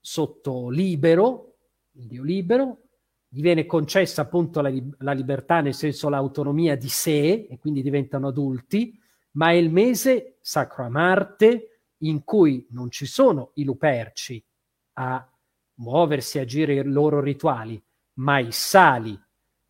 sotto 0.00 0.68
libero, 0.68 1.56
il 1.92 2.06
dio 2.06 2.22
libero, 2.22 2.85
gli 3.28 3.40
viene 3.40 3.66
concessa 3.66 4.22
appunto 4.22 4.60
la, 4.60 4.72
la, 4.98 5.12
libertà, 5.12 5.60
nel 5.60 5.74
senso 5.74 6.08
l'autonomia 6.08 6.76
di 6.76 6.88
sé, 6.88 7.46
e 7.50 7.58
quindi 7.58 7.82
diventano 7.82 8.28
adulti, 8.28 8.98
ma 9.32 9.50
è 9.50 9.54
il 9.54 9.70
mese 9.70 10.38
sacro 10.40 10.84
a 10.84 10.88
Marte 10.88 11.82
in 11.98 12.24
cui 12.24 12.66
non 12.70 12.90
ci 12.90 13.06
sono 13.06 13.50
i 13.54 13.64
luperci 13.64 14.42
a 14.94 15.30
muoversi, 15.74 16.38
agire 16.38 16.74
i 16.74 16.82
loro 16.84 17.20
rituali, 17.20 17.82
ma 18.14 18.38
i 18.38 18.52
sali, 18.52 19.18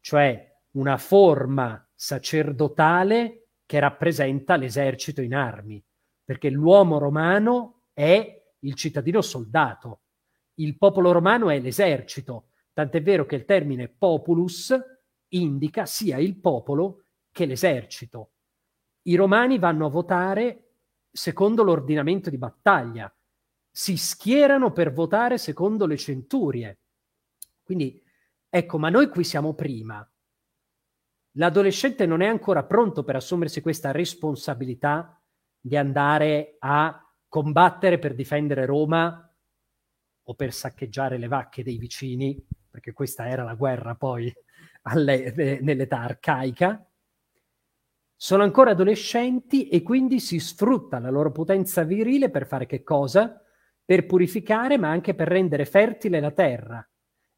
cioè 0.00 0.54
una 0.72 0.98
forma 0.98 1.88
sacerdotale 1.94 3.48
che 3.64 3.80
rappresenta 3.80 4.56
l'esercito 4.56 5.22
in 5.22 5.34
armi, 5.34 5.82
perché 6.24 6.50
l'uomo 6.50 6.98
romano 6.98 7.86
è 7.92 8.44
il 8.60 8.74
cittadino 8.74 9.20
soldato, 9.22 10.00
il 10.54 10.76
popolo 10.76 11.12
romano 11.12 11.50
è 11.50 11.58
l'esercito, 11.58 12.50
tant'è 12.76 13.00
vero 13.00 13.24
che 13.24 13.36
il 13.36 13.46
termine 13.46 13.88
populus 13.88 14.78
indica 15.28 15.86
sia 15.86 16.18
il 16.18 16.38
popolo 16.38 17.04
che 17.32 17.46
l'esercito. 17.46 18.32
I 19.04 19.14
romani 19.14 19.58
vanno 19.58 19.86
a 19.86 19.88
votare 19.88 20.72
secondo 21.10 21.62
l'ordinamento 21.62 22.28
di 22.28 22.36
battaglia, 22.36 23.10
si 23.70 23.96
schierano 23.96 24.72
per 24.72 24.92
votare 24.92 25.38
secondo 25.38 25.86
le 25.86 25.96
centurie. 25.96 26.80
Quindi, 27.62 27.98
ecco, 28.46 28.78
ma 28.78 28.90
noi 28.90 29.08
qui 29.08 29.24
siamo 29.24 29.54
prima. 29.54 30.06
L'adolescente 31.38 32.04
non 32.04 32.20
è 32.20 32.26
ancora 32.26 32.64
pronto 32.64 33.04
per 33.04 33.16
assumersi 33.16 33.62
questa 33.62 33.90
responsabilità 33.90 35.18
di 35.58 35.78
andare 35.78 36.56
a 36.58 37.02
combattere 37.26 37.98
per 37.98 38.14
difendere 38.14 38.66
Roma 38.66 39.34
o 40.24 40.34
per 40.34 40.52
saccheggiare 40.52 41.16
le 41.16 41.28
vacche 41.28 41.62
dei 41.62 41.78
vicini, 41.78 42.46
perché 42.76 42.92
questa 42.92 43.26
era 43.26 43.42
la 43.42 43.54
guerra 43.54 43.94
poi 43.94 44.30
alle, 44.82 45.58
nell'età 45.62 46.00
arcaica. 46.00 46.86
Sono 48.14 48.42
ancora 48.42 48.72
adolescenti 48.72 49.68
e 49.68 49.82
quindi 49.82 50.20
si 50.20 50.38
sfrutta 50.38 50.98
la 50.98 51.10
loro 51.10 51.32
potenza 51.32 51.84
virile 51.84 52.28
per 52.28 52.46
fare 52.46 52.66
che 52.66 52.82
cosa? 52.82 53.40
per 53.86 54.04
purificare 54.04 54.78
ma 54.78 54.90
anche 54.90 55.14
per 55.14 55.28
rendere 55.28 55.64
fertile 55.64 56.18
la 56.18 56.32
terra. 56.32 56.86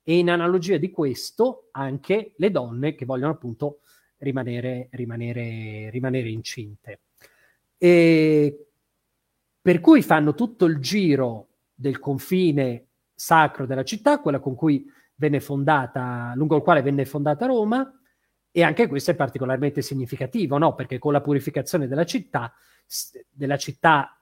E 0.03 0.17
in 0.17 0.31
analogia 0.31 0.79
di 0.79 0.91
questo 0.91 1.69
anche 1.73 2.33
le 2.37 2.51
donne 2.51 2.95
che 2.95 3.05
vogliono 3.05 3.33
appunto 3.33 3.81
rimanere, 4.17 4.89
rimanere, 4.93 5.91
rimanere 5.91 6.31
incinte. 6.31 7.01
E 7.77 8.67
per 9.61 9.81
cui 9.81 10.01
fanno 10.01 10.35
tutto 10.35 10.65
il 10.65 10.79
giro 10.79 11.49
del 11.75 11.99
confine 11.99 12.87
sacro 13.15 13.67
della 13.67 13.85
città, 13.85 14.21
quella 14.21 14.41
con 14.41 14.55
cui 14.55 14.91
venne 15.19 15.41
fondata, 15.41 16.33
lungo 16.37 16.57
il 16.57 16.63
quale 16.63 16.81
venne 16.81 17.05
fondata 17.05 17.47
Roma, 17.47 17.93
e 18.51 18.63
anche 18.63 18.87
questo 18.87 19.11
è 19.11 19.15
particolarmente 19.15 19.83
significativo, 19.83 20.59
no? 20.59 20.75
Perché 20.75 20.99
con 20.99 21.13
la 21.13 21.21
purificazione 21.21 21.87
della 21.87 22.05
città, 22.05 22.53
della 23.29 23.57
città 23.57 24.17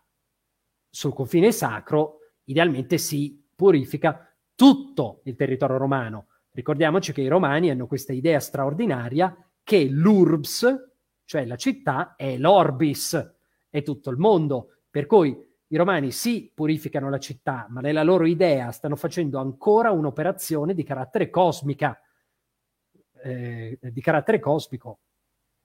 sul 0.90 1.14
confine 1.14 1.53
sacro, 1.53 2.18
idealmente 2.44 2.99
si 2.99 3.47
purifica 3.55 4.34
tutto 4.55 5.20
il 5.24 5.36
territorio 5.36 5.76
romano. 5.76 6.26
Ricordiamoci 6.51 7.12
che 7.12 7.20
i 7.20 7.28
romani 7.28 7.70
hanno 7.70 7.86
questa 7.86 8.12
idea 8.12 8.40
straordinaria 8.40 9.36
che 9.62 9.84
l'urbs, 9.84 10.92
cioè 11.24 11.44
la 11.44 11.57
città, 11.57 12.14
è 12.16 12.36
l'orbis, 12.38 13.34
è 13.68 13.82
tutto 13.82 14.11
il 14.11 14.16
mondo. 14.16 14.78
Per 14.90 15.07
cui 15.07 15.36
i 15.69 15.77
romani 15.77 16.12
sì 16.12 16.51
purificano 16.55 17.11
la 17.11 17.19
città, 17.19 17.67
ma 17.71 17.81
nella 17.81 18.03
loro 18.03 18.25
idea 18.27 18.71
stanno 18.71 18.97
facendo 18.97 19.39
ancora 19.39 19.91
un'operazione 19.91 20.75
di 20.75 20.85
carattere 20.85 21.29
cosmica, 21.29 22.01
eh, 23.23 23.79
di 23.81 24.01
carattere 24.01 24.39
cosmico. 24.39 25.01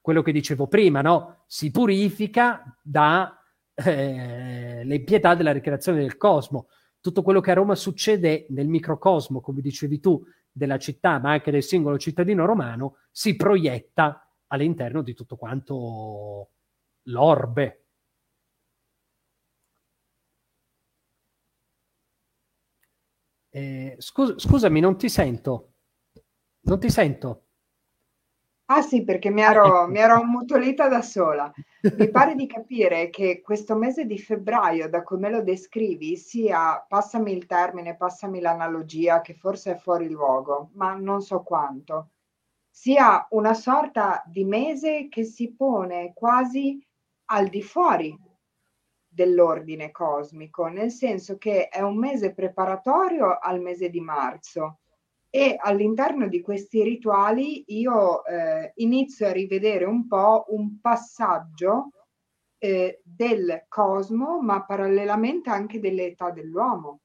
Quello 0.02 0.24
che 0.24 0.32
dicevo 0.32 0.68
prima, 0.68 1.02
no? 1.02 1.43
Si 1.45 1.70
purifica 1.70 2.76
da 2.82 3.39
eh, 3.76 4.82
le 4.84 4.95
impietà 4.95 5.36
della 5.36 5.52
ricreazione 5.52 5.99
del 5.99 6.18
cosmo. 6.18 6.68
Tutto 6.99 7.22
quello 7.22 7.39
che 7.39 7.52
a 7.52 7.56
Roma 7.56 7.76
succede 7.76 8.47
nel 8.49 8.68
microcosmo, 8.68 9.41
come 9.41 9.62
dicevi 9.62 9.99
tu, 9.99 10.24
della 10.52 10.78
città, 10.78 11.20
ma 11.20 11.32
anche 11.32 11.52
del 11.52 11.64
singolo 11.64 11.97
cittadino 11.97 12.45
romano, 12.45 12.97
si 13.12 13.36
proietta 13.36 14.28
all'interno 14.47 15.02
di 15.02 15.14
tutto 15.14 15.36
quanto 15.38 16.49
l'orbe. 17.04 17.80
Eh, 23.54 23.95
scus- 23.99 24.39
scusami, 24.39 24.80
non 24.80 24.97
ti 24.97 25.10
sento. 25.10 25.74
Non 26.62 26.80
ti 26.80 26.89
sento. 26.89 27.45
Ah 28.66 28.82
sì, 28.82 29.04
perché 29.04 29.30
mi 29.30 29.41
ero, 29.41 29.86
mi 29.88 29.99
ero 29.99 30.22
ammutolita 30.22 30.88
da 30.88 31.02
sola. 31.02 31.52
Mi 31.97 32.10
pare 32.10 32.36
di 32.36 32.47
capire 32.47 33.10
che 33.10 33.41
questo 33.41 33.76
mese 33.76 34.06
di 34.06 34.18
febbraio, 34.18 34.88
da 34.88 35.04
come 35.04 35.30
lo 35.30 35.43
descrivi, 35.43 36.16
sia, 36.16 36.84
passami 36.88 37.34
il 37.34 37.45
termine, 37.47 37.97
passami 37.97 38.39
l'analogia, 38.39 39.20
che 39.20 39.34
forse 39.34 39.74
è 39.74 39.78
fuori 39.78 40.08
luogo, 40.08 40.70
ma 40.76 40.93
non 40.93 41.22
so 41.22 41.43
quanto, 41.43 42.12
sia 42.70 43.28
una 43.32 43.54
sorta 43.54 44.24
di 44.26 44.45
mese 44.45 45.10
che 45.10 45.26
si 45.26 45.54
pone 45.54 46.14
quasi 46.14 46.82
al 47.26 47.47
di 47.47 47.62
fuori 47.62 48.18
dell'ordine 49.14 49.91
cosmico, 49.91 50.68
nel 50.68 50.89
senso 50.89 51.38
che 51.38 51.68
è 51.68 51.82
un 51.82 51.97
mese 51.97 52.34
preparatorio 52.34 53.38
al 53.39 53.59
mese 53.59 53.89
di 53.89 53.99
marzo 53.99 54.80
e 55.30 55.57
all'interno 55.59 56.28
di 56.28 56.41
questi 56.41 56.82
rituali 56.84 57.64
io 57.68 58.26
eh, 58.26 58.72
inizio 58.76 59.28
a 59.28 59.32
rivedere 59.32 59.86
un 59.86 60.07
po' 60.07 60.45
un 60.49 60.80
passaggio 60.80 61.89
eh, 62.57 63.01
del 63.03 63.66
cosmo, 63.68 64.41
ma 64.41 64.64
parallelamente 64.64 65.49
anche 65.49 65.80
dell'età 65.80 66.32
dell'uomo. 66.32 67.01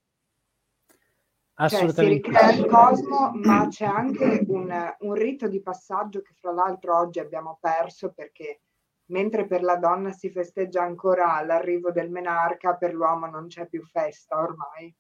Assolutamente. 1.58 2.30
Cioè, 2.30 2.42
si 2.42 2.50
ricrea 2.50 2.52
il 2.52 2.70
cosmo, 2.70 3.30
ma 3.32 3.66
c'è 3.68 3.86
anche 3.86 4.44
un, 4.48 4.94
un 4.98 5.14
rito 5.14 5.48
di 5.48 5.62
passaggio 5.62 6.20
che 6.20 6.34
fra 6.34 6.52
l'altro 6.52 6.98
oggi 6.98 7.18
abbiamo 7.18 7.58
perso 7.60 8.12
perché 8.12 8.60
mentre 9.06 9.46
per 9.46 9.62
la 9.62 9.76
donna 9.76 10.10
si 10.12 10.30
festeggia 10.30 10.82
ancora 10.82 11.42
l'arrivo 11.44 11.90
del 11.92 12.10
menarca, 12.10 12.74
per 12.74 12.94
l'uomo 12.94 13.26
non 13.26 13.46
c'è 13.46 13.66
più 13.66 13.84
festa 13.84 14.38
ormai. 14.38 14.94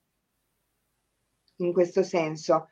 In 1.58 1.72
questo 1.72 2.02
senso 2.02 2.68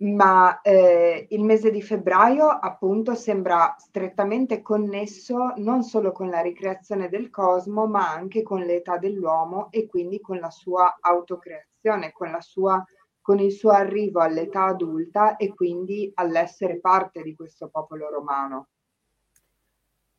ma 0.00 0.60
eh, 0.62 1.26
il 1.30 1.44
mese 1.44 1.70
di 1.70 1.82
febbraio 1.82 2.46
appunto 2.46 3.14
sembra 3.14 3.74
strettamente 3.78 4.62
connesso 4.62 5.52
non 5.56 5.82
solo 5.82 6.12
con 6.12 6.30
la 6.30 6.40
ricreazione 6.40 7.08
del 7.08 7.28
cosmo, 7.28 7.86
ma 7.86 8.10
anche 8.10 8.42
con 8.42 8.62
l'età 8.62 8.96
dell'uomo 8.96 9.70
e 9.70 9.86
quindi 9.86 10.20
con 10.20 10.38
la 10.38 10.50
sua 10.50 10.96
autocreazione, 11.00 12.12
con, 12.12 12.30
la 12.30 12.40
sua, 12.40 12.82
con 13.20 13.40
il 13.40 13.52
suo 13.52 13.72
arrivo 13.72 14.20
all'età 14.20 14.64
adulta 14.64 15.36
e 15.36 15.52
quindi 15.54 16.10
all'essere 16.14 16.80
parte 16.80 17.22
di 17.22 17.34
questo 17.34 17.68
popolo 17.68 18.08
romano. 18.08 18.68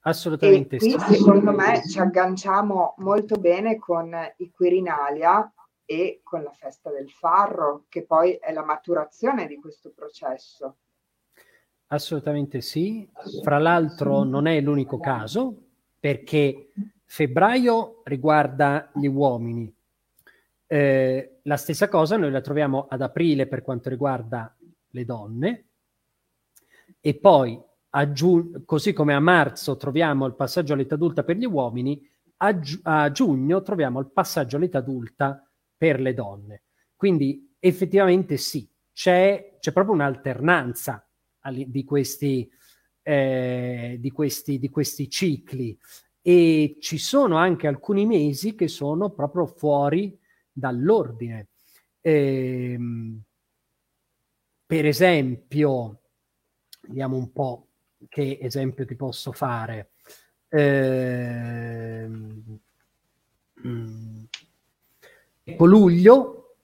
Assolutamente. 0.02 0.78
E 0.78 0.80
qui 0.80 1.00
secondo 1.00 1.52
me 1.52 1.84
ci 1.88 2.00
agganciamo 2.00 2.96
molto 2.98 3.36
bene 3.36 3.78
con 3.78 4.16
i 4.38 4.52
Quirinalia 4.52 5.52
e 5.86 6.22
con 6.24 6.42
la 6.42 6.52
festa 6.52 6.90
del 6.90 7.10
farro, 7.10 7.86
che 7.90 8.04
poi 8.06 8.34
è 8.34 8.52
la 8.52 8.64
maturazione 8.64 9.46
di 9.46 9.58
questo 9.58 9.92
processo. 9.94 10.78
Assolutamente 11.88 12.62
sì. 12.62 13.08
Fra 13.44 13.60
l'altro 13.60 14.24
non 14.24 14.48
è 14.48 14.60
l'unico 14.62 15.00
caso 15.00 15.56
perché 16.00 16.72
febbraio 17.06 18.02
riguarda 18.06 18.90
gli 18.96 19.08
uomini. 19.08 19.72
Eh, 20.66 21.40
la 21.44 21.58
stessa 21.58 21.90
cosa 21.90 22.16
noi 22.16 22.32
la 22.32 22.42
troviamo 22.42 22.88
ad 22.90 23.02
aprile 23.02 23.46
per 23.46 23.62
quanto 23.62 23.90
riguarda 23.90 24.56
le 24.92 25.06
donne 25.06 25.66
e 27.02 27.14
poi 27.16 27.62
a 27.92 28.12
giu- 28.12 28.64
così 28.66 28.94
come 28.94 29.14
a 29.14 29.20
marzo 29.20 29.76
troviamo 29.76 30.26
il 30.26 30.36
passaggio 30.36 30.74
all'età 30.74 30.96
adulta 30.96 31.24
per 31.24 31.38
gli 31.38 31.46
uomini, 31.46 32.02
a, 32.38 32.58
gi- 32.60 32.80
a 32.84 33.12
giugno 33.12 33.62
troviamo 33.62 34.00
il 34.00 34.12
passaggio 34.12 34.58
all'età 34.58 34.80
adulta 34.80 35.46
per 35.76 36.00
le 36.00 36.14
donne. 36.14 36.64
Quindi 36.96 37.56
effettivamente 37.60 38.38
sì, 38.38 38.70
c'è, 38.94 39.58
c'è 39.60 39.72
proprio 39.72 39.96
un'alternanza 39.96 41.06
di 41.66 41.84
questi, 41.84 42.50
eh, 43.02 43.98
di, 44.00 44.12
questi, 44.12 44.60
di 44.60 44.70
questi 44.70 45.10
cicli 45.10 45.78
e 46.22 46.78
ci 46.80 46.98
sono 46.98 47.38
anche 47.38 47.68
alcuni 47.68 48.06
mesi 48.06 48.56
che 48.56 48.68
sono 48.68 49.10
proprio 49.10 49.48
fuori 49.48 50.18
dall'ordine. 50.52 51.48
Eh, 52.00 52.78
per 54.66 54.86
esempio, 54.86 56.02
vediamo 56.88 57.18
un 57.18 57.32
po' 57.32 57.71
che 58.10 58.38
esempio 58.42 58.86
ti 58.86 58.96
posso 58.96 59.32
fare. 59.32 59.92
Eh, 60.50 62.10
ecco, 65.44 65.66
luglio 65.66 66.56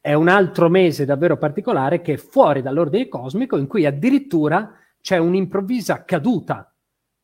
è 0.00 0.14
un 0.14 0.28
altro 0.28 0.68
mese 0.68 1.04
davvero 1.04 1.36
particolare 1.36 2.00
che 2.00 2.14
è 2.14 2.16
fuori 2.16 2.62
dall'ordine 2.62 3.08
cosmico, 3.08 3.56
in 3.56 3.66
cui 3.66 3.84
addirittura 3.84 4.74
c'è 5.00 5.18
un'improvvisa 5.18 6.04
caduta 6.04 6.74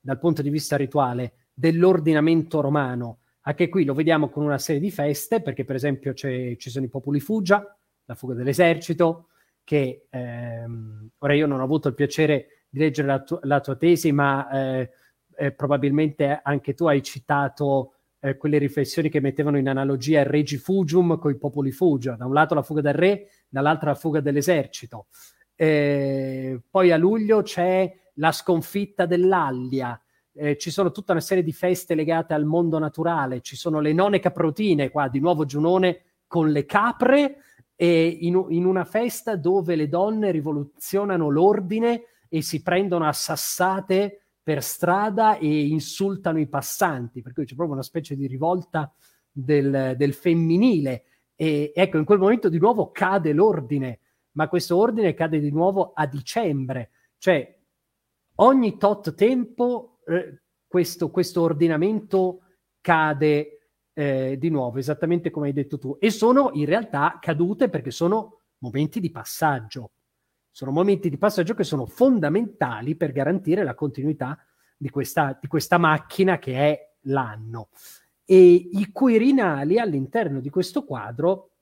dal 0.01 0.19
punto 0.19 0.43
di 0.43 0.51
vista 0.51 0.77
rituale 0.77 1.49
dell'ordinamento 1.55 2.61
romano. 2.61 3.19
Anche 3.43 3.69
qui 3.69 3.85
lo 3.85 3.95
vediamo 3.95 4.29
con 4.29 4.45
una 4.45 4.59
serie 4.59 4.81
di 4.81 4.91
feste, 4.91 5.41
perché 5.41 5.65
per 5.65 5.77
esempio 5.77 6.13
ci 6.15 6.57
sono 6.59 6.85
i 6.85 6.89
popoli 6.89 7.21
Fugia, 7.21 7.77
la 8.07 8.15
fuga 8.15 8.35
dell'esercito, 8.35 9.29
che 9.65 10.07
ehm, 10.11 11.09
ora 11.19 11.35
io 11.35 11.47
non 11.47 11.61
ho 11.61 11.65
avuto 11.65 11.89
il 11.89 11.95
piacere 11.95 12.54
di 12.75 12.81
leggere 12.81 13.07
la, 13.07 13.21
tu- 13.21 13.39
la 13.43 13.61
tua 13.61 13.77
tesi, 13.77 14.11
ma 14.11 14.51
eh, 14.51 14.91
eh, 15.37 15.53
probabilmente 15.53 16.41
anche 16.43 16.75
tu 16.75 16.87
hai 16.87 17.05
citato 17.05 17.93
eh, 18.19 18.37
quelle 18.37 18.59
riflessioni 18.59 19.09
che 19.09 19.21
mettevano 19.21 19.59
in 19.59 19.69
analogia 19.69 20.21
il 20.21 20.27
Regi 20.27 20.57
Fugium 20.57 21.17
con 21.19 21.31
i 21.31 21.37
popoli 21.37 21.71
Fugia, 21.71 22.17
da 22.17 22.27
un 22.27 22.33
lato 22.33 22.55
la 22.55 22.63
fuga 22.63 22.81
del 22.81 22.95
re, 22.95 23.29
dall'altro 23.49 23.91
la 23.91 23.95
fuga 23.95 24.21
dell'esercito. 24.21 25.07
Eh, 25.55 26.61
poi 26.69 26.91
a 26.91 26.97
luglio 26.97 27.43
c'è 27.43 27.97
la 28.15 28.33
sconfitta 28.33 29.07
dell'Allia, 29.07 30.01
eh, 30.33 30.59
ci 30.59 30.73
sono 30.73 30.91
tutta 30.91 31.13
una 31.13 31.21
serie 31.21 31.45
di 31.45 31.53
feste 31.53 31.95
legate 31.95 32.35
al 32.35 32.45
mondo 32.45 32.81
naturale, 32.81 33.41
ci 33.41 33.55
sono 33.55 33.79
le 33.79 33.93
none 33.93 34.19
caprotine, 34.19 34.91
qua 34.91 35.07
di 35.07 35.21
nuovo 35.21 35.45
Giunone 35.45 36.03
con 36.27 36.51
le 36.51 36.65
capre, 36.67 37.37
e 37.77 38.07
in, 38.21 38.45
in 38.49 38.65
una 38.65 38.85
festa 38.85 39.37
dove 39.37 39.77
le 39.77 39.89
donne 39.89 40.33
rivoluzionano 40.33 41.29
l'ordine 41.29 42.03
e 42.29 42.43
si 42.43 42.63
prendono 42.63 43.07
a 43.07 43.13
sassate 43.13 44.25
per 44.43 44.63
strada 44.63 45.39
e 45.39 45.67
insultano 45.67 46.39
i 46.39 46.47
passanti, 46.47 47.23
per 47.23 47.33
cui 47.33 47.45
c'è 47.45 47.55
proprio 47.55 47.77
una 47.77 47.85
specie 47.85 48.15
di 48.15 48.27
rivolta 48.27 48.93
del, 49.31 49.95
del 49.97 50.13
femminile. 50.13 51.05
E 51.35 51.73
ecco, 51.75 51.97
in 51.97 52.05
quel 52.05 52.19
momento 52.19 52.49
di 52.49 52.59
nuovo 52.59 52.91
cade 52.91 53.33
l'ordine, 53.33 54.01
ma 54.33 54.49
questo 54.49 54.77
ordine 54.77 55.15
cade 55.15 55.41
di 55.41 55.51
nuovo 55.51 55.93
a 55.95 56.07
dicembre, 56.07 56.91
cioè 57.19 57.59
ogni 58.37 58.77
tot 58.77 59.15
tempo 59.15 60.01
eh, 60.07 60.43
questo, 60.67 61.11
questo, 61.11 61.43
ordinamento 61.43 62.41
cade 62.81 63.71
eh, 63.95 64.37
di 64.39 64.51
nuovo, 64.51 64.79
esattamente 64.79 65.31
come 65.31 65.47
hai 65.47 65.53
detto 65.53 65.79
tu, 65.79 65.97
e 65.99 66.11
sono 66.11 66.51
in 66.53 66.67
realtà 66.67 67.19
cadute 67.21 67.69
perché 67.69 67.91
sono 67.91 68.41
momenti 68.59 69.01
di 69.01 69.11
passaggio. 69.11 69.93
Sono 70.55 70.71
momenti 70.71 71.11
di 71.11 71.19
passaggio 71.19 71.53
che 71.55 71.65
sono 71.65 71.85
fondamentali 71.85 72.95
per 72.95 73.11
garantire 73.11 73.65
la 73.65 73.75
continuità 73.75 74.39
di 74.77 74.89
questa, 74.89 75.37
di 75.41 75.49
questa 75.49 75.79
macchina 75.79 76.39
che 76.39 76.55
è 76.55 76.95
l'anno. 77.07 77.71
E 78.25 78.53
i 78.53 78.93
Quirinali 78.93 79.81
all'interno 79.81 80.39
di 80.39 80.51
questo 80.51 80.85
quadro 80.85 81.55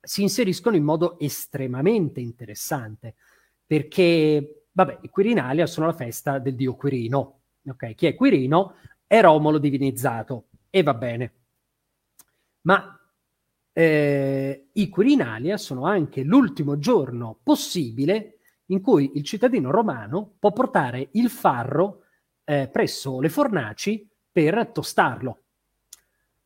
si 0.00 0.22
inseriscono 0.22 0.74
in 0.74 0.84
modo 0.84 1.18
estremamente 1.18 2.20
interessante, 2.20 3.16
perché, 3.66 4.68
vabbè, 4.72 5.00
i 5.02 5.10
Quirinalia 5.10 5.66
sono 5.66 5.84
la 5.84 5.92
festa 5.92 6.38
del 6.38 6.54
dio 6.54 6.76
Quirino. 6.76 7.40
Ok, 7.66 7.94
chi 7.94 8.06
è 8.06 8.14
Quirino? 8.14 8.76
È 9.06 9.20
Romolo 9.20 9.58
divinizzato, 9.58 10.46
e 10.70 10.82
va 10.82 10.94
bene. 10.94 11.34
Ma 12.62 12.99
eh, 13.72 14.68
i 14.72 14.88
Quirinalia 14.88 15.56
sono 15.56 15.84
anche 15.84 16.22
l'ultimo 16.22 16.78
giorno 16.78 17.38
possibile 17.42 18.38
in 18.66 18.80
cui 18.80 19.12
il 19.14 19.24
cittadino 19.24 19.70
romano 19.70 20.34
può 20.38 20.52
portare 20.52 21.08
il 21.12 21.28
farro 21.28 22.02
eh, 22.44 22.68
presso 22.70 23.20
le 23.20 23.28
fornaci 23.28 24.08
per 24.30 24.70
tostarlo. 24.72 25.42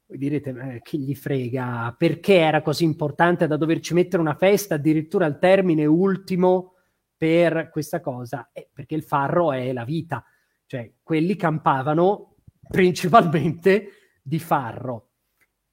Voi 0.07 0.18
direte, 0.18 0.51
eh, 0.51 0.81
chi 0.83 0.99
gli 0.99 1.14
frega, 1.14 1.95
perché 1.97 2.37
era 2.37 2.62
così 2.62 2.85
importante 2.85 3.47
da 3.47 3.57
doverci 3.57 3.95
mettere 3.95 4.22
una 4.22 4.35
festa 4.35 4.75
addirittura 4.75 5.27
al 5.27 5.39
termine 5.39 5.87
ultimo 5.87 6.75
per 7.16 7.70
questa 7.70 8.01
cosa? 8.01 8.51
Eh, 8.53 8.68
perché 8.72 8.95
il 8.95 9.03
farro 9.03 9.53
è 9.53 9.72
la 9.72 9.85
vita, 9.85 10.25
cioè 10.66 10.93
quelli 11.03 11.37
campavano 11.37 12.37
principalmente 12.68 13.89
di 14.22 14.39
farro. 14.39 15.11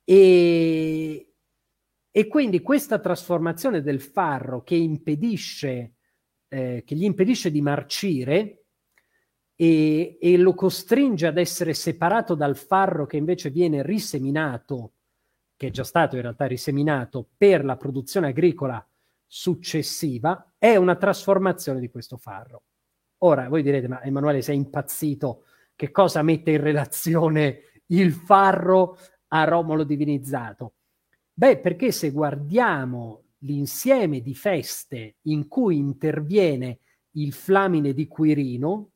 E, 0.03 1.30
e 2.11 2.27
quindi 2.27 2.61
questa 2.61 2.99
trasformazione 2.99 3.81
del 3.81 4.01
farro 4.01 4.63
che 4.63 4.75
impedisce, 4.75 5.93
eh, 6.49 6.83
che 6.85 6.95
gli 6.95 7.05
impedisce 7.05 7.49
di 7.49 7.61
marcire 7.61 8.65
e, 9.55 10.17
e, 10.19 10.37
lo 10.37 10.53
costringe 10.53 11.27
ad 11.27 11.37
essere 11.37 11.73
separato 11.73 12.35
dal 12.35 12.57
farro 12.57 13.05
che 13.05 13.15
invece 13.15 13.49
viene 13.49 13.81
riseminato, 13.81 14.93
che 15.55 15.67
è 15.67 15.71
già 15.71 15.85
stato 15.85 16.17
in 16.17 16.23
realtà 16.23 16.47
riseminato 16.47 17.29
per 17.37 17.63
la 17.63 17.77
produzione 17.77 18.27
agricola 18.27 18.85
successiva, 19.25 20.55
è 20.57 20.75
una 20.75 20.97
trasformazione 20.97 21.79
di 21.79 21.89
questo 21.89 22.17
farro. 22.17 22.63
Ora 23.19 23.47
voi 23.47 23.61
direte, 23.61 23.87
ma 23.87 24.03
Emanuele 24.03 24.41
sei 24.41 24.57
impazzito, 24.57 25.45
che 25.75 25.91
cosa 25.91 26.21
mette 26.23 26.51
in 26.51 26.61
relazione 26.61 27.83
il 27.87 28.11
farro 28.11 28.97
a 29.27 29.45
Romolo 29.45 29.85
divinizzato? 29.85 30.73
Beh, 31.41 31.57
perché 31.57 31.91
se 31.91 32.11
guardiamo 32.11 33.23
l'insieme 33.39 34.21
di 34.21 34.35
feste 34.35 35.15
in 35.21 35.47
cui 35.47 35.75
interviene 35.75 36.81
il 37.13 37.33
flamine 37.33 37.95
di 37.95 38.07
Quirino, 38.07 38.91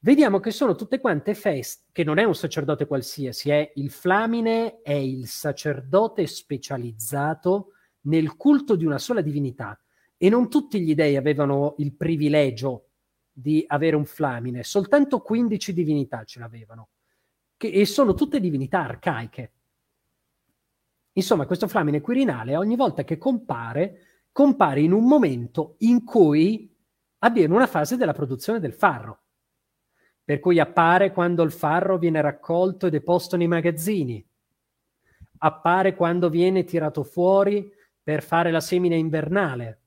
vediamo 0.00 0.38
che 0.38 0.50
sono 0.50 0.74
tutte 0.74 1.00
quante 1.00 1.32
feste, 1.34 1.84
che 1.92 2.04
non 2.04 2.18
è 2.18 2.24
un 2.24 2.34
sacerdote 2.34 2.86
qualsiasi, 2.86 3.48
è 3.48 3.72
il 3.76 3.90
flamine 3.90 4.82
è 4.82 4.92
il 4.92 5.26
sacerdote 5.26 6.26
specializzato 6.26 7.68
nel 8.02 8.36
culto 8.36 8.76
di 8.76 8.84
una 8.84 8.98
sola 8.98 9.22
divinità 9.22 9.82
e 10.18 10.28
non 10.28 10.50
tutti 10.50 10.78
gli 10.78 10.94
dei 10.94 11.16
avevano 11.16 11.74
il 11.78 11.94
privilegio 11.94 12.88
di 13.32 13.64
avere 13.66 13.96
un 13.96 14.04
flamine, 14.04 14.62
soltanto 14.62 15.22
15 15.22 15.72
divinità 15.72 16.22
ce 16.24 16.38
l'avevano 16.38 16.90
che, 17.56 17.68
e 17.68 17.86
sono 17.86 18.12
tutte 18.12 18.40
divinità 18.40 18.80
arcaiche. 18.80 19.53
Insomma, 21.16 21.46
questo 21.46 21.68
flamine 21.68 22.00
quirinale 22.00 22.56
ogni 22.56 22.76
volta 22.76 23.04
che 23.04 23.18
compare, 23.18 24.26
compare 24.32 24.80
in 24.80 24.92
un 24.92 25.06
momento 25.06 25.76
in 25.78 26.04
cui 26.04 26.72
avviene 27.18 27.54
una 27.54 27.66
fase 27.66 27.96
della 27.96 28.12
produzione 28.12 28.58
del 28.58 28.72
farro. 28.72 29.20
Per 30.24 30.40
cui 30.40 30.58
appare 30.58 31.12
quando 31.12 31.42
il 31.42 31.52
farro 31.52 31.98
viene 31.98 32.20
raccolto 32.20 32.86
e 32.86 32.90
deposto 32.90 33.36
nei 33.36 33.46
magazzini, 33.46 34.26
appare 35.38 35.94
quando 35.94 36.30
viene 36.30 36.64
tirato 36.64 37.04
fuori 37.04 37.70
per 38.02 38.22
fare 38.22 38.50
la 38.50 38.60
semina 38.60 38.96
invernale, 38.96 39.80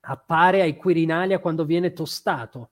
appare 0.00 0.60
ai 0.60 0.76
Quirinalia 0.76 1.40
quando 1.40 1.64
viene 1.64 1.92
tostato. 1.92 2.70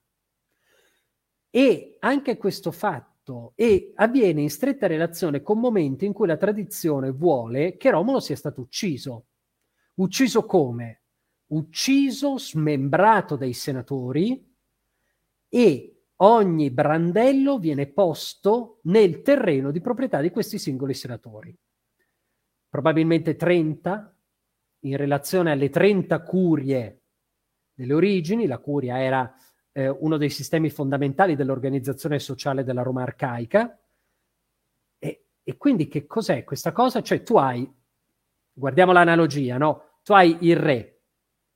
E 1.49 1.97
anche 1.99 2.37
questo 2.37 2.71
fatto 2.71 3.12
fatto 3.23 3.53
e 3.55 3.93
avviene 3.95 4.41
in 4.41 4.49
stretta 4.49 4.85
relazione 4.85 5.41
con 5.41 5.59
momenti 5.59 6.05
in 6.05 6.13
cui 6.13 6.27
la 6.27 6.37
tradizione 6.37 7.11
vuole 7.11 7.77
che 7.77 7.89
Romolo 7.89 8.19
sia 8.19 8.35
stato 8.35 8.61
ucciso. 8.61 9.27
Ucciso 9.95 10.45
come? 10.45 11.01
Ucciso, 11.47 12.37
smembrato 12.37 13.35
dai 13.35 13.53
senatori 13.53 14.51
e 15.47 16.03
ogni 16.17 16.69
brandello 16.71 17.57
viene 17.57 17.87
posto 17.87 18.79
nel 18.83 19.21
terreno 19.21 19.71
di 19.71 19.81
proprietà 19.81 20.19
di 20.19 20.31
questi 20.31 20.57
singoli 20.59 20.93
senatori. 20.93 21.55
Probabilmente 22.69 23.35
30 23.35 24.15
in 24.79 24.97
relazione 24.97 25.51
alle 25.51 25.69
30 25.69 26.21
curie 26.23 27.01
delle 27.73 27.93
origini, 27.93 28.47
la 28.47 28.57
curia 28.57 29.01
era 29.01 29.33
eh, 29.73 29.89
uno 29.89 30.17
dei 30.17 30.29
sistemi 30.29 30.69
fondamentali 30.69 31.35
dell'organizzazione 31.35 32.19
sociale 32.19 32.63
della 32.63 32.83
Roma 32.83 33.01
arcaica. 33.01 33.77
E, 34.97 35.25
e 35.43 35.57
quindi 35.57 35.87
che 35.87 36.05
cos'è 36.05 36.43
questa 36.43 36.71
cosa? 36.71 37.01
Cioè 37.01 37.23
tu 37.23 37.35
hai, 37.35 37.69
guardiamo 38.53 38.93
l'analogia, 38.93 39.57
no? 39.57 39.99
Tu 40.03 40.13
hai 40.13 40.37
il 40.41 40.55
re, 40.55 41.01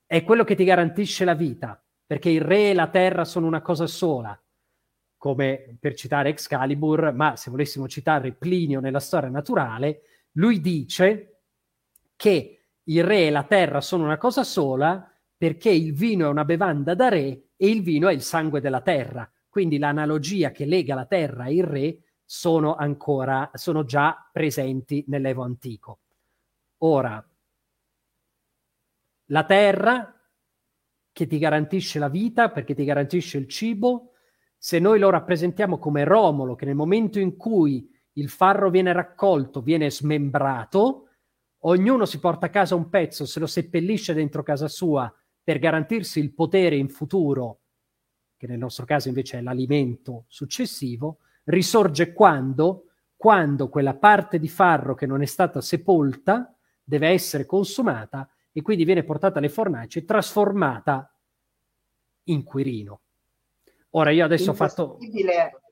è 0.06 0.24
quello 0.24 0.44
che 0.44 0.56
ti 0.56 0.64
garantisce 0.64 1.26
la 1.26 1.36
vita, 1.36 1.82
perché 2.06 2.30
il 2.30 2.42
re 2.42 2.72
e 2.72 2.74
la 2.74 2.90
terra 2.90 3.24
sono 3.24 3.46
una 3.46 3.62
cosa 3.62 3.88
sola, 3.88 4.40
come 5.18 5.78
per 5.80 5.96
citare 5.96 6.30
Excalibur, 6.30 7.12
ma 7.14 7.36
se 7.36 7.52
volessimo 7.52 7.88
citare 7.88 8.34
Plinio 8.34 8.80
nella 8.80 9.00
storia 9.00 9.30
naturale, 9.30 10.02
lui 10.34 10.62
dice 10.62 11.42
che 12.16 12.54
il 12.84 13.04
re 13.04 13.28
e 13.28 13.30
la 13.30 13.44
terra 13.44 13.82
sono 13.82 14.06
una 14.06 14.18
cosa 14.18 14.44
sola 14.44 15.12
perché 15.38 15.70
il 15.70 15.94
vino 15.94 16.26
è 16.26 16.30
una 16.30 16.46
bevanda 16.46 16.96
da 16.96 17.10
re 17.10 17.50
e 17.56 17.70
il 17.70 17.84
vino 17.84 18.08
è 18.08 18.14
il 18.14 18.22
sangue 18.22 18.60
della 18.60 18.82
terra. 18.82 19.30
Quindi 19.48 19.78
l'analogia 19.78 20.52
che 20.52 20.66
lega 20.66 20.96
la 20.96 21.06
terra 21.06 21.46
e 21.46 21.54
il 21.54 21.64
re 21.64 22.00
sono 22.26 22.76
ancora, 22.76 23.50
sono 23.54 23.86
già 23.86 24.30
presenti 24.32 25.06
nell'Evo 25.08 25.44
antico. 25.44 26.00
Ora, 26.80 27.26
la 29.26 29.46
terra 29.46 30.14
che 31.12 31.28
ti 31.28 31.38
garantisce 31.38 32.00
la 32.00 32.10
vita 32.10 32.50
perché 32.50 32.74
ti 32.76 32.84
garantisce 32.84 33.38
il 33.38 33.48
cibo, 33.48 34.14
se 34.58 34.80
noi 34.80 35.00
lo 35.00 35.10
rappresentiamo 35.10 35.78
come 35.78 36.04
Romolo 36.04 36.56
che 36.56 36.66
nel 36.66 36.76
momento 36.76 37.20
in 37.20 37.38
cui 37.38 37.90
il 38.14 38.30
farro 38.30 38.70
viene 38.70 38.92
raccolto 38.92 39.62
viene 39.62 39.90
smembrato, 39.90 41.10
ognuno 41.62 42.06
si 42.06 42.20
porta 42.20 42.48
a 42.48 42.50
casa 42.50 42.76
un 42.76 42.90
pezzo, 42.90 43.26
se 43.26 43.40
lo 43.40 43.48
seppellisce 43.48 44.14
dentro 44.14 44.44
casa 44.44 44.68
sua 44.68 45.12
per 45.48 45.60
garantirsi 45.60 46.20
il 46.20 46.34
potere 46.34 46.76
in 46.76 46.90
futuro, 46.90 47.60
che 48.36 48.48
nel 48.48 48.58
nostro 48.58 48.84
caso 48.84 49.08
invece 49.08 49.38
è 49.38 49.42
l'alimento 49.42 50.26
successivo, 50.28 51.20
risorge 51.46 52.12
quando, 52.12 52.88
quando 53.16 53.70
quella 53.70 53.94
parte 53.94 54.40
di 54.40 54.50
farro 54.50 54.94
che 54.94 55.06
non 55.06 55.22
è 55.22 55.26
stata 55.26 55.62
sepolta 55.62 56.54
deve 56.84 57.08
essere 57.08 57.46
consumata 57.46 58.30
e 58.52 58.62
quindi 58.62 58.84
viene 58.84 59.06
portata 59.06 59.38
alle 59.38 59.48
fornaci 59.48 60.00
e 60.00 60.04
trasformata 60.04 61.16
in 62.24 62.44
Quirino. 62.44 63.00
Ora 63.92 64.12
io 64.12 64.26
adesso 64.26 64.52
ho 64.52 64.54
fatto... 64.54 64.98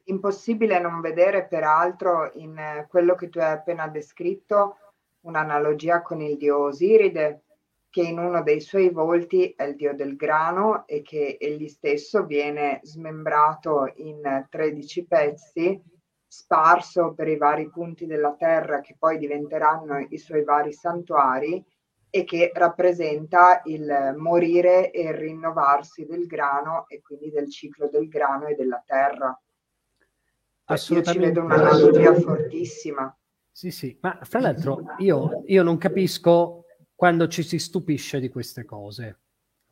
Impossibile 0.05 0.79
non 0.79 1.01
vedere 1.01 1.47
peraltro 1.47 2.31
in 2.35 2.85
quello 2.87 3.15
che 3.15 3.27
tu 3.27 3.39
hai 3.39 3.51
appena 3.51 3.89
descritto 3.89 4.77
un'analogia 5.21 6.01
con 6.01 6.21
il 6.21 6.37
dio 6.37 6.59
Osiride, 6.59 7.44
che 7.95 8.01
in 8.01 8.19
uno 8.19 8.43
dei 8.43 8.59
suoi 8.59 8.89
volti 8.89 9.53
è 9.55 9.63
il 9.63 9.75
dio 9.77 9.95
del 9.95 10.17
grano 10.17 10.85
e 10.85 11.01
che 11.01 11.37
egli 11.39 11.69
stesso 11.69 12.25
viene 12.25 12.81
smembrato 12.83 13.89
in 13.95 14.45
13 14.49 15.05
pezzi, 15.05 15.81
sparso 16.27 17.13
per 17.13 17.29
i 17.29 17.37
vari 17.37 17.69
punti 17.69 18.05
della 18.05 18.35
terra 18.37 18.81
che 18.81 18.97
poi 18.99 19.17
diventeranno 19.17 20.05
i 20.09 20.17
suoi 20.17 20.43
vari 20.43 20.73
santuari 20.73 21.63
e 22.09 22.25
che 22.25 22.51
rappresenta 22.53 23.61
il 23.63 24.13
morire 24.17 24.91
e 24.91 25.03
il 25.03 25.13
rinnovarsi 25.13 26.05
del 26.05 26.25
grano 26.25 26.89
e 26.89 26.99
quindi 27.01 27.31
del 27.31 27.49
ciclo 27.49 27.87
del 27.87 28.09
grano 28.09 28.47
e 28.47 28.55
della 28.55 28.83
terra. 28.85 29.41
Assolutamente. 30.65 31.27
Io 31.27 31.27
ci 31.27 31.33
vedo 31.33 31.45
un'analogia 31.45 32.13
fortissima. 32.13 33.17
Sì, 33.49 33.71
sì, 33.71 33.97
ma 34.01 34.19
fra 34.23 34.41
l'altro 34.41 34.83
io, 34.97 35.43
io 35.45 35.63
non 35.63 35.77
capisco 35.77 36.64
quando 36.95 37.27
ci 37.27 37.43
si 37.43 37.59
stupisce 37.59 38.19
di 38.19 38.29
queste 38.29 38.63
cose. 38.63 39.19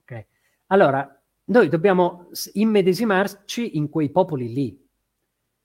Okay? 0.01 0.25
Allora, 0.67 1.23
noi 1.45 1.69
dobbiamo 1.69 2.29
immedesimarci 2.53 3.77
in 3.77 3.89
quei 3.89 4.11
popoli 4.11 4.53
lì. 4.53 4.87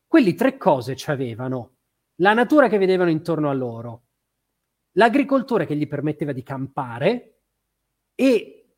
Quelli 0.06 0.34
tre 0.34 0.56
cose 0.56 0.96
ci 0.96 1.10
avevano. 1.10 1.74
La 2.16 2.32
natura 2.32 2.68
che 2.68 2.78
vedevano 2.78 3.10
intorno 3.10 3.50
a 3.50 3.52
loro, 3.52 4.02
l'agricoltura 4.92 5.66
che 5.66 5.76
gli 5.76 5.86
permetteva 5.86 6.32
di 6.32 6.42
campare 6.42 7.40
e, 8.14 8.74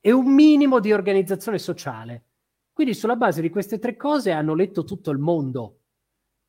e 0.00 0.10
un 0.10 0.32
minimo 0.32 0.80
di 0.80 0.92
organizzazione 0.92 1.58
sociale. 1.58 2.24
Quindi 2.72 2.94
sulla 2.94 3.16
base 3.16 3.40
di 3.40 3.50
queste 3.50 3.78
tre 3.78 3.96
cose 3.96 4.32
hanno 4.32 4.54
letto 4.54 4.84
tutto 4.84 5.10
il 5.10 5.18
mondo. 5.18 5.80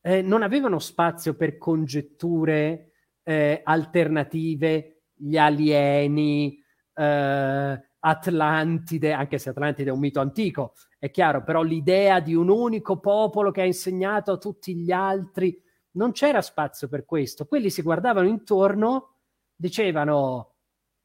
Eh, 0.02 0.22
non 0.22 0.42
avevano 0.42 0.80
spazio 0.80 1.36
per 1.36 1.58
congetture 1.58 2.92
eh, 3.24 3.62
alternative 3.64 4.97
gli 5.18 5.38
alieni, 5.38 6.64
eh, 6.94 7.82
Atlantide, 8.00 9.12
anche 9.12 9.38
se 9.38 9.50
Atlantide 9.50 9.90
è 9.90 9.94
un 9.94 10.00
mito 10.00 10.20
antico, 10.20 10.74
è 11.00 11.12
chiaro, 11.12 11.44
però 11.44 11.62
l'idea 11.62 12.20
di 12.20 12.34
un 12.34 12.50
unico 12.50 13.00
popolo 13.00 13.52
che 13.52 13.62
ha 13.62 13.66
insegnato 13.66 14.32
a 14.32 14.38
tutti 14.38 14.76
gli 14.76 14.92
altri, 14.92 15.62
non 15.92 16.12
c'era 16.12 16.42
spazio 16.42 16.88
per 16.88 17.06
questo. 17.06 17.46
Quelli 17.46 17.70
si 17.70 17.82
guardavano 17.82 18.28
intorno, 18.28 19.16
dicevano, 19.56 20.56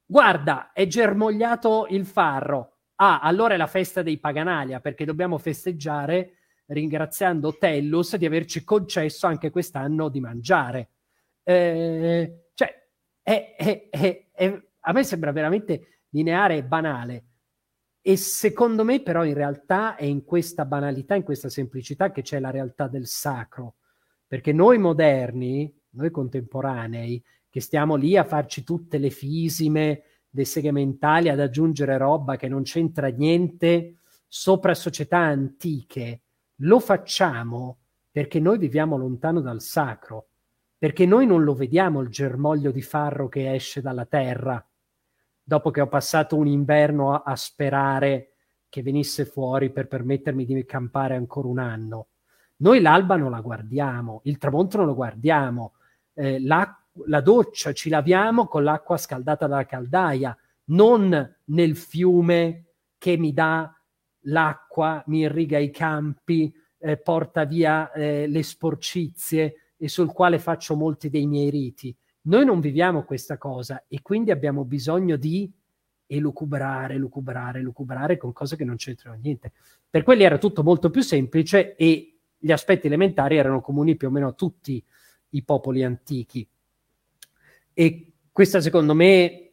guarda, 0.05 0.73
è 0.73 0.87
germogliato 0.87 1.87
il 1.91 2.07
farro. 2.07 2.77
Ah, 2.97 3.21
allora 3.21 3.55
è 3.55 3.57
la 3.57 3.67
festa 3.67 4.03
dei 4.03 4.19
Paganalia, 4.19 4.81
perché 4.81 5.05
dobbiamo 5.05 5.39
festeggiare 5.39 6.37
ringraziando 6.67 7.57
Tellus 7.59 8.17
di 8.17 8.27
averci 8.27 8.65
concesso 8.65 9.27
anche 9.27 9.51
quest'anno 9.51 10.09
di 10.09 10.21
mangiare. 10.21 10.91
Eh, 11.43 12.42
è, 13.23 13.55
è, 13.57 14.29
è, 14.33 14.63
a 14.81 14.93
me 14.93 15.05
sembra 15.05 15.33
veramente 15.33 16.01
lineare 16.11 16.57
e 16.57 16.65
banale. 16.65 17.25
E 18.01 18.17
secondo 18.17 18.85
me, 18.85 19.01
però, 19.01 19.25
in 19.25 19.35
realtà 19.35 19.95
è 19.95 20.05
in 20.05 20.25
questa 20.25 20.65
banalità, 20.65 21.15
in 21.15 21.23
questa 21.23 21.49
semplicità 21.49 22.11
che 22.11 22.23
c'è 22.23 22.41
la 22.41 22.51
realtà 22.51 22.89
del 22.89 23.07
sacro. 23.07 23.77
Perché 24.27 24.53
noi 24.53 24.79
moderni, 24.79 25.73
noi 25.91 26.11
contemporanei, 26.11 27.23
che 27.49 27.61
stiamo 27.61 27.95
lì 27.95 28.17
a 28.17 28.25
farci 28.25 28.65
tutte 28.65 28.99
le 28.99 29.11
fisime 29.11 30.03
dei 30.29 30.47
segmentali, 30.47 31.29
ad 31.29 31.39
aggiungere 31.39 31.97
roba 31.99 32.37
che 32.37 32.49
non 32.49 32.63
c'entra 32.63 33.09
niente 33.09 33.99
sopra 34.27 34.75
società 34.75 35.19
antiche, 35.19 36.23
lo 36.57 36.81
facciamo 36.81 37.79
perché 38.11 38.41
noi 38.41 38.59
viviamo 38.59 38.97
lontano 38.97 39.41
dal 39.41 39.61
sacro 39.61 40.29
perché 40.83 41.07
noi 41.07 41.27
non 41.27 41.45
lo 41.45 41.55
vediamo 41.55 42.01
il 42.01 42.09
germoglio 42.09 42.73
di 42.73 42.83
farro 42.83 43.29
che 43.29 43.55
esce 43.55 43.81
dalla 43.81 44.05
terra, 44.05 44.67
dopo 45.41 45.71
che 45.71 45.81
ho 45.81 45.87
passato 45.87 46.37
un 46.37 46.49
inverno 46.49 47.15
a, 47.15 47.23
a 47.25 47.37
sperare 47.37 48.33
che 48.69 48.83
venisse 48.83 49.25
fuori 49.25 49.71
per 49.71 49.87
permettermi 49.87 50.45
di 50.45 50.65
campare 50.65 51.15
ancora 51.15 51.47
un 51.47 51.61
anno. 51.61 52.07
Noi 52.57 52.81
l'alba 52.81 53.15
non 53.15 53.31
la 53.31 53.41
guardiamo, 53.41 54.23
il 54.25 54.39
tramonto 54.39 54.79
non 54.79 54.87
lo 54.87 54.97
guardiamo, 54.97 55.75
eh, 56.15 56.43
la, 56.43 56.77
la 57.07 57.21
doccia 57.21 57.73
ci 57.73 57.89
laviamo 57.89 58.49
con 58.49 58.65
l'acqua 58.65 58.97
scaldata 58.97 59.47
dalla 59.47 59.67
caldaia, 59.67 60.37
non 60.65 61.37
nel 61.45 61.77
fiume 61.77 62.65
che 62.99 63.17
mi 63.17 63.33
dà 63.33 63.73
l'acqua, 64.23 65.01
mi 65.07 65.21
irriga 65.21 65.59
i 65.59 65.71
campi, 65.71 66.53
eh, 66.81 66.97
porta 66.97 67.45
via 67.45 67.93
eh, 67.93 68.27
le 68.27 68.43
sporcizie, 68.43 69.62
e 69.83 69.89
sul 69.89 70.13
quale 70.13 70.39
faccio 70.39 70.77
molti 70.77 71.11
dei 71.11 71.27
miei 71.27 71.51
riti. 71.51 71.93
Noi 72.23 72.45
non 72.45 72.61
viviamo 72.61 73.03
questa 73.03 73.37
cosa 73.37 73.83
e 73.89 74.01
quindi 74.01 74.31
abbiamo 74.31 74.65
bisogno 74.65 75.17
di 75.17 75.51
elucubrare, 76.07 76.97
lucubrare, 76.97 77.61
lucubrare 77.61 78.17
con 78.17 78.33
cose 78.33 78.55
che 78.55 78.63
non 78.63 78.77
c'entrano 78.77 79.19
niente. 79.21 79.51
Per 79.91 80.05
quelli 80.05 80.23
era 80.23 80.39
tutto 80.39 80.63
molto 80.63 80.89
più 80.89 81.01
semplice 81.01 81.75
e 81.75 82.17
gli 82.39 82.53
aspetti 82.53 82.87
elementari 82.87 83.37
erano 83.37 83.61
comuni 83.61 83.97
più 83.97 84.07
o 84.07 84.13
meno 84.13 84.29
a 84.29 84.33
tutti 84.35 84.81
i 85.31 85.43
popoli 85.43 85.83
antichi. 85.83 86.47
E 87.73 88.13
questa 88.31 88.61
secondo 88.61 88.95
me 88.95 89.51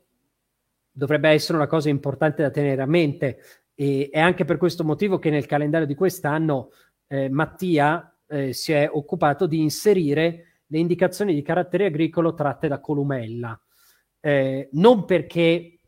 dovrebbe 0.92 1.30
essere 1.30 1.58
una 1.58 1.66
cosa 1.66 1.90
importante 1.90 2.44
da 2.44 2.52
tenere 2.52 2.84
a 2.84 2.86
mente 2.86 3.40
e 3.74 4.10
è 4.12 4.20
anche 4.20 4.46
per 4.46 4.58
questo 4.58 4.84
motivo 4.84 5.18
che 5.18 5.32
nel 5.32 5.48
calendario 5.48 5.88
di 5.88 5.96
quest'anno 5.96 6.70
eh, 7.08 7.30
Mattia 7.30 8.14
eh, 8.30 8.54
si 8.54 8.72
è 8.72 8.88
occupato 8.92 9.48
di 9.48 9.60
inserire 9.60 10.62
le 10.68 10.78
indicazioni 10.78 11.34
di 11.34 11.42
carattere 11.42 11.86
agricolo 11.86 12.34
tratte 12.34 12.68
da 12.68 12.80
Columella. 12.80 13.60
Eh, 14.20 14.70
non 14.74 15.06
perché 15.06 15.80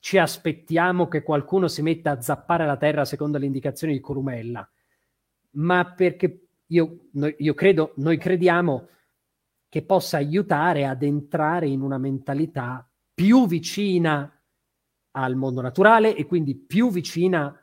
ci 0.00 0.18
aspettiamo 0.18 1.06
che 1.06 1.22
qualcuno 1.22 1.68
si 1.68 1.80
metta 1.82 2.10
a 2.10 2.20
zappare 2.20 2.66
la 2.66 2.76
terra 2.76 3.04
secondo 3.04 3.38
le 3.38 3.46
indicazioni 3.46 3.92
di 3.92 4.00
Columella, 4.00 4.68
ma 5.50 5.94
perché 5.94 6.48
io, 6.66 7.08
noi, 7.12 7.34
io 7.38 7.54
credo, 7.54 7.92
noi 7.96 8.18
crediamo 8.18 8.88
che 9.68 9.82
possa 9.82 10.16
aiutare 10.16 10.86
ad 10.86 11.02
entrare 11.02 11.68
in 11.68 11.80
una 11.82 11.98
mentalità 11.98 12.86
più 13.14 13.46
vicina 13.46 14.28
al 15.12 15.36
mondo 15.36 15.60
naturale 15.60 16.16
e 16.16 16.26
quindi 16.26 16.56
più 16.56 16.90
vicina 16.90 17.56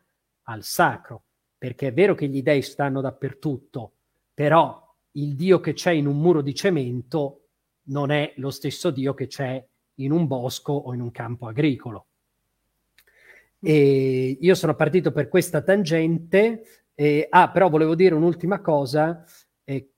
al 0.43 0.64
sacro 0.64 1.24
perché 1.60 1.88
è 1.88 1.93
vero 1.93 2.16
che 2.16 2.28
gli 2.30 2.41
dei 2.41 2.62
stanno 2.62 3.01
dappertutto, 3.01 3.91
però 4.34 4.82
il 5.12 5.36
Dio 5.36 5.60
che 5.60 5.74
c'è 5.74 5.91
in 5.91 6.07
un 6.07 6.18
muro 6.18 6.41
di 6.41 6.55
cemento 6.55 7.49
non 7.89 8.12
è 8.12 8.34
lo 8.38 8.49
stesso 8.49 8.89
Dio 8.91 9.14
che 9.14 9.28
c'è 9.28 9.64
in 9.95 10.12
un 10.12 10.26
bosco 10.26 10.72
o 10.72 10.93
in 10.93 11.01
un 11.01 11.12
campo 11.12 11.47
agricolo. 11.47 12.05
E 13.62 14.38
io 14.39 14.55
sono 14.55 14.74
partito 14.74 15.12
per 15.12 15.28
questa 15.28 15.62
tangente. 15.62 16.64
Eh, 16.95 17.28
ah, 17.30 17.51
però 17.51 17.70
volevo 17.70 17.93
dire 17.93 18.16
un'ultima 18.16 18.62
cosa 18.62 19.26
eh, 19.66 19.91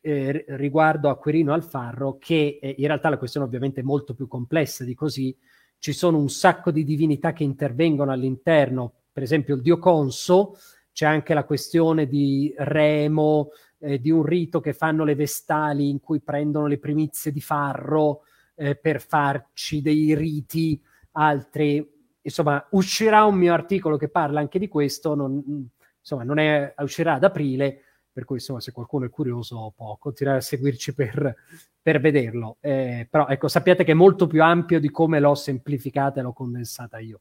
eh, 0.00 0.44
riguardo 0.50 1.08
a 1.08 1.16
Quirino 1.16 1.52
Alfarro, 1.52 2.18
che 2.18 2.60
eh, 2.62 2.74
in 2.78 2.86
realtà 2.86 3.08
la 3.08 3.18
questione 3.18 3.46
ovviamente 3.46 3.80
è 3.80 3.84
molto 3.84 4.14
più 4.14 4.28
complessa 4.28 4.84
di 4.84 4.94
così. 4.94 5.36
Ci 5.78 5.92
sono 5.92 6.18
un 6.18 6.30
sacco 6.30 6.70
di 6.70 6.84
divinità 6.84 7.32
che 7.32 7.42
intervengono 7.42 8.12
all'interno, 8.12 8.92
per 9.12 9.24
esempio 9.24 9.56
il 9.56 9.62
dio 9.62 9.78
Conso, 9.78 10.56
c'è 10.92 11.06
anche 11.06 11.34
la 11.34 11.44
questione 11.44 12.06
di 12.06 12.52
Remo, 12.56 13.50
eh, 13.78 13.98
di 14.00 14.10
un 14.10 14.22
rito 14.22 14.60
che 14.60 14.72
fanno 14.72 15.04
le 15.04 15.14
vestali 15.14 15.88
in 15.88 16.00
cui 16.00 16.20
prendono 16.20 16.66
le 16.66 16.78
primizie 16.78 17.32
di 17.32 17.40
farro 17.40 18.22
eh, 18.54 18.76
per 18.76 19.00
farci 19.00 19.80
dei 19.82 20.14
riti 20.14 20.80
altri. 21.12 21.90
Insomma, 22.20 22.64
uscirà 22.70 23.24
un 23.24 23.34
mio 23.34 23.52
articolo 23.52 23.96
che 23.96 24.08
parla 24.08 24.40
anche 24.40 24.58
di 24.58 24.68
questo, 24.68 25.14
non, 25.14 25.68
insomma, 25.98 26.22
non 26.22 26.38
è, 26.38 26.74
uscirà 26.78 27.14
ad 27.14 27.24
aprile, 27.24 27.80
per 28.12 28.24
cui 28.24 28.36
insomma, 28.36 28.60
se 28.60 28.72
qualcuno 28.72 29.06
è 29.06 29.10
curioso 29.10 29.72
può 29.74 29.96
continuare 29.98 30.38
a 30.38 30.42
seguirci 30.42 30.94
per, 30.94 31.34
per 31.80 32.00
vederlo. 32.00 32.58
Eh, 32.60 33.08
però 33.10 33.26
ecco, 33.26 33.48
sappiate 33.48 33.82
che 33.82 33.92
è 33.92 33.94
molto 33.94 34.26
più 34.26 34.42
ampio 34.42 34.78
di 34.78 34.90
come 34.90 35.18
l'ho 35.18 35.34
semplificata 35.34 36.20
e 36.20 36.22
l'ho 36.22 36.32
condensata 36.32 36.98
io. 36.98 37.20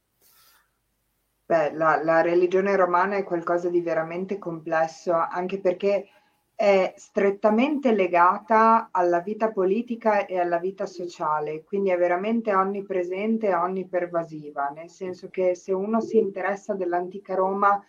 Beh, 1.51 1.73
la, 1.73 2.01
la 2.01 2.21
religione 2.21 2.77
romana 2.77 3.17
è 3.17 3.25
qualcosa 3.25 3.69
di 3.69 3.81
veramente 3.81 4.37
complesso, 4.37 5.11
anche 5.11 5.59
perché 5.59 6.07
è 6.55 6.93
strettamente 6.95 7.91
legata 7.91 8.87
alla 8.89 9.19
vita 9.19 9.51
politica 9.51 10.25
e 10.25 10.39
alla 10.39 10.59
vita 10.59 10.85
sociale, 10.85 11.65
quindi 11.65 11.89
è 11.89 11.97
veramente 11.97 12.55
onnipresente 12.55 13.47
e 13.47 13.53
onnipervasiva, 13.53 14.69
nel 14.69 14.89
senso 14.89 15.27
che 15.27 15.53
se 15.53 15.73
uno 15.73 15.99
si 15.99 16.17
interessa 16.17 16.73
dell'antica 16.73 17.35
Roma 17.35 17.85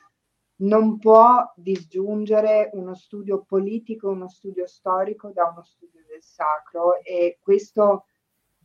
non 0.63 0.99
può 0.99 1.49
disgiungere 1.55 2.71
uno 2.73 2.97
studio 2.97 3.45
politico, 3.47 4.11
uno 4.11 4.27
studio 4.27 4.67
storico 4.67 5.31
da 5.31 5.45
uno 5.45 5.63
studio 5.63 6.01
del 6.09 6.23
sacro 6.25 7.01
e 7.01 7.39
questo 7.41 8.07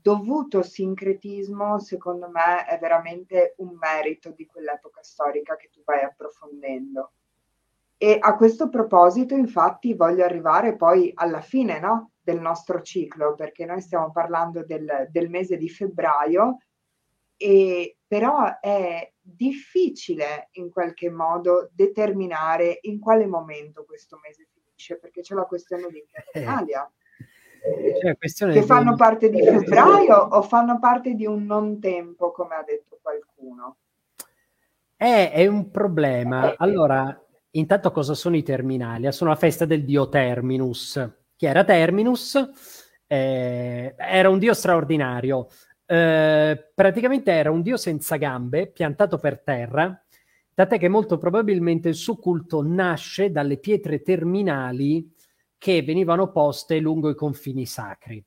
dovuto 0.07 0.63
sincretismo, 0.63 1.79
secondo 1.79 2.29
me, 2.29 2.65
è 2.65 2.79
veramente 2.79 3.55
un 3.57 3.75
merito 3.77 4.31
di 4.31 4.45
quell'epoca 4.45 5.03
storica 5.03 5.57
che 5.57 5.69
tu 5.69 5.81
vai 5.83 6.01
approfondendo. 6.01 7.11
E 7.97 8.17
a 8.17 8.37
questo 8.37 8.69
proposito, 8.69 9.35
infatti, 9.35 9.95
voglio 9.95 10.23
arrivare 10.23 10.77
poi 10.77 11.11
alla 11.13 11.41
fine 11.41 11.81
no, 11.81 12.11
del 12.21 12.39
nostro 12.39 12.81
ciclo, 12.81 13.35
perché 13.35 13.65
noi 13.65 13.81
stiamo 13.81 14.09
parlando 14.11 14.63
del, 14.63 15.09
del 15.11 15.29
mese 15.29 15.57
di 15.57 15.67
febbraio, 15.67 16.59
e, 17.35 17.97
però 18.07 18.61
è 18.61 19.11
difficile 19.19 20.47
in 20.53 20.69
qualche 20.69 21.09
modo 21.09 21.69
determinare 21.73 22.77
in 22.83 22.97
quale 23.01 23.27
momento 23.27 23.83
questo 23.83 24.17
mese 24.23 24.47
finisce, 24.53 24.99
perché 24.99 25.19
c'è 25.19 25.35
la 25.35 25.43
questione 25.43 25.89
di 25.89 26.01
Italia. 26.33 26.89
Eh 26.95 26.95
cioè, 28.01 28.51
che 28.51 28.63
fanno 28.63 28.91
di... 28.91 28.97
parte 28.97 29.29
di 29.29 29.41
febbraio 29.41 30.15
o 30.15 30.41
fanno 30.41 30.79
parte 30.79 31.13
di 31.13 31.25
un 31.25 31.45
non 31.45 31.79
tempo, 31.79 32.31
come 32.31 32.55
ha 32.55 32.63
detto 32.63 32.99
qualcuno? 33.01 33.77
È, 34.95 35.31
è 35.33 35.45
un 35.47 35.69
problema. 35.69 36.55
Allora, 36.57 37.23
intanto 37.51 37.91
cosa 37.91 38.13
sono 38.13 38.35
i 38.35 38.43
terminali? 38.43 39.11
Sono 39.11 39.29
la 39.29 39.35
festa 39.35 39.65
del 39.65 39.83
dio 39.83 40.09
Terminus. 40.09 41.09
Chi 41.35 41.45
era 41.45 41.63
Terminus? 41.63 42.49
Eh, 43.05 43.93
era 43.95 44.29
un 44.29 44.39
dio 44.39 44.53
straordinario. 44.53 45.47
Eh, 45.85 46.71
praticamente 46.73 47.31
era 47.31 47.51
un 47.51 47.61
dio 47.61 47.77
senza 47.77 48.17
gambe, 48.17 48.67
piantato 48.67 49.17
per 49.17 49.39
terra, 49.39 50.03
tant'è 50.53 50.77
che 50.77 50.89
molto 50.89 51.17
probabilmente 51.17 51.87
il 51.89 51.95
suo 51.95 52.15
culto 52.15 52.61
nasce 52.61 53.31
dalle 53.31 53.57
pietre 53.57 54.01
terminali 54.01 55.13
che 55.57 55.81
venivano 55.81 56.31
poste 56.31 56.79
lungo 56.79 57.09
i 57.09 57.15
confini 57.15 57.65
sacri, 57.65 58.23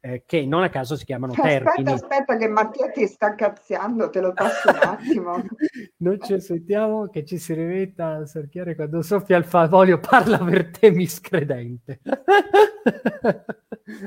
eh, 0.00 0.22
che 0.24 0.46
non 0.46 0.62
a 0.62 0.68
caso 0.68 0.96
si 0.96 1.04
chiamano 1.04 1.32
aspetta, 1.32 1.72
termini. 1.72 1.92
Aspetta, 1.92 2.14
aspetta, 2.14 2.36
che 2.36 2.48
Mattia 2.48 2.90
ti 2.90 3.06
sta 3.06 3.34
cazziando, 3.34 4.10
te 4.10 4.20
lo 4.20 4.32
passo 4.32 4.68
un 4.68 4.78
attimo. 4.80 5.42
non 5.98 6.20
ci 6.20 6.34
aspettiamo 6.34 7.08
che 7.08 7.24
ci 7.24 7.38
si 7.38 7.52
rimetta 7.54 8.16
a 8.16 8.26
cerchiare 8.26 8.74
quando 8.74 9.02
Sofia 9.02 9.36
Alfavolio 9.36 9.98
parla 9.98 10.38
per 10.38 10.70
te 10.70 10.90
miscredente. 10.90 12.00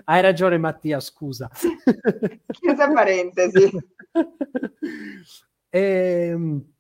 Hai 0.06 0.22
ragione 0.22 0.58
Mattia, 0.58 1.00
scusa. 1.00 1.50
Chiusa 2.52 2.92
parentesi. 2.92 3.70
ehm 5.70 6.72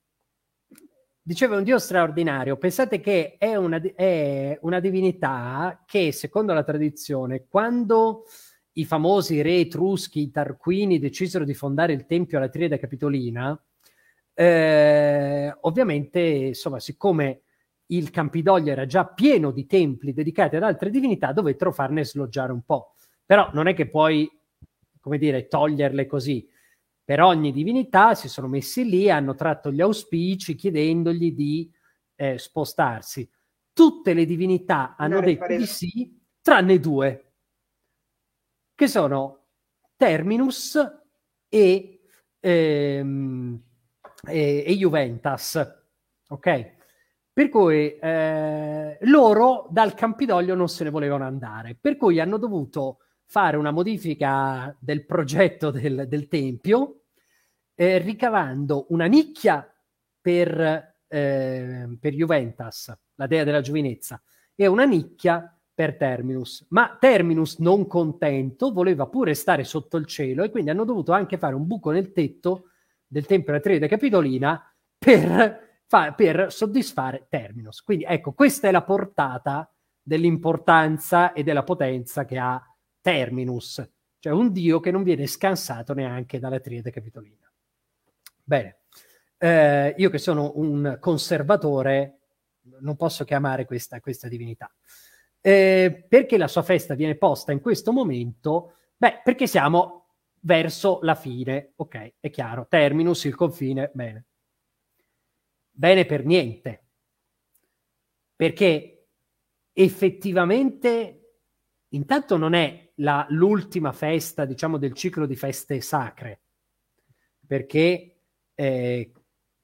Dicevo, 1.24 1.54
è 1.54 1.58
un 1.58 1.64
dio 1.64 1.78
straordinario. 1.78 2.58
Pensate 2.58 3.00
che 3.00 3.36
è 3.38 3.56
una, 3.56 3.80
è 3.80 4.58
una, 4.62 4.80
divinità 4.80 5.84
che, 5.86 6.12
secondo 6.12 6.52
la 6.52 6.64
tradizione, 6.64 7.46
quando 7.48 8.24
i 8.74 8.86
famosi 8.86 9.42
re 9.42 9.58
etruschi, 9.58 10.22
i 10.22 10.32
Tarquini, 10.32 10.98
decisero 10.98 11.46
di 11.46 11.54
fondare 11.54 11.94
il 11.94 12.08
tempio 12.08 12.40
alla 12.40 12.50
Triade 12.50 12.80
Capitolina, 12.80 13.60
eh, 14.34 15.56
ovviamente, 15.62 16.20
insomma, 16.20 16.80
siccome 16.80 17.42
il 17.88 18.10
Campidoglio 18.10 18.72
era 18.72 18.88
già 18.88 19.06
pieno 19.06 19.52
di 19.52 19.68
templi 19.68 20.14
dedicati 20.14 20.56
ad 20.56 20.64
altre 20.64 20.90
divinità, 20.90 21.34
dovettero 21.34 21.72
farne 21.72 22.04
sloggiare 22.04 22.52
un 22.52 22.64
po'. 22.64 22.96
Però 23.24 23.52
non 23.54 23.68
è 23.68 23.76
che 23.76 23.88
puoi, 23.88 24.28
come 25.00 25.20
dire, 25.20 25.48
toglierle 25.48 26.08
così 26.08 26.50
per 27.04 27.22
ogni 27.22 27.52
divinità 27.52 28.16
si 28.16 28.30
sono 28.30 28.48
messi 28.48 28.88
lì, 28.88 29.10
hanno 29.10 29.36
tratto 29.36 29.72
gli 29.72 29.82
auspici 29.82 30.56
chiedendogli 30.56 31.34
di 31.34 31.72
eh, 32.16 32.38
spostarsi. 32.38 33.30
Tutte 33.74 34.14
le 34.14 34.26
divinità 34.26 34.96
hanno 34.98 35.16
non 35.16 35.26
detto 35.26 35.56
di 35.56 35.66
sì, 35.66 36.20
tranne 36.42 36.80
due, 36.80 37.34
che 38.76 38.88
sono 38.88 39.46
Terminus 39.96 40.78
e, 41.48 42.02
ehm, 42.40 43.62
e, 44.28 44.64
e 44.66 44.76
Juventus. 44.76 45.80
Ok? 46.30 46.76
Per 47.34 47.50
cui 47.50 47.96
eh, 47.98 48.98
loro 49.02 49.68
dal 49.70 49.94
Campidoglio 49.94 50.56
non 50.56 50.68
se 50.68 50.84
ne 50.84 50.90
volevano 50.90 51.26
andare, 51.26 51.78
per 51.80 51.96
cui 51.98 52.20
hanno 52.20 52.38
dovuto 52.38 53.00
fare 53.32 53.56
una 53.56 53.72
modifica 53.72 54.76
del 54.78 55.06
progetto 55.06 55.72
del, 55.72 56.06
del 56.10 56.28
tempio, 56.28 57.04
eh, 57.76 57.98
ricavando 58.00 58.88
una 58.90 59.06
nicchia 59.06 59.74
per, 60.20 60.98
eh, 61.08 61.98
per 61.98 62.14
Juventus, 62.14 62.94
la 63.16 63.28
dea 63.28 63.46
della 63.46 63.62
giovinezza, 63.62 64.22
e 64.54 64.68
una 64.68 64.84
nicchia 64.84 65.58
per 65.74 65.96
Terminus. 65.96 66.66
Ma 66.72 66.98
Terminus, 67.00 67.60
non 67.60 67.88
contento, 67.88 68.74
voleva 68.74 69.08
pure 69.08 69.34
stare 69.34 69.64
sotto 69.64 69.96
il 69.96 70.08
cielo 70.08 70.44
e 70.44 70.50
quindi 70.50 70.70
hanno 70.70 70.84
dovuto 70.84 71.14
anche 71.14 71.38
fare 71.38 71.56
un 71.56 71.66
buco 71.66 71.92
nel 71.92 72.12
tetto 72.12 72.72
del 73.08 73.26
Tempio 73.26 73.54
della 73.54 73.64
Trade 73.64 73.88
Capitolina 73.88 74.62
per, 74.98 75.80
fa- 75.88 76.12
per 76.12 76.52
soddisfare 76.52 77.28
Terminus. 77.30 77.82
Quindi 77.82 78.04
ecco, 78.04 78.34
questa 78.34 78.68
è 78.68 78.72
la 78.72 78.84
portata 78.84 79.74
dell'importanza 80.02 81.32
e 81.32 81.44
della 81.44 81.64
potenza 81.64 82.26
che 82.26 82.38
ha 82.38 82.62
terminus, 83.02 83.86
cioè 84.20 84.34
un 84.34 84.52
dio 84.52 84.80
che 84.80 84.92
non 84.92 85.04
viene 85.04 85.28
scansato 85.28 85.94
neanche 85.94 86.40
dalla 86.40 86.60
triade 86.60 86.92
capitolina. 86.92 87.52
Bene, 88.44 88.82
eh, 89.38 89.96
io 89.98 90.10
che 90.10 90.18
sono 90.18 90.52
un 90.56 90.98
conservatore 91.00 92.20
non 92.82 92.96
posso 92.96 93.24
chiamare 93.24 93.66
questa, 93.66 94.00
questa 94.00 94.28
divinità. 94.28 94.72
Eh, 95.40 96.06
perché 96.08 96.38
la 96.38 96.48
sua 96.48 96.62
festa 96.62 96.94
viene 96.94 97.16
posta 97.16 97.52
in 97.52 97.62
questo 97.62 97.92
momento? 97.92 98.76
Beh, 98.96 99.22
perché 99.24 99.48
siamo 99.48 100.02
verso 100.42 101.00
la 101.02 101.16
fine, 101.16 101.74
ok, 101.76 102.14
è 102.20 102.30
chiaro, 102.30 102.68
terminus, 102.68 103.24
il 103.26 103.36
confine, 103.36 103.90
bene. 103.94 104.26
Bene 105.72 106.06
per 106.06 106.26
niente, 106.26 106.84
perché 108.36 109.08
effettivamente 109.74 111.18
intanto 111.90 112.38
non 112.38 112.54
è 112.54 112.91
la, 113.02 113.26
l'ultima 113.30 113.92
festa, 113.92 114.46
diciamo, 114.46 114.78
del 114.78 114.94
ciclo 114.94 115.26
di 115.26 115.36
feste 115.36 115.82
sacre, 115.82 116.42
perché 117.46 118.20
eh, 118.54 119.12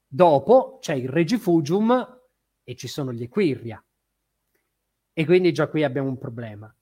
dopo 0.06 0.78
c'è 0.80 0.94
il 0.94 1.08
Regifugium 1.08 2.20
e 2.62 2.74
ci 2.74 2.88
sono 2.88 3.12
gli 3.12 3.22
Equirria. 3.22 3.82
E 5.12 5.24
quindi 5.24 5.52
già 5.52 5.68
qui 5.68 5.82
abbiamo 5.82 6.08
un 6.08 6.18
problema. 6.18 6.72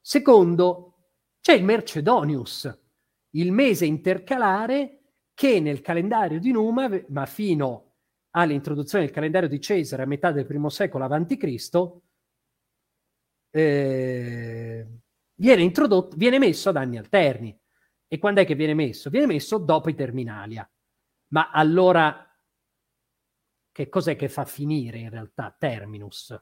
Secondo, 0.00 0.94
c'è 1.40 1.54
il 1.54 1.64
Mercedonius, 1.64 2.78
il 3.30 3.52
mese 3.52 3.84
intercalare 3.84 4.98
che 5.34 5.60
nel 5.60 5.80
calendario 5.80 6.40
di 6.40 6.52
Numa, 6.52 6.88
ma 7.08 7.26
fino 7.26 7.86
all'introduzione 8.30 9.04
del 9.04 9.14
calendario 9.14 9.48
di 9.48 9.60
Cesare 9.60 10.02
a 10.02 10.06
metà 10.06 10.32
del 10.32 10.46
primo 10.46 10.68
secolo 10.68 11.04
a.C., 11.04 12.00
eh, 13.52 14.86
viene 15.40 15.62
introdotto, 15.62 16.16
viene 16.16 16.38
messo 16.38 16.68
ad 16.68 16.76
anni 16.76 16.98
alterni. 16.98 17.58
E 18.06 18.18
quando 18.18 18.40
è 18.40 18.44
che 18.44 18.54
viene 18.54 18.74
messo? 18.74 19.08
Viene 19.08 19.26
messo 19.26 19.58
dopo 19.58 19.88
i 19.88 19.94
Terminalia. 19.94 20.68
Ma 21.28 21.50
allora 21.50 22.26
che 23.72 23.88
cos'è 23.88 24.16
che 24.16 24.28
fa 24.28 24.44
finire 24.44 24.98
in 24.98 25.10
realtà 25.10 25.54
terminus? 25.56 26.38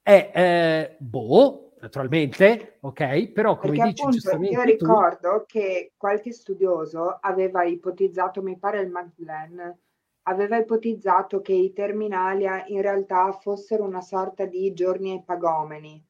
È 0.00 0.30
eh, 0.34 0.96
boh, 0.98 1.74
naturalmente, 1.80 2.78
ok, 2.80 3.32
però 3.32 3.58
come 3.58 3.76
Perché 3.76 3.88
dici 3.88 4.00
appunto 4.02 4.18
giustamente 4.18 4.54
io 4.54 4.62
tu, 4.62 4.84
ricordo 4.84 5.44
che 5.46 5.92
qualche 5.96 6.32
studioso 6.32 7.18
aveva 7.20 7.64
ipotizzato, 7.64 8.40
mi 8.40 8.58
pare 8.58 8.80
il 8.80 8.90
McLean, 8.90 9.78
aveva 10.22 10.56
ipotizzato 10.56 11.40
che 11.40 11.52
i 11.52 11.72
terminalia 11.72 12.64
in 12.66 12.80
realtà 12.80 13.32
fossero 13.32 13.84
una 13.84 14.00
sorta 14.00 14.46
di 14.46 14.72
giorni 14.72 15.16
epagomeni, 15.16 16.02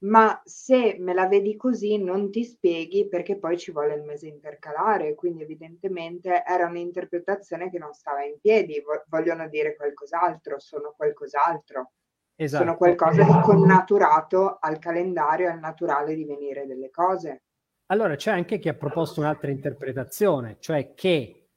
ma 0.00 0.40
se 0.44 0.96
me 1.00 1.12
la 1.12 1.26
vedi 1.26 1.56
così 1.56 1.98
non 1.98 2.30
ti 2.30 2.44
spieghi 2.44 3.08
perché 3.08 3.36
poi 3.38 3.58
ci 3.58 3.72
vuole 3.72 3.94
il 3.94 4.02
mese 4.02 4.28
intercalare, 4.28 5.14
quindi 5.14 5.42
evidentemente 5.42 6.44
era 6.46 6.66
un'interpretazione 6.66 7.70
che 7.70 7.78
non 7.78 7.92
stava 7.92 8.22
in 8.24 8.38
piedi, 8.40 8.80
vo- 8.80 9.02
vogliono 9.08 9.48
dire 9.48 9.74
qualcos'altro, 9.74 10.60
sono 10.60 10.94
qualcos'altro, 10.96 11.92
esatto, 12.36 12.64
sono 12.64 12.76
qualcosa 12.76 13.24
di 13.24 13.40
connaturato 13.42 14.58
al 14.60 14.78
calendario, 14.78 15.50
al 15.50 15.58
naturale 15.58 16.14
divenire 16.14 16.66
delle 16.66 16.90
cose. 16.90 17.42
Allora 17.86 18.14
c'è 18.14 18.30
anche 18.30 18.58
chi 18.58 18.68
ha 18.68 18.74
proposto 18.74 19.20
un'altra 19.20 19.50
interpretazione, 19.50 20.58
cioè 20.60 20.94
che 20.94 21.48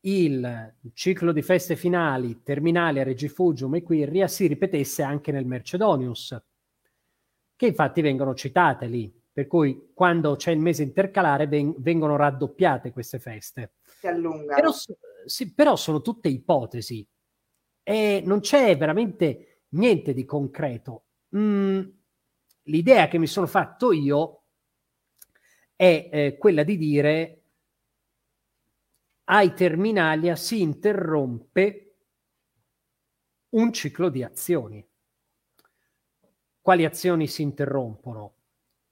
il 0.00 0.74
ciclo 0.92 1.32
di 1.32 1.42
feste 1.42 1.76
finali 1.76 2.42
terminali 2.42 3.00
a 3.00 3.04
Regifugium 3.04 3.74
e 3.76 3.82
Quirria 3.82 4.28
si 4.28 4.46
ripetesse 4.46 5.02
anche 5.02 5.32
nel 5.32 5.46
Mercedonius, 5.46 6.36
che 7.56 7.66
infatti 7.66 8.02
vengono 8.02 8.34
citate 8.34 8.86
lì, 8.86 9.12
per 9.32 9.46
cui 9.46 9.90
quando 9.94 10.36
c'è 10.36 10.50
il 10.52 10.58
mese 10.58 10.82
intercalare 10.82 11.46
ven- 11.46 11.74
vengono 11.78 12.16
raddoppiate 12.16 12.92
queste 12.92 13.18
feste. 13.18 13.72
Si 13.82 14.06
allunga. 14.06 14.54
Però, 14.54 14.70
sì, 15.24 15.52
però 15.52 15.74
sono 15.74 16.02
tutte 16.02 16.28
ipotesi 16.28 17.06
e 17.82 18.22
non 18.24 18.40
c'è 18.40 18.76
veramente 18.76 19.62
niente 19.70 20.12
di 20.12 20.24
concreto. 20.24 21.04
Mm, 21.36 21.80
l'idea 22.64 23.08
che 23.08 23.18
mi 23.18 23.26
sono 23.26 23.46
fatto 23.46 23.92
io 23.92 24.42
è 25.74 26.08
eh, 26.12 26.36
quella 26.38 26.62
di 26.62 26.76
dire 26.76 27.40
ai 29.24 29.54
terminalia 29.54 30.36
si 30.36 30.60
interrompe 30.60 31.94
un 33.50 33.72
ciclo 33.72 34.08
di 34.08 34.22
azioni. 34.22 34.85
Quali 36.66 36.84
azioni 36.84 37.28
si 37.28 37.42
interrompono? 37.42 38.34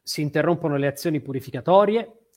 Si 0.01 0.23
interrompono 0.23 0.77
le 0.77 0.87
azioni 0.87 1.21
purificatorie, 1.21 2.29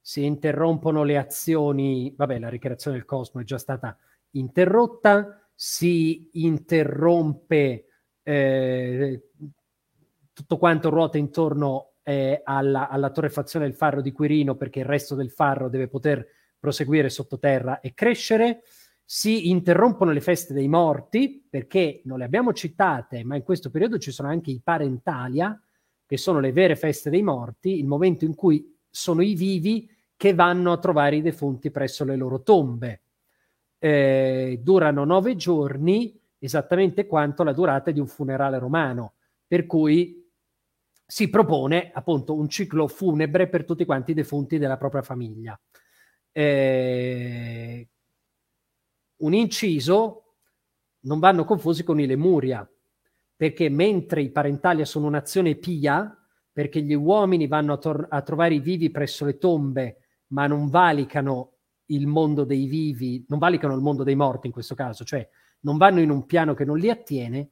si 0.00 0.24
interrompono 0.24 1.02
le 1.02 1.18
azioni, 1.18 2.14
vabbè, 2.16 2.38
la 2.38 2.48
ricreazione 2.48 2.98
del 2.98 3.04
cosmo 3.04 3.40
è 3.40 3.44
già 3.44 3.58
stata 3.58 3.98
interrotta, 4.30 5.48
si 5.52 6.28
interrompe 6.34 7.86
eh, 8.22 9.30
tutto 10.32 10.58
quanto 10.58 10.90
ruota 10.90 11.18
intorno 11.18 11.94
eh, 12.04 12.42
alla, 12.44 12.88
alla 12.88 13.10
torrefazione 13.10 13.66
del 13.66 13.74
farro 13.74 14.00
di 14.00 14.12
Quirino 14.12 14.54
perché 14.54 14.78
il 14.78 14.86
resto 14.86 15.16
del 15.16 15.32
farro 15.32 15.68
deve 15.68 15.88
poter 15.88 16.24
proseguire 16.56 17.08
sottoterra 17.08 17.80
e 17.80 17.94
crescere. 17.94 18.62
Si 19.04 19.50
interrompono 19.50 20.12
le 20.12 20.20
feste 20.20 20.54
dei 20.54 20.68
morti 20.68 21.46
perché 21.48 22.00
non 22.04 22.18
le 22.18 22.24
abbiamo 22.24 22.52
citate, 22.52 23.22
ma 23.24 23.36
in 23.36 23.42
questo 23.42 23.70
periodo 23.70 23.98
ci 23.98 24.10
sono 24.10 24.28
anche 24.28 24.50
i 24.50 24.60
parentalia, 24.62 25.60
che 26.06 26.16
sono 26.16 26.40
le 26.40 26.52
vere 26.52 26.76
feste 26.76 27.10
dei 27.10 27.22
morti, 27.22 27.78
il 27.78 27.86
momento 27.86 28.24
in 28.24 28.34
cui 28.34 28.76
sono 28.88 29.22
i 29.22 29.34
vivi 29.34 29.90
che 30.16 30.34
vanno 30.34 30.72
a 30.72 30.78
trovare 30.78 31.16
i 31.16 31.22
defunti 31.22 31.70
presso 31.70 32.04
le 32.04 32.16
loro 32.16 32.42
tombe. 32.42 33.02
Eh, 33.78 34.60
durano 34.62 35.04
nove 35.04 35.36
giorni, 35.36 36.18
esattamente 36.38 37.06
quanto 37.06 37.42
la 37.42 37.52
durata 37.52 37.90
di 37.90 38.00
un 38.00 38.06
funerale 38.06 38.58
romano, 38.58 39.14
per 39.46 39.66
cui 39.66 40.26
si 41.06 41.28
propone 41.28 41.90
appunto 41.92 42.34
un 42.34 42.48
ciclo 42.48 42.88
funebre 42.88 43.48
per 43.48 43.64
tutti 43.64 43.84
quanti 43.84 44.12
i 44.12 44.14
defunti 44.14 44.56
della 44.56 44.78
propria 44.78 45.02
famiglia 45.02 45.58
eh, 46.36 47.88
un 49.16 49.34
inciso 49.34 50.34
non 51.00 51.18
vanno 51.18 51.44
confusi 51.44 51.84
con 51.84 52.00
i 52.00 52.06
Lemuria, 52.06 52.68
perché 53.36 53.68
mentre 53.68 54.22
i 54.22 54.30
Parentalia 54.30 54.84
sono 54.84 55.06
un'azione 55.06 55.56
pia, 55.56 56.16
perché 56.52 56.82
gli 56.82 56.94
uomini 56.94 57.46
vanno 57.46 57.74
a, 57.74 57.78
tor- 57.78 58.06
a 58.08 58.22
trovare 58.22 58.54
i 58.54 58.60
vivi 58.60 58.90
presso 58.90 59.24
le 59.24 59.38
tombe, 59.38 59.98
ma 60.28 60.46
non 60.46 60.68
valicano 60.68 61.52
il 61.86 62.06
mondo 62.06 62.44
dei 62.44 62.66
vivi, 62.66 63.24
non 63.28 63.38
valicano 63.38 63.74
il 63.74 63.82
mondo 63.82 64.02
dei 64.02 64.14
morti 64.14 64.46
in 64.46 64.52
questo 64.52 64.74
caso, 64.74 65.04
cioè 65.04 65.28
non 65.60 65.76
vanno 65.76 66.00
in 66.00 66.10
un 66.10 66.24
piano 66.24 66.54
che 66.54 66.64
non 66.64 66.78
li 66.78 66.90
attiene, 66.90 67.50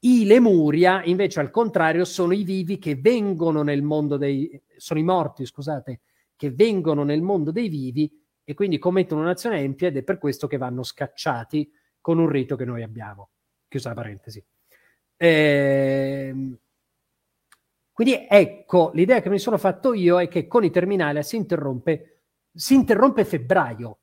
i 0.00 0.24
Lemuria 0.24 1.02
invece 1.04 1.40
al 1.40 1.50
contrario 1.50 2.04
sono 2.04 2.32
i 2.32 2.44
vivi 2.44 2.78
che 2.78 2.94
vengono 2.94 3.62
nel 3.62 3.82
mondo 3.82 4.16
dei, 4.16 4.62
sono 4.76 5.00
i 5.00 5.02
morti, 5.02 5.44
scusate, 5.44 6.00
che 6.36 6.52
vengono 6.52 7.02
nel 7.02 7.20
mondo 7.20 7.50
dei 7.50 7.68
vivi 7.68 8.10
e 8.48 8.54
quindi 8.54 8.78
commettono 8.78 9.20
un'azione 9.20 9.58
empia 9.58 9.88
ed 9.88 9.98
è 9.98 10.02
per 10.02 10.16
questo 10.16 10.46
che 10.46 10.56
vanno 10.56 10.82
scacciati 10.82 11.70
con 12.00 12.18
un 12.18 12.30
rito 12.30 12.56
che 12.56 12.64
noi 12.64 12.82
abbiamo. 12.82 13.28
Chiusa 13.68 13.90
la 13.90 13.94
parentesi. 13.94 14.42
Ehm, 15.18 16.58
quindi 17.92 18.26
ecco, 18.26 18.90
l'idea 18.94 19.20
che 19.20 19.28
mi 19.28 19.38
sono 19.38 19.58
fatto 19.58 19.92
io 19.92 20.18
è 20.18 20.28
che 20.28 20.46
con 20.46 20.64
i 20.64 20.70
terminali 20.70 21.22
si 21.24 21.36
interrompe, 21.36 22.22
si 22.50 22.72
interrompe 22.72 23.26
febbraio 23.26 23.98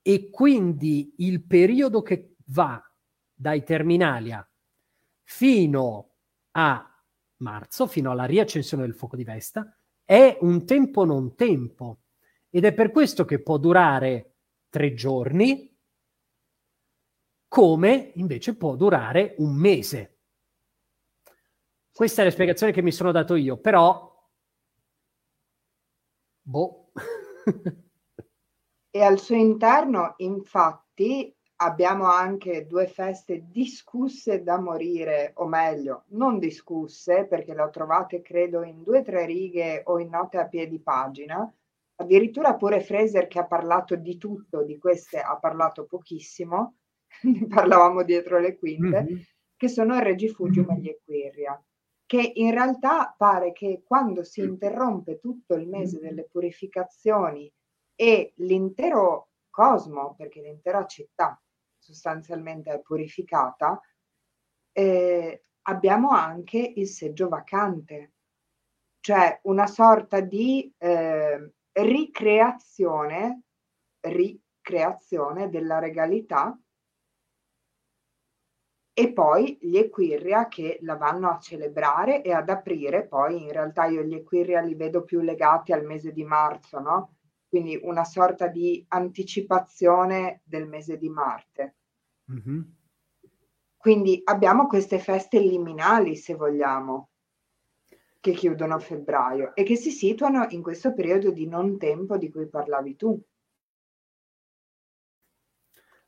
e 0.00 0.30
quindi 0.30 1.14
il 1.18 1.42
periodo 1.42 2.02
che 2.02 2.36
va 2.50 2.80
dai 3.34 3.64
terminalia 3.64 4.48
fino 5.24 6.14
a 6.52 7.02
marzo, 7.38 7.88
fino 7.88 8.12
alla 8.12 8.26
riaccensione 8.26 8.84
del 8.84 8.94
fuoco 8.94 9.16
di 9.16 9.24
Vesta, 9.24 9.76
è 10.04 10.38
un 10.42 10.64
tempo 10.64 11.04
non 11.04 11.34
tempo 11.34 12.02
ed 12.56 12.64
è 12.64 12.72
per 12.72 12.90
questo 12.90 13.26
che 13.26 13.42
può 13.42 13.58
durare 13.58 14.36
tre 14.70 14.94
giorni 14.94 15.78
come 17.46 18.12
invece 18.14 18.56
può 18.56 18.76
durare 18.76 19.34
un 19.40 19.54
mese. 19.54 20.20
Questa 21.92 22.22
è 22.22 22.24
la 22.24 22.30
spiegazione 22.30 22.72
che 22.72 22.80
mi 22.80 22.92
sono 22.92 23.12
dato 23.12 23.34
io, 23.34 23.58
però 23.58 24.10
boh. 26.40 26.92
e 28.90 29.02
al 29.02 29.18
suo 29.18 29.36
interno, 29.36 30.14
infatti, 30.16 31.36
abbiamo 31.56 32.06
anche 32.06 32.66
due 32.66 32.86
feste 32.86 33.44
discusse 33.50 34.42
da 34.42 34.58
morire, 34.58 35.32
o 35.34 35.46
meglio, 35.46 36.04
non 36.08 36.38
discusse 36.38 37.26
perché 37.26 37.52
le 37.52 37.60
ho 37.60 37.68
trovate 37.68 38.22
credo 38.22 38.62
in 38.62 38.82
due 38.82 39.00
o 39.00 39.02
tre 39.02 39.26
righe 39.26 39.82
o 39.84 39.98
in 39.98 40.08
note 40.08 40.38
a 40.38 40.46
piedi 40.46 40.80
pagina. 40.80 41.54
Addirittura 41.96 42.56
pure 42.56 42.80
Fraser 42.80 43.26
che 43.26 43.38
ha 43.38 43.46
parlato 43.46 43.96
di 43.96 44.18
tutto, 44.18 44.62
di 44.62 44.78
queste 44.78 45.18
ha 45.18 45.38
parlato 45.38 45.86
pochissimo, 45.86 46.76
ne 47.22 47.46
parlavamo 47.46 48.02
dietro 48.02 48.38
le 48.38 48.58
quinte, 48.58 49.02
mm-hmm. 49.02 49.18
che 49.56 49.68
sono 49.68 49.96
il 49.96 50.02
Regifugium 50.02 50.70
e 50.70 50.78
gli 50.78 50.88
Equiria, 50.88 51.60
che 52.04 52.32
in 52.34 52.52
realtà 52.52 53.14
pare 53.16 53.52
che 53.52 53.82
quando 53.84 54.22
si 54.22 54.40
interrompe 54.40 55.18
tutto 55.18 55.54
il 55.54 55.68
mese 55.68 55.98
delle 55.98 56.28
purificazioni 56.30 57.50
e 57.94 58.32
l'intero 58.36 59.30
cosmo, 59.50 60.14
perché 60.14 60.42
l'intera 60.42 60.84
città 60.86 61.40
sostanzialmente 61.78 62.72
è 62.72 62.80
purificata, 62.80 63.80
eh, 64.72 65.44
abbiamo 65.62 66.10
anche 66.10 66.58
il 66.58 66.86
seggio 66.86 67.28
vacante, 67.28 68.12
cioè 69.00 69.40
una 69.44 69.66
sorta 69.66 70.20
di 70.20 70.72
eh, 70.78 71.52
ricreazione, 71.76 73.42
ricreazione 74.00 75.50
della 75.50 75.78
regalità 75.78 76.58
e 78.98 79.12
poi 79.12 79.58
gli 79.60 79.76
Equirria 79.76 80.48
che 80.48 80.78
la 80.80 80.96
vanno 80.96 81.28
a 81.28 81.38
celebrare 81.38 82.22
e 82.22 82.32
ad 82.32 82.48
aprire, 82.48 83.06
poi 83.06 83.42
in 83.42 83.52
realtà 83.52 83.84
io 83.84 84.02
gli 84.02 84.14
Equirria 84.14 84.60
li 84.62 84.74
vedo 84.74 85.04
più 85.04 85.20
legati 85.20 85.72
al 85.72 85.84
mese 85.84 86.12
di 86.12 86.24
marzo, 86.24 86.80
no? 86.80 87.16
quindi 87.46 87.78
una 87.82 88.04
sorta 88.04 88.48
di 88.48 88.84
anticipazione 88.88 90.40
del 90.44 90.66
mese 90.66 90.96
di 90.96 91.08
Marte. 91.08 91.76
Mm-hmm. 92.32 92.60
Quindi 93.76 94.20
abbiamo 94.24 94.66
queste 94.66 94.98
feste 94.98 95.38
liminali, 95.38 96.16
se 96.16 96.34
vogliamo, 96.34 97.10
che 98.26 98.32
chiudono 98.32 98.74
a 98.74 98.80
febbraio 98.80 99.54
e 99.54 99.62
che 99.62 99.76
si 99.76 99.92
situano 99.92 100.46
in 100.48 100.60
questo 100.60 100.92
periodo 100.92 101.30
di 101.30 101.46
non 101.46 101.78
tempo 101.78 102.16
di 102.16 102.28
cui 102.28 102.48
parlavi 102.48 102.96
tu. 102.96 103.20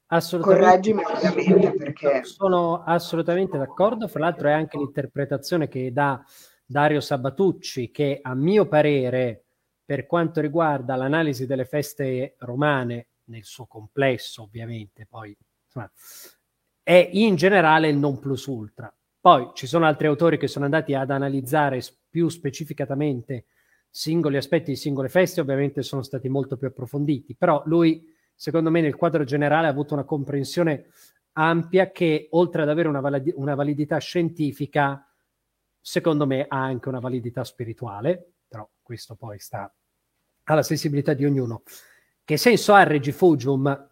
Assolutamente. 0.07 0.65
Correggimi 0.65 1.03
ovviamente 1.05 1.73
perché... 1.77 2.25
Sono 2.25 2.83
assolutamente 2.83 3.57
d'accordo, 3.57 4.09
fra 4.09 4.21
l'altro 4.21 4.49
è 4.49 4.53
anche 4.53 4.79
l'interpretazione 4.79 5.69
che 5.69 5.93
dà 5.93 6.21
Dario 6.67 7.01
Sabatucci 7.01 7.93
che 7.93 8.19
a 8.21 8.35
mio 8.35 8.67
parere 8.67 9.45
per 9.85 10.07
quanto 10.07 10.41
riguarda 10.41 10.97
l'analisi 10.97 11.47
delle 11.47 11.67
feste 11.67 12.35
romane 12.39 13.09
nel 13.25 13.45
suo 13.45 13.67
complesso 13.67 14.43
ovviamente, 14.43 15.07
poi 15.07 15.37
insomma, 15.67 15.89
è 16.83 17.11
in 17.13 17.37
generale 17.37 17.89
il 17.89 17.97
non 17.97 18.19
plus 18.19 18.47
ultra. 18.47 18.93
Poi 19.21 19.51
ci 19.55 19.67
sono 19.67 19.85
altri 19.85 20.07
autori 20.07 20.39
che 20.39 20.49
sono 20.49 20.65
andati 20.65 20.95
ad 20.95 21.11
analizzare 21.11 21.81
più 22.09 22.29
specificatamente 22.29 23.47
singoli 23.91 24.37
aspetti 24.37 24.71
di 24.71 24.77
singole 24.77 25.09
feste, 25.09 25.41
ovviamente 25.41 25.83
sono 25.83 26.03
stati 26.03 26.29
molto 26.29 26.57
più 26.57 26.69
approfonditi, 26.69 27.35
però 27.35 27.63
lui, 27.67 28.15
secondo 28.35 28.71
me, 28.71 28.81
nel 28.81 28.97
quadro 28.97 29.25
generale 29.25 29.67
ha 29.67 29.71
avuto 29.71 29.95
una 29.95 30.05
comprensione 30.05 30.91
ampia 31.33 31.91
che, 31.91 32.29
oltre 32.33 32.63
ad 32.63 32.69
avere 32.69 32.89
una, 32.89 33.01
valid- 33.01 33.33
una 33.37 33.55
validità 33.55 33.99
scientifica, 33.99 35.05
secondo 35.81 36.27
me 36.27 36.47
ha 36.49 36.63
anche 36.63 36.89
una 36.89 37.01
validità 37.01 37.45
spirituale, 37.45 38.33
però 38.47 38.69
questo 38.83 39.15
poi 39.15 39.39
sta 39.39 39.73
alla 40.45 40.63
sensibilità 40.63 41.15
di 41.15 41.25
ognuno. 41.25 41.63
Che 42.25 42.37
senso 42.37 42.75
ha 42.75 42.81
il 42.81 42.87
Regifugium? 42.87 43.91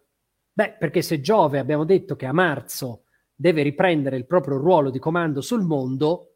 Beh, 0.53 0.75
perché 0.77 1.01
se 1.01 1.21
Giove 1.21 1.59
abbiamo 1.59 1.85
detto 1.85 2.15
che 2.15 2.25
a 2.25 2.33
marzo 2.33 3.03
deve 3.33 3.61
riprendere 3.61 4.17
il 4.17 4.25
proprio 4.25 4.57
ruolo 4.57 4.89
di 4.89 4.99
comando 4.99 5.41
sul 5.41 5.63
mondo, 5.63 6.26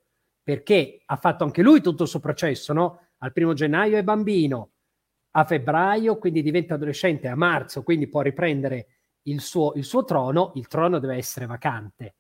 perché 0.44 1.02
ha 1.06 1.16
fatto 1.16 1.44
anche 1.44 1.62
lui 1.62 1.82
tutto 1.82 2.04
il 2.04 2.10
suo 2.10 2.20
processo, 2.20 2.74
no? 2.74 3.08
Al 3.20 3.32
primo 3.32 3.54
gennaio 3.54 3.98
è 3.98 4.04
bambino, 4.04 4.72
a 5.32 5.46
febbraio 5.46 6.18
quindi 6.18 6.42
diventa 6.42 6.74
adolescente, 6.74 7.28
a 7.28 7.36
marzo 7.36 7.84
quindi 7.84 8.08
può 8.08 8.22
riprendere 8.22 8.88
il 9.24 9.42
suo, 9.42 9.74
il 9.76 9.84
suo 9.84 10.04
trono, 10.04 10.52
il 10.56 10.68
trono 10.68 11.00
deve 11.00 11.16
essere 11.16 11.46
vacante. 11.46 12.16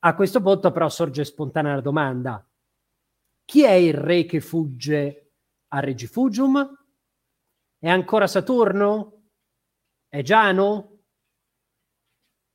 A 0.00 0.14
questo 0.14 0.40
punto 0.40 0.70
però 0.70 0.88
sorge 0.88 1.24
spontanea 1.24 1.74
la 1.74 1.80
domanda, 1.82 2.44
chi 3.44 3.64
è 3.64 3.72
il 3.72 3.94
re 3.94 4.26
che 4.26 4.40
fugge 4.40 5.32
a 5.68 5.80
Regifugium? 5.80 6.86
È 7.78 7.88
ancora 7.88 8.26
Saturno? 8.26 9.24
È 10.08 10.22
Giano? 10.22 10.98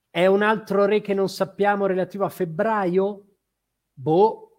È 0.09 0.25
un 0.25 0.41
altro 0.41 0.85
re 0.85 1.01
che 1.01 1.13
non 1.13 1.27
sappiamo 1.27 1.85
relativo 1.85 2.23
a 2.23 2.29
febbraio? 2.29 3.25
Boh, 3.91 4.54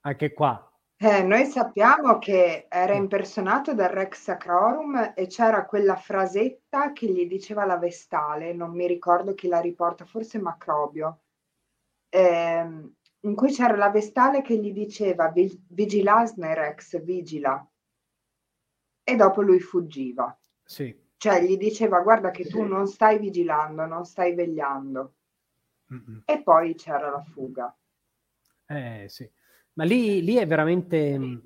anche 0.00 0.32
qua. 0.32 0.64
Eh, 1.02 1.22
noi 1.22 1.46
sappiamo 1.46 2.18
che 2.18 2.66
era 2.68 2.92
impersonato 2.92 3.72
dal 3.72 3.88
Rex 3.88 4.20
Sacrorum 4.20 5.12
e 5.14 5.26
c'era 5.28 5.64
quella 5.64 5.96
frasetta 5.96 6.92
che 6.92 7.06
gli 7.06 7.26
diceva 7.26 7.64
la 7.64 7.78
Vestale, 7.78 8.52
non 8.52 8.72
mi 8.72 8.86
ricordo 8.86 9.32
chi 9.34 9.48
la 9.48 9.60
riporta, 9.60 10.04
forse 10.04 10.38
Macrobio, 10.38 11.22
eh, 12.10 12.92
in 13.20 13.34
cui 13.34 13.50
c'era 13.50 13.76
la 13.76 13.88
Vestale 13.88 14.42
che 14.42 14.58
gli 14.58 14.72
diceva 14.72 15.32
vigilasne 15.32 16.54
Rex, 16.54 17.02
vigila, 17.02 17.66
e 19.02 19.16
dopo 19.16 19.40
lui 19.40 19.58
fuggiva. 19.58 20.38
Sì. 20.62 20.94
Cioè 21.16 21.42
gli 21.42 21.56
diceva 21.56 22.00
guarda 22.00 22.30
che 22.30 22.44
tu 22.44 22.62
non 22.62 22.86
stai 22.86 23.18
vigilando, 23.18 23.86
non 23.86 24.04
stai 24.04 24.34
vegliando. 24.34 25.14
Mm-mm. 25.92 26.22
E 26.26 26.42
poi 26.42 26.74
c'era 26.74 27.10
la 27.10 27.22
fuga. 27.22 27.74
Eh 28.66 29.06
sì, 29.08 29.30
ma 29.74 29.84
lì, 29.84 30.22
lì 30.22 30.36
è 30.36 30.46
veramente... 30.46 31.18
Mm, 31.18 31.36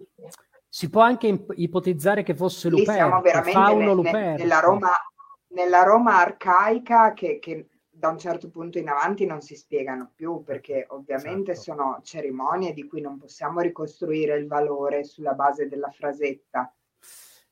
si 0.68 0.90
può 0.90 1.02
anche 1.02 1.46
ipotizzare 1.54 2.24
che 2.24 2.34
fosse 2.34 2.68
lì 2.68 2.84
siamo 2.84 3.20
veramente 3.20 3.74
ne, 3.76 3.94
ne, 3.94 4.36
nella, 4.36 4.58
Roma, 4.58 4.90
nella 5.50 5.84
Roma 5.84 6.18
arcaica 6.18 7.12
che, 7.12 7.38
che, 7.38 7.68
da 7.88 8.08
un 8.08 8.18
certo 8.18 8.50
punto 8.50 8.78
in 8.78 8.88
avanti 8.88 9.24
non 9.24 9.40
si 9.40 9.54
spiegano 9.54 10.10
più 10.12 10.42
perché 10.42 10.84
ovviamente 10.88 11.52
esatto. 11.52 11.78
sono 11.78 12.00
cerimonie 12.02 12.72
di 12.72 12.88
cui 12.88 13.00
non 13.00 13.18
possiamo 13.18 13.60
ricostruire 13.60 14.36
il 14.36 14.48
valore 14.48 15.04
sulla 15.04 15.34
base 15.34 15.68
della 15.68 15.90
frasetta 15.90 16.74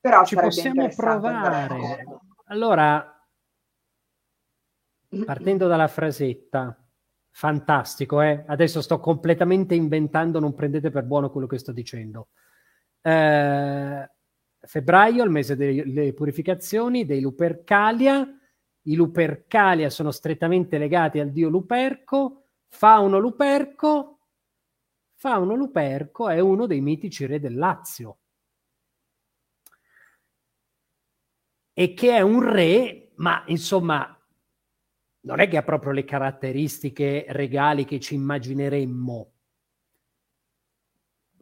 però 0.03 0.25
ci 0.25 0.35
possiamo 0.35 0.89
provare. 0.93 2.03
Allora, 2.47 3.25
partendo 5.25 5.67
dalla 5.67 5.87
frasetta, 5.87 6.82
fantastico, 7.35 8.21
eh? 8.21 8.43
Adesso 8.47 8.81
sto 8.81 8.99
completamente 8.99 9.75
inventando, 9.75 10.39
non 10.39 10.53
prendete 10.53 10.91
per 10.91 11.03
buono 11.03 11.31
quello 11.31 11.47
che 11.47 11.57
sto 11.57 11.71
dicendo. 11.71 12.29
Eh, 13.01 14.09
febbraio, 14.59 15.23
il 15.23 15.29
mese 15.29 15.55
delle 15.55 16.13
purificazioni, 16.13 17.05
dei 17.05 17.21
Lupercalia. 17.21 18.25
I 18.85 18.95
Lupercalia 18.95 19.89
sono 19.89 20.11
strettamente 20.11 20.77
legati 20.77 21.19
al 21.19 21.31
dio 21.31 21.49
Luperco. 21.49 22.45
Fauno 22.69 23.17
Luperco. 23.17 24.19
Fauno 25.15 25.55
Luperco 25.55 26.29
è 26.29 26.39
uno 26.39 26.67
dei 26.67 26.81
mitici 26.81 27.25
re 27.25 27.39
del 27.39 27.55
Lazio 27.55 28.17
e 31.73 31.93
che 31.95 32.15
è 32.15 32.21
un 32.21 32.47
re, 32.47 33.11
ma 33.15 33.43
insomma 33.47 34.15
non 35.23 35.39
è 35.39 35.47
che 35.47 35.57
ha 35.57 35.63
proprio 35.63 35.91
le 35.91 36.03
caratteristiche 36.03 37.25
regali 37.29 37.85
che 37.85 37.99
ci 37.99 38.15
immagineremmo, 38.15 39.31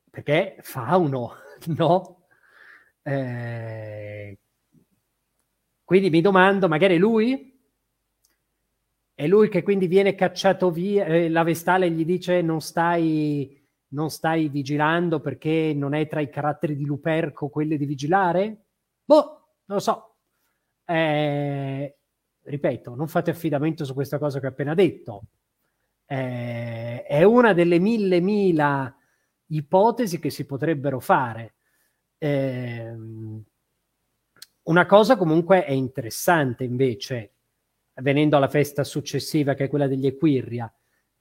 perché 0.09 0.57
fauno, 0.61 1.33
no? 1.77 2.25
Eh, 3.03 4.37
quindi 5.83 6.09
mi 6.09 6.21
domando, 6.21 6.67
magari 6.67 6.97
lui? 6.97 7.49
È 9.13 9.27
lui 9.27 9.49
che 9.49 9.63
quindi 9.63 9.87
viene 9.87 10.15
cacciato 10.15 10.71
via, 10.71 11.05
eh, 11.05 11.29
la 11.29 11.43
Vestale 11.43 11.89
gli 11.91 12.05
dice 12.05 12.41
non 12.41 12.61
stai, 12.61 13.61
non 13.89 14.09
stai 14.09 14.47
vigilando 14.49 15.19
perché 15.19 15.73
non 15.75 15.93
è 15.93 16.07
tra 16.07 16.21
i 16.21 16.29
caratteri 16.29 16.75
di 16.75 16.85
Luperco 16.85 17.49
quelli 17.49 17.77
di 17.77 17.85
vigilare? 17.85 18.65
Boh, 19.03 19.23
non 19.65 19.77
lo 19.77 19.79
so, 19.79 20.15
eh, 20.85 21.97
ripeto, 22.43 22.95
non 22.95 23.07
fate 23.07 23.31
affidamento 23.31 23.85
su 23.85 23.93
questa 23.93 24.17
cosa 24.17 24.39
che 24.39 24.47
ho 24.47 24.49
appena 24.49 24.73
detto. 24.73 25.23
Eh, 26.05 27.03
è 27.03 27.23
una 27.23 27.53
delle 27.53 27.79
mille 27.79 28.19
mila 28.19 28.93
ipotesi 29.47 30.19
che 30.19 30.29
si 30.29 30.45
potrebbero 30.45 30.99
fare. 30.99 31.55
Eh, 32.17 32.93
una 34.63 34.85
cosa 34.85 35.17
comunque 35.17 35.65
è 35.65 35.71
interessante 35.71 36.63
invece, 36.63 37.33
venendo 37.95 38.37
alla 38.37 38.47
festa 38.47 38.83
successiva 38.83 39.53
che 39.53 39.65
è 39.65 39.69
quella 39.69 39.87
degli 39.87 40.05
Equirria, 40.05 40.73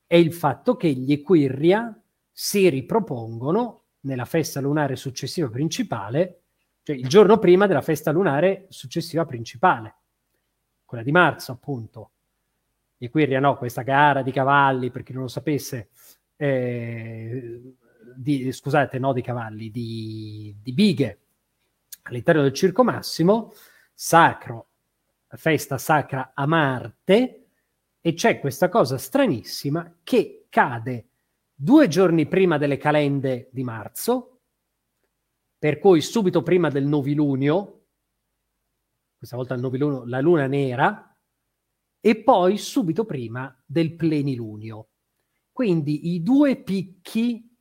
è 0.06 0.16
il 0.16 0.32
fatto 0.32 0.76
che 0.76 0.92
gli 0.92 1.12
Equirria 1.12 1.98
si 2.32 2.68
ripropongono 2.68 3.84
nella 4.00 4.24
festa 4.24 4.60
lunare 4.60 4.96
successiva 4.96 5.48
principale 5.48 6.40
cioè 6.82 6.96
il 6.96 7.08
giorno 7.08 7.38
prima 7.38 7.66
della 7.66 7.82
festa 7.82 8.10
lunare 8.10 8.66
successiva 8.70 9.24
principale, 9.24 9.96
quella 10.90 11.04
di 11.04 11.12
marzo 11.12 11.52
appunto. 11.52 12.10
E 12.98 13.10
qui 13.10 13.24
no, 13.38 13.56
questa 13.56 13.82
gara 13.82 14.22
di 14.22 14.32
cavalli, 14.32 14.90
per 14.90 15.04
chi 15.04 15.12
non 15.12 15.22
lo 15.22 15.28
sapesse, 15.28 15.90
eh, 16.34 17.76
di, 18.16 18.50
scusate, 18.50 18.98
no 18.98 19.12
di 19.12 19.22
cavalli, 19.22 19.70
di, 19.70 20.54
di 20.60 20.72
bighe 20.72 21.18
all'interno 22.02 22.42
del 22.42 22.52
Circo 22.52 22.82
Massimo, 22.82 23.52
sacro, 23.94 24.66
festa 25.28 25.78
sacra 25.78 26.32
a 26.34 26.44
Marte, 26.44 27.44
e 28.00 28.12
c'è 28.14 28.40
questa 28.40 28.68
cosa 28.68 28.98
stranissima 28.98 29.98
che 30.02 30.46
cade 30.48 31.06
due 31.54 31.86
giorni 31.86 32.26
prima 32.26 32.58
delle 32.58 32.78
calende 32.78 33.48
di 33.52 33.62
marzo, 33.62 34.40
per 35.56 35.78
cui 35.78 36.00
subito 36.00 36.42
prima 36.42 36.68
del 36.68 36.84
novilunio, 36.84 37.79
questa 39.20 39.36
volta 39.36 39.52
il 39.52 39.60
novilunio, 39.60 40.06
la 40.06 40.20
luna 40.20 40.46
nera, 40.46 41.14
e 42.00 42.22
poi 42.22 42.56
subito 42.56 43.04
prima 43.04 43.54
del 43.66 43.94
plenilunio. 43.94 44.88
Quindi 45.52 46.14
i 46.14 46.22
due 46.22 46.56
picchi 46.56 47.54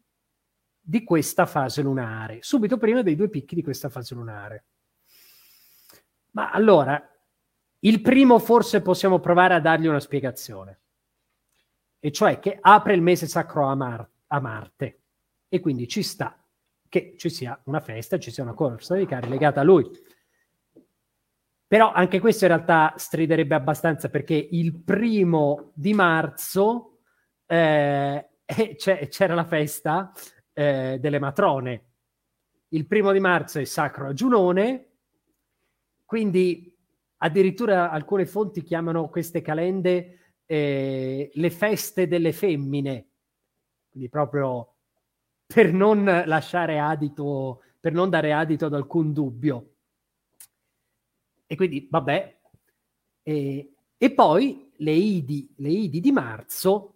di 0.80 1.04
questa 1.04 1.46
fase 1.46 1.82
lunare, 1.82 2.38
subito 2.42 2.78
prima 2.78 3.02
dei 3.02 3.18
due 3.18 3.28
picchi 3.28 3.56
di 3.56 3.62
questa 3.62 3.90
fase 3.90 4.16
lunare. 4.16 4.68
Ma 6.32 6.50
allora, 6.50 6.98
il 7.80 8.00
primo 8.00 8.40
forse 8.40 8.82
possiamo 8.82 9.20
provare 9.20 9.56
a 9.56 9.60
dargli 9.60 9.88
una 9.88 10.00
spiegazione, 10.00 10.80
e 12.00 12.10
cioè 12.14 12.40
che 12.40 12.58
apre 12.62 12.94
il 12.94 13.02
mese 13.02 13.28
sacro 13.28 13.66
a, 13.66 13.76
Mar- 13.76 14.10
a 14.28 14.40
Marte, 14.40 15.02
e 15.50 15.60
quindi 15.60 15.90
ci 15.90 16.04
sta 16.04 16.42
che 16.88 17.16
ci 17.18 17.30
sia 17.30 17.60
una 17.66 17.82
festa, 17.82 18.18
ci 18.18 18.32
sia 18.32 18.44
una 18.44 18.54
corsa 18.54 18.96
di 18.96 19.06
carri 19.06 19.28
legata 19.28 19.60
a 19.60 19.64
lui. 19.64 19.86
Però 21.70 21.92
anche 21.92 22.20
questo 22.20 22.46
in 22.46 22.50
realtà 22.50 22.96
striderebbe 22.98 23.54
abbastanza 23.54 24.10
perché 24.10 24.34
il 24.34 24.82
primo 24.82 25.72
di 25.76 25.94
marzo 25.94 27.02
eh, 27.46 28.28
c'era 29.08 29.36
la 29.36 29.46
festa 29.46 30.12
eh, 30.52 30.98
delle 31.00 31.20
matrone. 31.20 31.86
Il 32.70 32.88
primo 32.88 33.12
di 33.12 33.20
marzo 33.20 33.60
è 33.60 33.66
sacro 33.66 34.08
a 34.08 34.14
Giunone, 34.14 34.94
quindi 36.06 36.76
addirittura 37.18 37.92
alcune 37.92 38.26
fonti 38.26 38.64
chiamano 38.64 39.08
queste 39.10 39.42
calende 39.42 40.38
eh, 40.48 41.30
le 41.32 41.50
feste 41.52 42.08
delle 42.08 42.34
femmine, 42.34 43.10
quindi 43.92 44.10
proprio 44.10 44.74
per 45.46 45.72
non 45.72 46.04
lasciare 46.26 46.80
adito, 46.80 47.62
per 47.80 47.94
non 47.94 48.10
dare 48.10 48.34
adito 48.34 48.66
ad 48.66 48.74
alcun 48.74 49.14
dubbio. 49.14 49.74
E 51.52 51.56
quindi, 51.56 51.88
vabbè. 51.90 52.38
E, 53.24 53.74
e 53.98 54.12
poi 54.12 54.72
le 54.76 54.92
Idi, 54.92 55.52
le 55.58 55.70
Idi 55.70 56.00
di 56.00 56.12
marzo, 56.12 56.94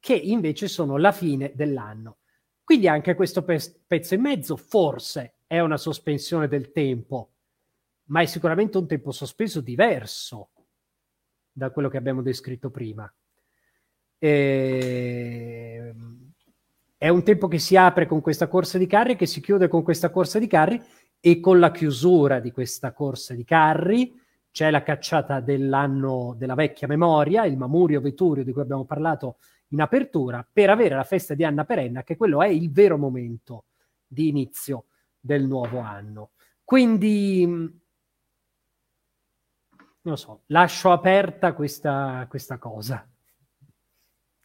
che 0.00 0.14
invece 0.14 0.66
sono 0.66 0.96
la 0.96 1.12
fine 1.12 1.52
dell'anno. 1.54 2.16
Quindi 2.64 2.88
anche 2.88 3.14
questo 3.14 3.44
pe- 3.44 3.82
pezzo 3.86 4.14
e 4.14 4.16
mezzo 4.16 4.56
forse 4.56 5.34
è 5.46 5.60
una 5.60 5.76
sospensione 5.76 6.48
del 6.48 6.72
tempo, 6.72 7.32
ma 8.04 8.22
è 8.22 8.24
sicuramente 8.24 8.78
un 8.78 8.86
tempo 8.86 9.10
sospeso 9.10 9.60
diverso 9.60 10.48
da 11.52 11.68
quello 11.70 11.90
che 11.90 11.98
abbiamo 11.98 12.22
descritto 12.22 12.70
prima. 12.70 13.12
E... 14.16 15.94
È 16.96 17.08
un 17.10 17.22
tempo 17.24 17.46
che 17.46 17.58
si 17.58 17.76
apre 17.76 18.06
con 18.06 18.22
questa 18.22 18.46
corsa 18.46 18.78
di 18.78 18.86
carri, 18.86 19.16
che 19.16 19.26
si 19.26 19.42
chiude 19.42 19.68
con 19.68 19.82
questa 19.82 20.08
corsa 20.08 20.38
di 20.38 20.46
carri 20.46 20.82
e 21.24 21.38
con 21.38 21.60
la 21.60 21.70
chiusura 21.70 22.40
di 22.40 22.50
questa 22.50 22.92
corsa 22.92 23.32
di 23.34 23.44
carri 23.44 24.20
c'è 24.50 24.72
la 24.72 24.82
cacciata 24.82 25.38
dell'anno 25.38 26.34
della 26.36 26.56
vecchia 26.56 26.88
memoria, 26.88 27.44
il 27.44 27.56
Mamurio 27.56 28.00
Veturio 28.00 28.42
di 28.42 28.50
cui 28.52 28.60
abbiamo 28.60 28.84
parlato 28.84 29.36
in 29.68 29.80
apertura, 29.80 30.44
per 30.52 30.68
avere 30.68 30.96
la 30.96 31.04
festa 31.04 31.34
di 31.34 31.44
Anna 31.44 31.64
Perenna, 31.64 32.02
che 32.02 32.16
quello 32.16 32.42
è 32.42 32.48
il 32.48 32.72
vero 32.72 32.98
momento 32.98 33.66
di 34.04 34.28
inizio 34.28 34.86
del 35.20 35.46
nuovo 35.46 35.78
anno. 35.78 36.32
Quindi, 36.64 37.46
non 40.02 40.18
so, 40.18 40.42
lascio 40.46 40.90
aperta 40.90 41.52
questa, 41.52 42.26
questa 42.28 42.58
cosa. 42.58 43.08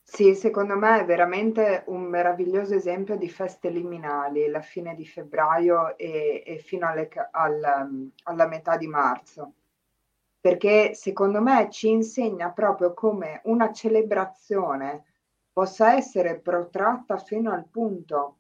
Sì, 0.10 0.36
secondo 0.36 0.76
me 0.78 1.02
è 1.02 1.06
veramente 1.06 1.84
un 1.88 2.04
meraviglioso 2.04 2.74
esempio 2.74 3.18
di 3.18 3.30
feste 3.30 3.70
liminali, 3.70 4.48
la 4.50 4.62
fine 4.62 4.96
di 4.96 5.06
febbraio 5.06 5.98
e, 5.98 6.44
e 6.46 6.58
fino 6.60 6.88
alle, 6.88 7.10
al, 7.32 8.10
alla 8.24 8.48
metà 8.48 8.78
di 8.78 8.88
marzo, 8.88 9.54
perché 10.40 10.94
secondo 10.94 11.42
me 11.42 11.70
ci 11.70 11.90
insegna 11.90 12.52
proprio 12.52 12.94
come 12.94 13.42
una 13.46 13.72
celebrazione 13.74 15.04
possa 15.52 15.94
essere 15.96 16.40
protratta 16.40 17.18
fino 17.18 17.52
al 17.52 17.68
punto 17.68 18.38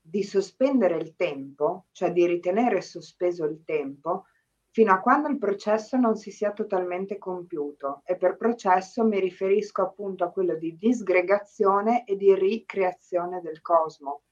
di 0.00 0.22
sospendere 0.22 0.96
il 0.96 1.16
tempo, 1.16 1.86
cioè 1.92 2.12
di 2.12 2.26
ritenere 2.26 2.82
sospeso 2.82 3.44
il 3.46 3.62
tempo, 3.64 4.26
fino 4.72 4.92
a 4.92 5.00
quando 5.00 5.28
il 5.28 5.38
processo 5.38 5.96
non 5.96 6.16
si 6.16 6.30
sia 6.30 6.52
totalmente 6.52 7.18
compiuto 7.18 8.02
e 8.04 8.16
per 8.16 8.36
processo 8.36 9.04
mi 9.04 9.18
riferisco 9.18 9.82
appunto 9.82 10.24
a 10.24 10.30
quello 10.30 10.54
di 10.54 10.76
disgregazione 10.76 12.04
e 12.04 12.16
di 12.16 12.34
ricreazione 12.34 13.40
del 13.40 13.60
cosmo. 13.60 14.22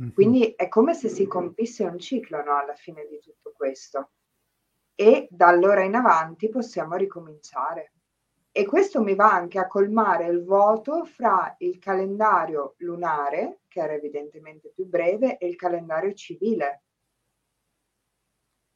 Mm-hmm. 0.00 0.12
Quindi 0.12 0.54
è 0.56 0.68
come 0.68 0.94
se 0.94 1.08
si 1.08 1.26
compisse 1.26 1.84
un 1.84 1.98
ciclo 1.98 2.42
no, 2.42 2.56
alla 2.56 2.74
fine 2.74 3.06
di 3.06 3.18
tutto 3.20 3.52
questo 3.54 4.12
e 4.94 5.28
da 5.30 5.48
allora 5.48 5.82
in 5.82 5.94
avanti 5.94 6.48
possiamo 6.48 6.96
ricominciare. 6.96 7.92
E 8.50 8.66
questo 8.66 9.02
mi 9.02 9.14
va 9.14 9.32
anche 9.32 9.58
a 9.58 9.66
colmare 9.66 10.26
il 10.26 10.44
vuoto 10.44 11.04
fra 11.04 11.54
il 11.58 11.78
calendario 11.78 12.74
lunare, 12.78 13.60
che 13.68 13.80
era 13.80 13.94
evidentemente 13.94 14.70
più 14.74 14.86
breve, 14.86 15.38
e 15.38 15.46
il 15.46 15.56
calendario 15.56 16.12
civile. 16.12 16.82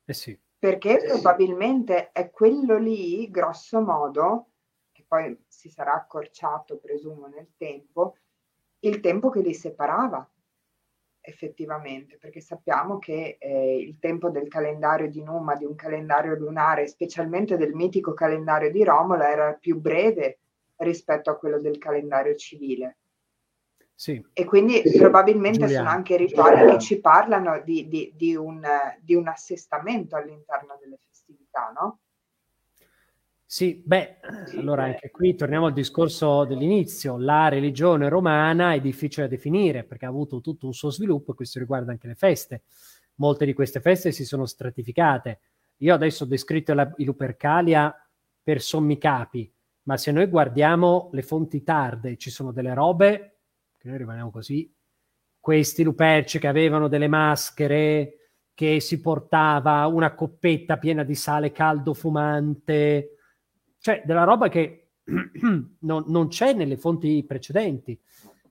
Eh 0.07 0.15
sì 0.15 0.45
perché 0.59 1.03
probabilmente 1.07 2.11
è 2.13 2.31
quello 2.31 2.79
lì, 2.79 3.31
grosso 3.31 3.81
modo, 3.81 4.51
che 4.93 5.05
poi 5.07 5.37
si 5.47 5.69
sarà 5.69 5.95
accorciato, 5.95 6.79
presumo, 6.79 7.27
nel 7.27 7.53
tempo, 7.57 8.17
il 8.81 9.01
tempo 9.01 9.31
che 9.31 9.41
li 9.41 9.55
separava 9.55 10.29
effettivamente, 11.21 12.19
perché 12.19 12.41
sappiamo 12.41 12.99
che 12.99 13.37
eh, 13.41 13.77
il 13.77 13.99
tempo 13.99 14.31
del 14.31 14.49
calendario 14.49 15.11
di 15.11 15.23
Numa, 15.23 15.57
di 15.57 15.65
un 15.65 15.75
calendario 15.75 16.37
lunare, 16.37 16.87
specialmente 16.87 17.57
del 17.57 17.75
mitico 17.75 18.15
calendario 18.15 18.71
di 18.71 18.85
Romola, 18.85 19.29
era 19.31 19.53
più 19.53 19.79
breve 19.81 20.39
rispetto 20.77 21.31
a 21.31 21.37
quello 21.37 21.59
del 21.61 21.79
calendario 21.79 22.35
civile. 22.37 22.99
Sì. 23.99 24.23
E 24.35 24.45
quindi 24.45 24.83
sì. 24.85 24.99
probabilmente 24.99 25.61
Giuliano. 25.61 25.87
sono 25.87 25.97
anche 25.97 26.17
rituali 26.19 26.71
che 26.71 26.79
ci 26.79 27.01
parlano 27.01 27.63
di, 27.65 27.89
di, 27.89 28.13
di, 28.15 28.37
un, 28.37 28.63
di, 29.01 29.15
un, 29.15 29.27
assestamento 29.27 30.17
all'interno 30.17 30.77
delle 30.79 30.99
festività, 31.09 31.73
no? 31.75 32.01
Sì, 33.43 33.83
beh, 33.83 34.19
sì, 34.45 34.59
allora 34.59 34.83
beh. 34.83 34.89
anche 34.91 35.11
qui 35.11 35.35
torniamo 35.35 35.65
al 35.65 35.73
discorso 35.73 36.45
dell'inizio. 36.45 37.17
La 37.17 37.49
religione 37.49 38.11
romana 38.11 38.75
è 38.75 38.81
difficile 38.81 39.29
da 39.29 39.35
definire 39.35 39.83
perché 39.85 40.05
ha 40.05 40.11
avuto 40.11 40.43
tutto 40.43 40.67
un 40.67 40.75
suo 40.75 40.91
sviluppo 40.91 41.33
e 41.33 41.35
questo 41.35 41.59
riguarda 41.59 41.91
anche 41.91 42.07
le 42.07 42.17
feste. 42.17 42.65
Molte 43.15 43.47
di 43.47 43.55
queste 43.55 43.81
feste 43.81 44.13
si 44.13 44.27
sono 44.27 44.45
stratificate. 44.45 45.41
Io 45.79 45.95
adesso 45.95 46.25
ho 46.25 46.27
descritto 46.27 46.75
la, 46.75 46.93
i 46.99 47.05
Lupercalia 47.05 47.95
per 48.43 48.61
sommi 48.61 48.99
capi, 48.99 49.51
ma 49.85 49.97
se 49.97 50.13
noi 50.13 50.27
guardiamo 50.27 51.09
le 51.13 51.23
fonti 51.23 51.63
tarde, 51.63 52.19
ci 52.19 52.29
sono 52.29 52.53
delle 52.53 52.75
robe 52.75 53.36
noi 53.89 53.99
rimaniamo 53.99 54.31
così, 54.31 54.73
questi 55.39 55.83
luperci 55.83 56.39
che 56.39 56.49
avevano 56.49 56.89
delle 56.89 57.09
maschere, 57.09 58.33
che 58.53 58.81
si 58.81 59.01
portava 59.01 59.87
una 59.87 60.15
coppetta 60.15 60.79
piena 60.79 61.05
di 61.05 61.15
sale 61.15 61.53
caldo 61.53 61.95
fumante, 61.95 63.19
cioè 63.79 64.03
della 64.05 64.25
roba 64.25 64.49
che 64.49 64.93
non, 65.81 66.05
non 66.07 66.29
c'è 66.29 66.53
nelle 66.53 66.77
fonti 66.77 67.23
precedenti. 67.25 68.01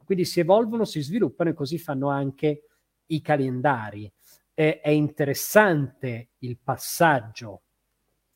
Quindi 0.05 0.23
si 0.23 0.39
evolvono, 0.39 0.85
si 0.85 1.01
sviluppano 1.01 1.49
e 1.49 1.53
così 1.53 1.79
fanno 1.79 2.09
anche 2.09 2.67
i 3.07 3.21
calendari. 3.21 4.11
è 4.53 4.89
interessante 4.89 6.29
il 6.39 6.57
passaggio 6.63 7.63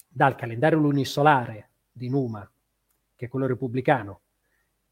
dal 0.07 0.35
calendario 0.35 0.79
lunisolare 0.79 1.69
di 1.91 2.09
Numa, 2.09 2.51
che 3.15 3.25
è 3.25 3.29
quello 3.29 3.45
repubblicano, 3.45 4.21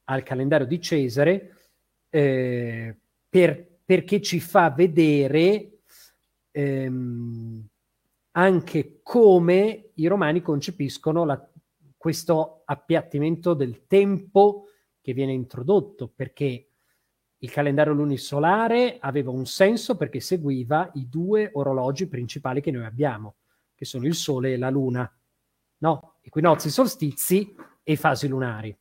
al 0.05 0.23
calendario 0.23 0.67
di 0.67 0.79
Cesare, 0.79 1.66
eh, 2.09 2.97
per, 3.29 3.79
perché 3.83 4.21
ci 4.21 4.39
fa 4.39 4.69
vedere 4.69 5.79
ehm, 6.51 7.67
anche 8.31 8.99
come 9.01 9.91
i 9.95 10.07
romani 10.07 10.41
concepiscono 10.41 11.25
la, 11.25 11.51
questo 11.95 12.63
appiattimento 12.65 13.53
del 13.53 13.85
tempo 13.87 14.65
che 15.01 15.13
viene 15.13 15.33
introdotto, 15.33 16.07
perché 16.07 16.69
il 17.39 17.51
calendario 17.51 17.93
lunisolare 17.93 18.97
aveva 18.99 19.31
un 19.31 19.45
senso 19.45 19.95
perché 19.95 20.19
seguiva 20.19 20.89
i 20.95 21.07
due 21.07 21.49
orologi 21.53 22.07
principali 22.07 22.61
che 22.61 22.71
noi 22.71 22.85
abbiamo, 22.85 23.37
che 23.75 23.85
sono 23.85 24.05
il 24.05 24.15
Sole 24.15 24.53
e 24.53 24.57
la 24.57 24.69
Luna, 24.69 25.09
no? 25.77 26.17
Equinozi, 26.21 26.69
solstizi 26.69 27.55
e 27.83 27.95
fasi 27.95 28.27
lunari 28.27 28.77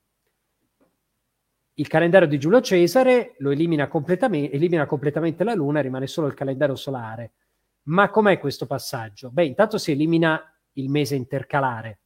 il 1.78 1.89
calendario 1.89 2.28
di 2.28 2.39
Giulio 2.39 2.61
Cesare 2.61 3.35
lo 3.39 3.51
elimina 3.51 3.89
completamente, 3.89 4.55
elimina 4.55 4.86
completamente 4.86 5.44
la 5.44 5.55
Luna, 5.55 5.81
rimane 5.81 6.07
solo 6.07 6.27
il 6.27 6.35
calendario 6.35 6.74
solare. 6.74 7.32
Ma 7.85 8.11
com'è 8.11 8.39
questo 8.39 8.66
passaggio? 8.66 9.31
Beh, 9.31 9.44
intanto 9.44 9.78
si 9.78 9.93
elimina 9.93 10.43
il 10.73 10.89
mese 10.89 11.15
intercalare 11.15 12.01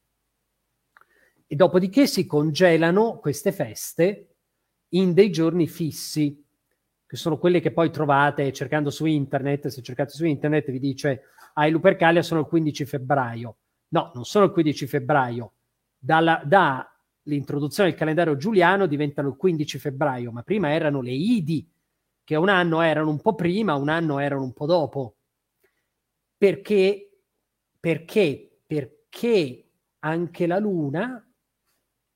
e 1.47 1.57
dopodiché 1.57 2.07
si 2.07 2.27
congelano 2.27 3.19
queste 3.19 3.51
feste 3.51 4.37
in 4.91 5.13
dei 5.13 5.31
giorni 5.31 5.67
fissi, 5.67 6.45
che 7.07 7.17
sono 7.17 7.39
quelle 7.39 7.61
che 7.61 7.73
poi 7.73 7.91
trovate 7.91 8.53
cercando 8.53 8.91
su 8.91 9.05
internet. 9.05 9.69
Se 9.69 9.83
cercate 9.83 10.11
su 10.11 10.25
internet 10.27 10.71
vi 10.71 10.79
dice, 10.79 11.23
ah, 11.55 11.67
i 11.67 11.71
Lupercalia 11.71 12.23
sono 12.23 12.41
il 12.41 12.47
15 12.47 12.85
febbraio. 12.85 13.57
No, 13.89 14.11
non 14.15 14.25
sono 14.25 14.45
il 14.45 14.53
15 14.53 14.87
febbraio. 14.87 15.55
Dalla, 15.99 16.41
da 16.45 16.90
l'introduzione 17.23 17.91
del 17.91 17.99
calendario 17.99 18.37
giuliano 18.37 18.87
diventano 18.87 19.29
il 19.29 19.37
15 19.37 19.79
febbraio, 19.79 20.33
ma 20.33 20.43
prima 20.43 20.73
erano 20.73 21.01
le 21.01 21.13
Idi, 21.13 21.69
che 22.25 22.37
un 22.37 22.49
anno 22.49 22.81
erano 22.81 23.11
un 23.11 23.21
po' 23.21 23.35
prima, 23.35 23.75
un 23.75 23.89
anno 23.89 24.19
erano 24.19 24.45
un 24.45 24.53
po' 24.53 24.67
dopo. 24.67 25.17
Perché? 26.37 27.23
Perché? 27.79 28.61
Perché 28.67 29.71
anche 30.01 30.47
la 30.47 30.59
Luna 30.59 31.31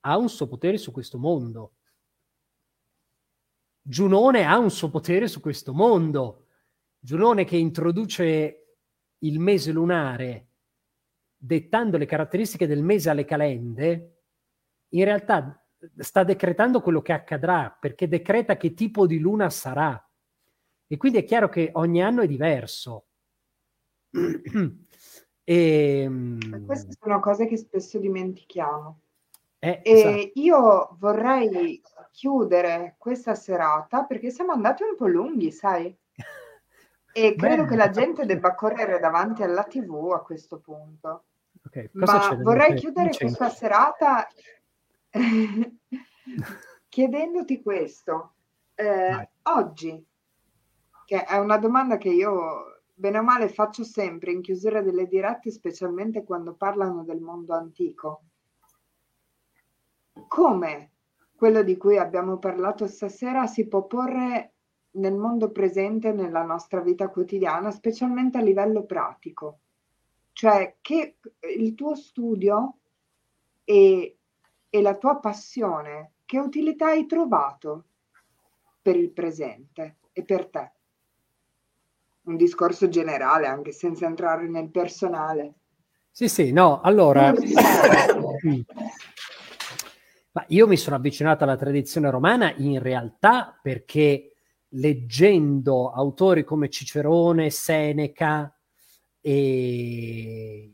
ha 0.01 0.16
un 0.16 0.28
suo 0.28 0.47
potere 0.47 0.78
su 0.78 0.93
questo 0.93 1.18
mondo. 1.18 1.74
Giunone 3.81 4.44
ha 4.44 4.59
un 4.59 4.70
suo 4.70 4.89
potere 4.89 5.28
su 5.28 5.40
questo 5.40 5.74
mondo. 5.74 6.47
Giunone 6.98 7.44
che 7.44 7.56
introduce 7.56 8.76
il 9.18 9.39
mese 9.39 9.72
lunare 9.72 10.48
dettando 11.44 11.98
le 11.98 12.06
caratteristiche 12.06 12.66
del 12.66 12.82
mese 12.82 13.10
alle 13.10 13.26
calende, 13.26 14.13
in 14.94 15.04
realtà 15.04 15.60
sta 15.98 16.24
decretando 16.24 16.80
quello 16.80 17.02
che 17.02 17.12
accadrà, 17.12 17.76
perché 17.78 18.08
decreta 18.08 18.56
che 18.56 18.74
tipo 18.74 19.06
di 19.06 19.18
luna 19.18 19.50
sarà. 19.50 20.00
E 20.86 20.96
quindi 20.96 21.18
è 21.18 21.24
chiaro 21.24 21.48
che 21.48 21.70
ogni 21.74 22.02
anno 22.02 22.22
è 22.22 22.26
diverso. 22.26 23.06
e, 24.10 24.72
ehm, 25.44 26.64
Queste 26.64 26.96
sono 26.98 27.20
cose 27.20 27.46
che 27.46 27.56
spesso 27.56 27.98
dimentichiamo. 27.98 29.00
Eh, 29.58 29.80
e 29.82 29.92
esatto. 29.92 30.30
io 30.34 30.96
vorrei 30.98 31.80
chiudere 32.10 32.96
questa 32.98 33.34
serata 33.34 34.04
perché 34.04 34.30
siamo 34.30 34.52
andati 34.52 34.82
un 34.82 34.94
po' 34.94 35.06
lunghi, 35.06 35.50
sai? 35.50 35.96
E 37.12 37.34
credo 37.36 37.62
Beh, 37.62 37.68
che 37.68 37.76
la 37.76 37.88
gente 37.90 38.26
debba 38.26 38.54
correre 38.54 39.00
davanti 39.00 39.42
alla 39.42 39.64
TV 39.64 40.12
a 40.12 40.20
questo 40.20 40.58
punto. 40.58 41.24
Okay, 41.66 41.88
Ma 41.92 42.34
vorrei 42.42 42.74
chiudere 42.74 43.10
questa 43.16 43.48
serata 43.48 44.28
chiedendoti 46.88 47.62
questo. 47.62 48.34
Eh, 48.74 49.30
oggi, 49.42 50.04
che 51.04 51.24
è 51.24 51.36
una 51.38 51.58
domanda 51.58 51.96
che 51.96 52.08
io 52.08 52.82
bene 52.92 53.18
o 53.18 53.22
male 53.22 53.48
faccio 53.48 53.84
sempre 53.84 54.32
in 54.32 54.40
chiusura 54.40 54.80
delle 54.80 55.06
dirette, 55.06 55.50
specialmente 55.50 56.24
quando 56.24 56.54
parlano 56.54 57.04
del 57.04 57.20
mondo 57.20 57.54
antico. 57.54 58.22
Come 60.28 60.90
quello 61.36 61.62
di 61.62 61.76
cui 61.76 61.98
abbiamo 61.98 62.38
parlato 62.38 62.86
stasera 62.86 63.46
si 63.46 63.66
può 63.66 63.86
porre 63.86 64.52
nel 64.92 65.16
mondo 65.16 65.50
presente, 65.50 66.12
nella 66.12 66.42
nostra 66.42 66.80
vita 66.80 67.08
quotidiana, 67.08 67.70
specialmente 67.70 68.38
a 68.38 68.42
livello 68.42 68.84
pratico? 68.84 69.58
Cioè 70.32 70.76
che 70.80 71.16
il 71.56 71.74
tuo 71.74 71.94
studio 71.94 72.78
e, 73.64 74.13
e 74.74 74.82
la 74.82 74.96
tua 74.96 75.20
passione, 75.20 76.14
che 76.24 76.40
utilità 76.40 76.86
hai 76.86 77.06
trovato 77.06 77.84
per 78.82 78.96
il 78.96 79.12
presente 79.12 79.98
e 80.12 80.24
per 80.24 80.46
te? 80.46 80.72
Un 82.22 82.36
discorso 82.36 82.88
generale, 82.88 83.46
anche 83.46 83.70
senza 83.70 84.06
entrare 84.06 84.48
nel 84.48 84.70
personale. 84.70 85.55
Sì, 86.10 86.28
sì, 86.28 86.51
no, 86.51 86.80
allora... 86.80 87.32
Mm. 87.32 88.60
Ma 90.32 90.44
io 90.48 90.66
mi 90.66 90.76
sono 90.76 90.96
avvicinato 90.96 91.44
alla 91.44 91.56
tradizione 91.56 92.10
romana 92.10 92.52
in 92.56 92.82
realtà 92.82 93.56
perché 93.62 94.34
leggendo 94.70 95.92
autori 95.92 96.42
come 96.42 96.68
Cicerone, 96.68 97.48
Seneca 97.51 98.52
e 99.20 100.72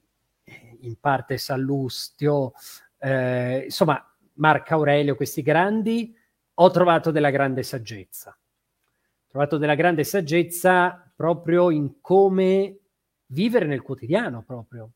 in 0.80 0.96
parte 0.98 1.36
Sallustio, 1.36 2.54
eh, 3.00 3.62
insomma 3.64 4.04
Marco 4.34 4.74
Aurelio, 4.74 5.16
questi 5.16 5.42
grandi, 5.42 6.14
ho 6.54 6.70
trovato 6.70 7.10
della 7.10 7.30
grande 7.30 7.62
saggezza. 7.62 8.30
Ho 8.30 9.26
trovato 9.28 9.58
della 9.58 9.74
grande 9.74 10.04
saggezza 10.04 11.12
proprio 11.14 11.70
in 11.70 12.00
come 12.00 12.78
vivere 13.26 13.66
nel 13.66 13.82
quotidiano 13.82 14.42
proprio. 14.42 14.92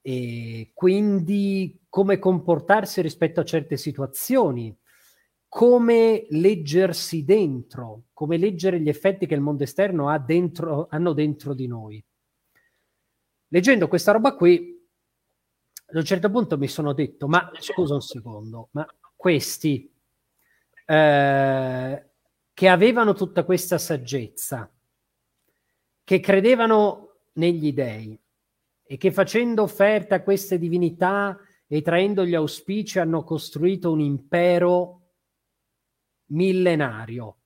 E 0.00 0.70
quindi 0.74 1.80
come 1.88 2.18
comportarsi 2.18 3.00
rispetto 3.00 3.40
a 3.40 3.44
certe 3.44 3.76
situazioni, 3.76 4.76
come 5.48 6.26
leggersi 6.30 7.24
dentro, 7.24 8.04
come 8.12 8.36
leggere 8.36 8.80
gli 8.80 8.88
effetti 8.88 9.26
che 9.26 9.34
il 9.34 9.40
mondo 9.40 9.64
esterno 9.64 10.08
ha 10.08 10.18
dentro, 10.18 10.86
hanno 10.90 11.12
dentro 11.12 11.54
di 11.54 11.66
noi. 11.66 12.04
Leggendo 13.48 13.88
questa 13.88 14.12
roba 14.12 14.34
qui, 14.34 14.77
ad 15.90 15.96
un 15.96 16.04
certo 16.04 16.30
punto 16.30 16.58
mi 16.58 16.68
sono 16.68 16.92
detto, 16.92 17.28
ma 17.28 17.50
scusa 17.58 17.94
un 17.94 18.02
secondo, 18.02 18.68
ma 18.72 18.86
questi 19.16 19.90
eh, 20.84 22.10
che 22.52 22.68
avevano 22.68 23.14
tutta 23.14 23.44
questa 23.44 23.78
saggezza, 23.78 24.70
che 26.04 26.20
credevano 26.20 27.16
negli 27.34 27.72
dei 27.72 28.18
e 28.82 28.96
che 28.98 29.12
facendo 29.12 29.62
offerta 29.62 30.16
a 30.16 30.22
queste 30.22 30.58
divinità 30.58 31.38
e 31.66 31.82
traendo 31.82 32.24
gli 32.24 32.34
auspici 32.34 32.98
hanno 32.98 33.24
costruito 33.24 33.90
un 33.90 34.00
impero 34.00 35.12
millenario, 36.26 37.36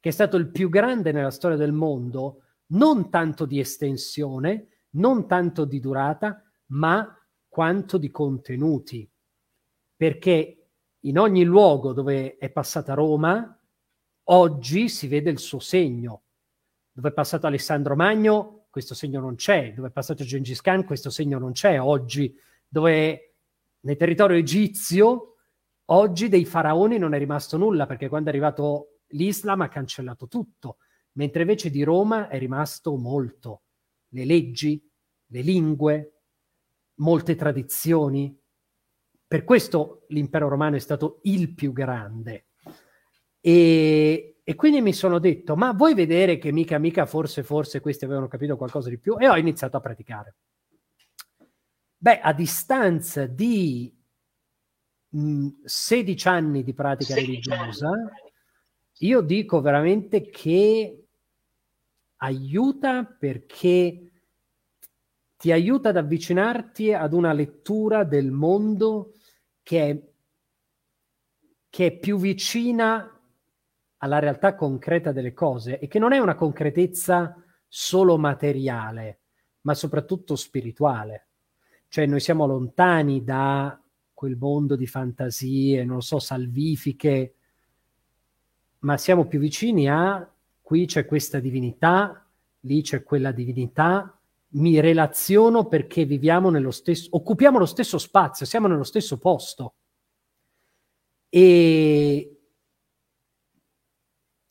che 0.00 0.10
è 0.10 0.12
stato 0.12 0.36
il 0.36 0.50
più 0.50 0.68
grande 0.68 1.12
nella 1.12 1.30
storia 1.30 1.56
del 1.56 1.72
mondo, 1.72 2.42
non 2.68 3.08
tanto 3.10 3.46
di 3.46 3.58
estensione, 3.58 4.84
non 4.90 5.26
tanto 5.26 5.64
di 5.64 5.80
durata, 5.80 6.42
ma 6.66 7.14
quanto 7.60 7.98
di 7.98 8.10
contenuti, 8.10 9.06
perché 9.94 10.68
in 11.00 11.18
ogni 11.18 11.44
luogo 11.44 11.92
dove 11.92 12.38
è 12.38 12.48
passata 12.48 12.94
Roma, 12.94 13.60
oggi 14.30 14.88
si 14.88 15.08
vede 15.08 15.28
il 15.28 15.38
suo 15.38 15.58
segno. 15.58 16.22
Dove 16.90 17.10
è 17.10 17.12
passato 17.12 17.46
Alessandro 17.46 17.94
Magno, 17.96 18.64
questo 18.70 18.94
segno 18.94 19.20
non 19.20 19.34
c'è. 19.34 19.74
Dove 19.74 19.88
è 19.88 19.90
passato 19.90 20.24
Gengis 20.24 20.62
Khan, 20.62 20.86
questo 20.86 21.10
segno 21.10 21.38
non 21.38 21.52
c'è 21.52 21.78
oggi. 21.78 22.34
Dove 22.66 23.34
nel 23.80 23.96
territorio 23.98 24.38
egizio, 24.38 25.34
oggi 25.84 26.30
dei 26.30 26.46
faraoni 26.46 26.96
non 26.96 27.12
è 27.12 27.18
rimasto 27.18 27.58
nulla, 27.58 27.84
perché 27.84 28.08
quando 28.08 28.30
è 28.30 28.32
arrivato 28.32 29.00
l'Islam 29.08 29.60
ha 29.60 29.68
cancellato 29.68 30.28
tutto, 30.28 30.78
mentre 31.12 31.42
invece 31.42 31.68
di 31.68 31.82
Roma 31.82 32.28
è 32.28 32.38
rimasto 32.38 32.96
molto. 32.96 33.64
Le 34.08 34.24
leggi, 34.24 34.82
le 35.26 35.42
lingue, 35.42 36.19
molte 37.00 37.34
tradizioni. 37.34 38.36
Per 39.26 39.44
questo 39.44 40.06
l'impero 40.08 40.48
romano 40.48 40.76
è 40.76 40.80
stato 40.80 41.20
il 41.22 41.54
più 41.54 41.72
grande. 41.72 42.46
E, 43.40 44.40
e 44.42 44.54
quindi 44.54 44.80
mi 44.80 44.92
sono 44.92 45.18
detto, 45.18 45.56
ma 45.56 45.72
vuoi 45.72 45.94
vedere 45.94 46.38
che 46.38 46.52
mica, 46.52 46.78
mica, 46.78 47.06
forse, 47.06 47.42
forse 47.42 47.80
questi 47.80 48.04
avevano 48.04 48.28
capito 48.28 48.56
qualcosa 48.56 48.88
di 48.88 48.98
più? 48.98 49.16
E 49.18 49.28
ho 49.28 49.36
iniziato 49.36 49.76
a 49.76 49.80
praticare. 49.80 50.34
Beh, 51.96 52.20
a 52.20 52.32
distanza 52.32 53.26
di 53.26 53.94
mh, 55.08 55.48
16 55.64 56.28
anni 56.28 56.62
di 56.62 56.74
pratica 56.74 57.14
religiosa, 57.14 57.90
io 58.98 59.20
dico 59.20 59.60
veramente 59.60 60.28
che 60.28 61.04
aiuta 62.16 63.04
perché 63.04 64.09
ti 65.40 65.52
aiuta 65.52 65.88
ad 65.88 65.96
avvicinarti 65.96 66.92
ad 66.92 67.14
una 67.14 67.32
lettura 67.32 68.04
del 68.04 68.30
mondo 68.30 69.14
che 69.62 69.88
è, 69.88 70.02
che 71.70 71.86
è 71.86 71.98
più 71.98 72.18
vicina 72.18 73.18
alla 73.96 74.18
realtà 74.18 74.54
concreta 74.54 75.12
delle 75.12 75.32
cose 75.32 75.78
e 75.78 75.88
che 75.88 75.98
non 75.98 76.12
è 76.12 76.18
una 76.18 76.34
concretezza 76.34 77.42
solo 77.66 78.18
materiale, 78.18 79.20
ma 79.62 79.72
soprattutto 79.72 80.36
spirituale. 80.36 81.28
Cioè 81.88 82.04
noi 82.04 82.20
siamo 82.20 82.44
lontani 82.44 83.24
da 83.24 83.82
quel 84.12 84.36
mondo 84.36 84.76
di 84.76 84.86
fantasie, 84.86 85.86
non 85.86 86.02
so, 86.02 86.18
salvifiche, 86.18 87.34
ma 88.80 88.98
siamo 88.98 89.26
più 89.26 89.40
vicini 89.40 89.88
a 89.88 90.30
qui 90.60 90.84
c'è 90.84 91.06
questa 91.06 91.40
divinità, 91.40 92.28
lì 92.60 92.82
c'è 92.82 93.02
quella 93.02 93.32
divinità, 93.32 94.19
mi 94.52 94.80
relaziono 94.80 95.66
perché 95.66 96.04
viviamo 96.04 96.50
nello 96.50 96.70
stesso, 96.70 97.08
occupiamo 97.12 97.58
lo 97.58 97.66
stesso 97.66 97.98
spazio, 97.98 98.46
siamo 98.46 98.66
nello 98.66 98.84
stesso 98.84 99.18
posto. 99.18 99.74
E, 101.28 102.40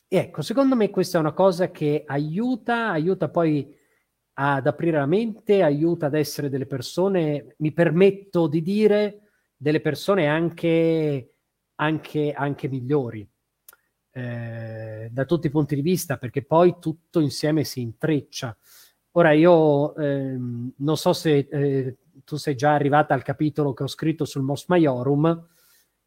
ecco, 0.08 0.42
secondo 0.42 0.76
me 0.76 0.90
questa 0.90 1.18
è 1.18 1.22
una 1.22 1.34
cosa 1.34 1.72
che 1.72 2.04
aiuta, 2.06 2.90
aiuta 2.90 3.30
poi 3.30 3.76
ad 4.34 4.68
aprire 4.68 4.98
la 4.98 5.06
mente, 5.06 5.62
aiuta 5.62 6.06
ad 6.06 6.16
essere 6.16 6.50
delle 6.50 6.66
persone, 6.66 7.56
mi 7.58 7.74
permetto 7.74 8.48
di 8.48 8.62
dire, 8.62 9.32
delle 9.58 9.82
persone 9.82 10.28
anche, 10.28 11.34
anche, 11.76 12.32
anche 12.32 12.70
migliori. 12.70 13.30
Eh, 14.12 15.10
da 15.12 15.26
tutti 15.26 15.48
i 15.48 15.50
punti 15.50 15.76
di 15.76 15.82
vista, 15.82 16.18
perché 16.18 16.46
poi 16.46 16.78
tutto 16.80 17.20
insieme 17.20 17.66
si 17.66 17.82
intreccia. 17.82 18.58
Ora 19.20 19.34
io 19.34 19.96
ehm, 19.98 20.72
non 20.78 20.96
so 20.96 21.12
se 21.12 21.50
eh, 21.52 21.98
tu 22.24 22.38
sei 22.38 22.56
già 22.56 22.74
arrivata 22.74 23.14
al 23.14 23.22
capitolo 23.22 23.74
che 23.74 23.84
ho 23.84 23.88
scritto 23.88 24.24
sul 24.24 24.44
Mos 24.44 24.68
Maiorum, 24.68 25.48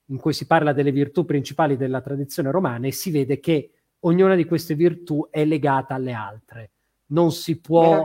in 0.07 0.17
cui 0.17 0.33
si 0.33 0.47
parla 0.47 0.73
delle 0.73 0.93
virtù 0.93 1.27
principali 1.27 1.77
della 1.77 2.01
tradizione 2.01 2.51
romana 2.51 2.87
e 2.87 2.93
si 2.93 3.11
vede 3.11 3.39
che 3.39 3.71
ognuna 4.01 4.35
di 4.35 4.47
queste 4.47 4.75
virtù 4.75 5.29
è 5.29 5.45
legata 5.45 5.93
alle 5.95 6.15
altre. 6.15 6.71
Non 7.09 7.33
si 7.33 7.61
può 7.61 8.03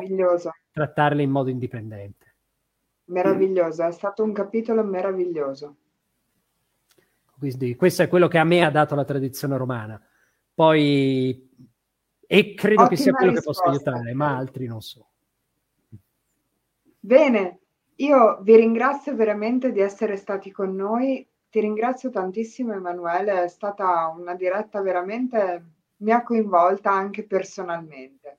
trattarle 0.71 1.23
in 1.23 1.29
modo 1.29 1.49
indipendente. 1.49 2.35
Meraviglioso, 3.05 3.85
è 3.85 3.91
stato 3.93 4.23
un 4.23 4.33
capitolo 4.33 4.83
meraviglioso. 4.83 5.77
Quindi 7.39 7.77
questo 7.77 8.03
è 8.03 8.09
quello 8.09 8.27
che 8.27 8.39
a 8.39 8.43
me 8.43 8.61
ha 8.61 8.71
dato 8.71 8.93
la 8.93 9.05
tradizione 9.05 9.55
romana. 9.55 10.01
Poi 10.53 11.49
e 12.27 12.53
credo 12.53 12.83
Ottima 12.83 12.87
che 12.89 12.95
sia 12.97 13.13
quello 13.13 13.31
risposta. 13.31 13.63
che 13.63 13.69
possa 13.69 13.91
aiutare, 13.91 14.13
ma 14.13 14.35
altri 14.35 14.67
non 14.67 14.81
so. 14.81 15.07
Bene, 16.99 17.59
io 17.95 18.39
vi 18.41 18.57
ringrazio 18.57 19.15
veramente 19.15 19.71
di 19.71 19.79
essere 19.79 20.17
stati 20.17 20.51
con 20.51 20.75
noi. 20.75 21.25
Ti 21.49 21.59
ringrazio 21.61 22.09
tantissimo 22.09 22.73
Emanuele, 22.73 23.45
è 23.45 23.47
stata 23.47 24.13
una 24.15 24.35
diretta 24.35 24.81
veramente, 24.81 25.65
mi 25.97 26.11
ha 26.11 26.21
coinvolta 26.21 26.91
anche 26.91 27.23
personalmente. 27.23 28.37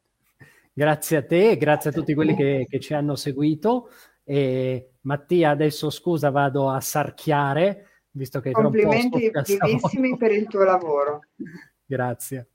Grazie 0.73 1.17
a 1.17 1.25
te 1.25 1.51
e 1.51 1.57
grazie 1.57 1.91
a 1.91 1.93
tutti 1.93 2.15
quelli 2.15 2.37
che, 2.37 2.67
che 2.69 2.79
ci 2.79 2.93
hanno 2.93 3.17
seguito. 3.17 3.89
E 4.23 4.91
Mattia, 5.01 5.51
adesso 5.51 5.89
scusa, 5.89 6.31
vado 6.31 6.69
a 6.69 6.81
sarchiare, 6.81 7.87
visto 8.11 8.41
che 8.41 8.51
Complimenti 8.53 9.33
vivissimi 9.47 10.17
per 10.19 10.33
il 10.33 10.47
tuo 10.47 10.65
lavoro. 10.65 11.23
Grazie. 11.87 12.49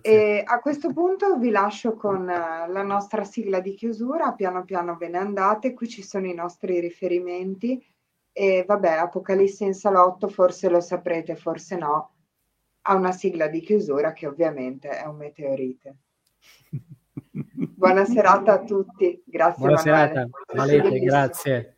E 0.00 0.42
a 0.44 0.58
questo 0.58 0.92
punto 0.92 1.36
vi 1.36 1.50
lascio 1.50 1.94
con 1.94 2.28
eh, 2.28 2.68
la 2.68 2.82
nostra 2.82 3.22
sigla 3.22 3.60
di 3.60 3.74
chiusura, 3.74 4.32
piano 4.32 4.64
piano 4.64 4.96
ve 4.96 5.08
ne 5.08 5.18
andate, 5.18 5.72
qui 5.72 5.88
ci 5.88 6.02
sono 6.02 6.26
i 6.26 6.34
nostri 6.34 6.80
riferimenti. 6.80 7.80
E 8.32 8.64
vabbè, 8.66 8.90
Apocalisse 8.90 9.64
in 9.64 9.74
salotto, 9.74 10.28
forse 10.28 10.68
lo 10.68 10.80
saprete, 10.80 11.36
forse 11.36 11.76
no, 11.76 12.14
ha 12.82 12.94
una 12.94 13.12
sigla 13.12 13.46
di 13.46 13.60
chiusura 13.60 14.12
che 14.12 14.26
ovviamente 14.26 14.88
è 14.90 15.06
un 15.06 15.16
meteorite. 15.16 15.96
Buona 17.30 18.04
serata 18.04 18.54
a 18.54 18.64
tutti, 18.64 19.22
grazie 19.24 19.62
Buona 19.62 19.76
serata, 19.76 20.28
Malete, 20.54 20.98
grazie. 20.98 21.77